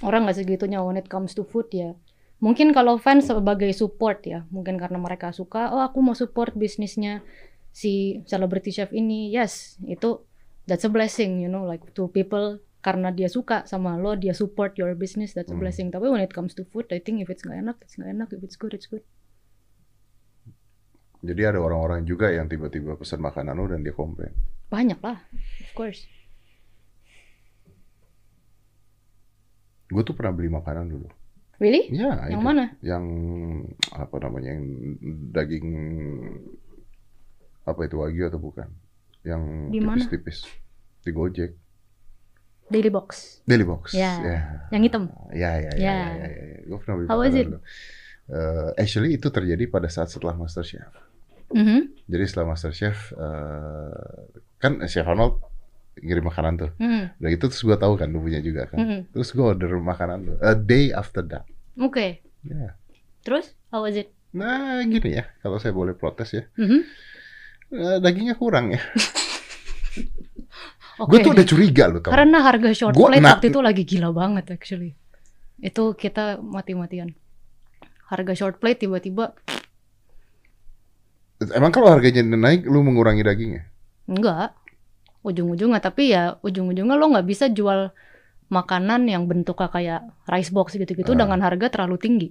Orang 0.06 0.30
nggak 0.30 0.38
segitunya 0.38 0.86
when 0.86 1.02
it 1.02 1.10
comes 1.10 1.34
to 1.34 1.42
food 1.42 1.66
ya. 1.74 1.98
Mungkin 2.44 2.76
kalau 2.76 3.00
fans 3.00 3.32
sebagai 3.32 3.72
support 3.72 4.28
ya, 4.28 4.44
mungkin 4.52 4.76
karena 4.76 5.00
mereka 5.00 5.32
suka, 5.32 5.72
oh 5.72 5.80
aku 5.80 6.04
mau 6.04 6.12
support 6.12 6.52
bisnisnya 6.52 7.24
si 7.72 8.20
celebrity 8.28 8.76
chef 8.76 8.92
ini. 8.92 9.32
Yes, 9.32 9.80
itu 9.88 10.28
that's 10.68 10.84
a 10.84 10.92
blessing, 10.92 11.40
you 11.40 11.48
know, 11.48 11.64
like 11.64 11.88
to 11.96 12.12
people 12.12 12.60
karena 12.84 13.16
dia 13.16 13.32
suka 13.32 13.64
sama 13.64 13.96
lo, 13.96 14.20
dia 14.20 14.36
support 14.36 14.76
your 14.76 14.92
business, 14.92 15.32
that's 15.32 15.48
a 15.48 15.56
Hmm. 15.56 15.64
blessing. 15.64 15.88
Tapi 15.88 16.12
when 16.12 16.20
it 16.20 16.36
comes 16.36 16.52
to 16.52 16.68
food, 16.68 16.92
I 16.92 17.00
think 17.00 17.24
if 17.24 17.32
it's 17.32 17.48
nggak 17.48 17.64
enak, 17.64 17.80
it's 17.80 17.96
nggak 17.96 18.12
enak. 18.12 18.28
If 18.36 18.44
it's 18.44 18.60
good, 18.60 18.76
it's 18.76 18.92
good. 18.92 19.08
Jadi 21.24 21.42
ada 21.48 21.64
orang-orang 21.64 22.04
juga 22.04 22.28
yang 22.28 22.52
tiba-tiba 22.52 23.00
pesan 23.00 23.24
makanan 23.24 23.56
lu 23.56 23.72
dan 23.72 23.88
dia 23.88 23.96
komplain. 23.96 24.36
Banyak 24.68 25.00
lah, 25.00 25.24
of 25.64 25.72
course. 25.72 26.04
Gue 29.88 30.04
tuh 30.04 30.12
pernah 30.12 30.36
beli 30.36 30.52
makanan 30.52 30.92
dulu. 30.92 31.08
Really? 31.62 31.94
Ya, 31.94 32.28
Yang 32.28 32.42
itu. 32.42 32.48
mana? 32.50 32.66
Yang 32.82 33.06
apa 33.94 34.16
namanya 34.20 34.50
yang 34.58 34.66
daging 35.30 35.68
apa 37.64 37.80
itu 37.88 37.96
wagyu 37.96 38.28
atau 38.28 38.40
bukan? 38.42 38.68
Yang 39.24 39.42
tipis-tipis 39.72 40.38
di 41.02 41.12
Gojek. 41.12 41.52
Daily 42.68 42.90
box. 42.90 43.40
Daily 43.46 43.68
Box. 43.68 43.92
Ya. 43.94 44.18
Yang 44.72 44.82
hitam. 44.88 45.04
Ya, 45.32 45.52
ya, 45.60 45.72
ya, 45.76 45.80
Ya. 45.80 45.96
ya, 46.18 46.26
ya, 46.26 46.28
ya. 46.28 46.60
Gue 46.66 46.78
pernah 46.80 46.96
beli 46.98 47.08
How 47.12 47.18
was 47.20 47.36
it? 47.36 47.46
dulu. 47.48 47.60
Eh, 48.24 48.70
actually 48.80 49.20
itu 49.20 49.28
terjadi 49.28 49.68
pada 49.68 49.92
saat 49.92 50.08
setelah 50.08 50.32
MasterChef. 50.34 50.90
Mhm. 51.54 52.08
Jadi 52.08 52.24
setelah 52.24 52.56
MasterChef, 52.56 53.14
eh 53.14 54.20
kan 54.58 54.80
Chef 54.88 55.04
Arnold 55.06 55.44
ngirim 56.00 56.26
makanan 56.26 56.54
tuh. 56.58 56.72
Hmm. 56.82 57.14
Udah 57.22 57.32
itu 57.32 57.46
terus 57.46 57.62
gue 57.62 57.78
tahu 57.78 57.94
kan 58.00 58.10
lu 58.10 58.24
punya 58.24 58.42
juga 58.42 58.66
kan. 58.70 58.78
Mhm. 58.82 59.00
Terus 59.14 59.30
gue 59.34 59.46
order 59.46 59.70
makanan 59.78 60.18
lu. 60.26 60.34
A 60.42 60.58
day 60.58 60.90
after 60.90 61.22
that. 61.30 61.46
Oke. 61.78 62.24
Ya. 62.46 62.78
Terus 63.22 63.54
how 63.70 63.86
was 63.86 63.98
it? 63.98 64.10
Nah 64.34 64.82
gini 64.82 65.22
ya, 65.22 65.30
kalau 65.46 65.62
saya 65.62 65.76
boleh 65.76 65.94
protes 65.94 66.34
ya. 66.34 66.44
Mhm. 66.58 66.80
Eh, 67.74 67.98
dagingnya 68.02 68.38
kurang 68.38 68.74
ya. 68.74 68.82
Oke. 71.02 71.10
Gue 71.10 71.18
tuh 71.26 71.32
udah 71.34 71.46
curiga 71.46 71.84
tau. 71.90 72.14
Karena 72.14 72.38
harga 72.46 72.70
short 72.74 72.94
Gua 72.94 73.10
plate 73.10 73.26
waktu 73.26 73.48
itu 73.50 73.60
lagi 73.66 73.84
gila 73.86 74.14
banget 74.14 74.46
actually. 74.54 74.94
Itu 75.58 75.98
kita 75.98 76.38
mati-matian. 76.38 77.18
Harga 78.14 78.34
short 78.38 78.62
plate 78.62 78.86
tiba-tiba 78.86 79.34
Emang 81.52 81.76
kalau 81.76 81.92
harganya 81.92 82.24
naik, 82.24 82.64
lu 82.64 82.80
mengurangi 82.88 83.20
dagingnya? 83.20 83.68
enggak. 84.08 84.56
Ujung-ujungnya 85.24 85.80
tapi 85.80 86.12
ya 86.12 86.36
ujung-ujungnya 86.40 86.94
lo 86.94 87.08
nggak 87.10 87.26
bisa 87.26 87.48
jual 87.48 87.90
makanan 88.48 89.08
yang 89.08 89.24
bentuknya 89.24 89.66
kayak 89.68 90.00
rice 90.26 90.52
box 90.52 90.76
gitu-gitu 90.76 91.16
Ah. 91.16 91.20
dengan 91.24 91.40
harga 91.40 91.72
terlalu 91.72 91.98
tinggi. 91.98 92.30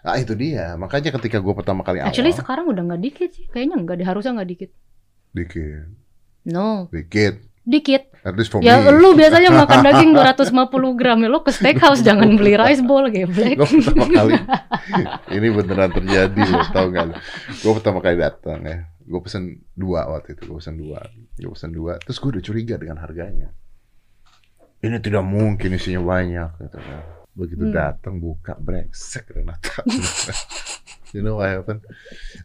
Ah 0.00 0.14
itu 0.14 0.32
dia. 0.32 0.72
Makanya 0.74 1.10
ketika 1.12 1.36
gue 1.36 1.52
pertama 1.52 1.82
kali 1.82 1.98
awal, 1.98 2.08
Actually 2.08 2.30
sekarang 2.30 2.64
udah 2.64 2.82
nggak 2.86 3.02
dikit 3.02 3.30
sih. 3.30 3.44
Kayaknya 3.46 3.76
nggak 3.78 4.06
harusnya 4.06 4.32
nggak 4.34 4.48
dikit. 4.48 4.70
dikit, 5.28 5.84
No, 6.46 6.88
dikit. 6.88 7.44
dikit. 7.62 8.08
At 8.24 8.32
least 8.32 8.48
for 8.48 8.64
Ya 8.64 8.80
me. 8.80 8.88
lu 8.90 9.12
biasanya 9.12 9.52
makan 9.52 9.78
daging 9.86 10.10
250 10.16 10.56
gram 10.96 11.18
ya 11.18 11.28
lo 11.28 11.44
ke 11.44 11.52
steakhouse 11.52 12.00
jangan 12.00 12.32
beli 12.32 12.56
rice 12.56 12.80
bowl 12.80 13.04
geblek. 13.08 13.60
gue 13.60 13.68
pertama 13.68 14.08
kali 14.08 14.32
ini 15.36 15.46
beneran 15.52 15.92
terjadi 15.92 16.40
lo 16.48 16.64
tau 16.70 16.88
gak 16.88 17.20
gue 17.60 17.72
pertama 17.76 18.00
kali 18.00 18.16
datang 18.16 18.64
ya 18.64 18.88
gue 19.08 19.20
pesen 19.24 19.44
dua 19.72 20.04
waktu 20.06 20.36
itu 20.36 20.44
gue 20.44 20.56
pesen 20.56 20.76
dua 20.76 21.00
gue 21.34 21.48
pesen 21.48 21.72
dua 21.72 21.96
terus 21.96 22.16
gue 22.16 22.28
udah 22.28 22.44
curiga 22.44 22.76
dengan 22.76 23.00
harganya 23.00 23.50
ini 24.78 25.00
tidak 25.00 25.24
mungkin 25.24 25.72
isinya 25.72 25.98
banyak 25.98 26.50
gitu 26.60 26.76
kan 26.76 27.02
begitu 27.32 27.64
Hmm. 27.64 27.72
datang 27.72 28.18
buka 28.18 28.52
brengsek 28.54 29.30
Renata 29.30 29.80
you 31.14 31.22
know 31.22 31.38
what 31.38 31.48
happened 31.48 31.80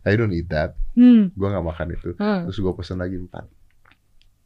I 0.01 0.15
don't 0.15 0.31
eat 0.31 0.47
that 0.47 0.79
Hmm. 0.95 1.29
gue 1.29 1.47
gak 1.47 1.61
makan 1.61 1.87
itu 1.91 2.15
Hmm. 2.15 2.47
terus 2.47 2.57
gue 2.57 2.73
pesen 2.73 2.97
lagi 2.97 3.17
empat 3.17 3.43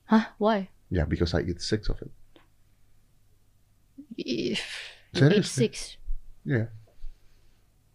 Hah, 0.07 0.33
why? 0.39 0.71
ya 0.87 1.03
because 1.03 1.31
I 1.31 1.43
eat 1.43 1.59
six 1.59 1.85
of 1.87 1.99
it 1.99 2.09
If 4.17 4.61
Serius? 5.13 5.49
six. 5.49 5.73
Iya. 6.41 6.69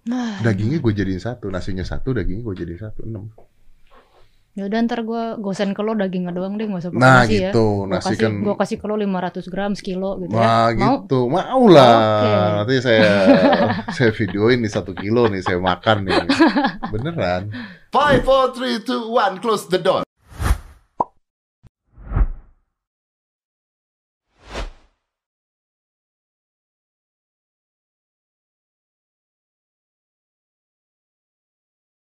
Nah, 0.04 0.42
dagingnya 0.42 0.78
gue 0.78 0.92
jadiin 0.92 1.18
satu 1.18 1.46
nasinya 1.46 1.82
satu 1.82 2.10
dagingnya 2.10 2.42
gue 2.42 2.56
jadiin 2.58 2.80
satu 2.80 3.02
enam 3.02 3.30
ya 4.52 4.68
udah 4.68 4.78
ntar 4.84 5.00
gue 5.00 5.40
gosen 5.40 5.72
ke 5.72 5.80
lo 5.80 5.96
dagingnya 5.96 6.28
doang 6.28 6.60
deh, 6.60 6.68
nggak 6.68 6.84
usah 6.84 6.92
pakai 6.92 7.00
nah 7.00 7.24
nasi 7.24 7.40
ya. 7.40 7.48
gitu 7.48 7.64
Gue 7.82 7.88
nasi 7.88 8.06
kasih, 8.12 8.20
kan 8.20 8.32
gua 8.44 8.54
kasih 8.60 8.76
ke 8.76 8.84
lo 8.84 8.94
500 9.00 9.48
gram 9.48 9.72
sekilo 9.72 10.10
gitu 10.20 10.32
Wah 10.36 10.68
ya. 10.68 10.76
Mau? 10.76 10.96
gitu, 11.08 11.20
mau 11.32 11.64
lah. 11.72 11.96
Oke. 11.96 12.30
Nanti 12.60 12.74
saya 12.84 13.10
saya 13.96 14.10
videoin 14.12 14.60
nih 14.60 14.68
satu 14.68 14.92
kilo 14.92 15.24
nih 15.32 15.40
saya 15.40 15.56
makan 15.56 16.04
nih. 16.04 16.20
Beneran. 16.92 17.48
Five, 17.88 18.20
four, 18.28 18.52
three, 18.52 18.76
two, 18.84 19.08
one. 19.08 19.40
Close 19.40 19.64
the 19.72 19.80
door. 19.80 20.04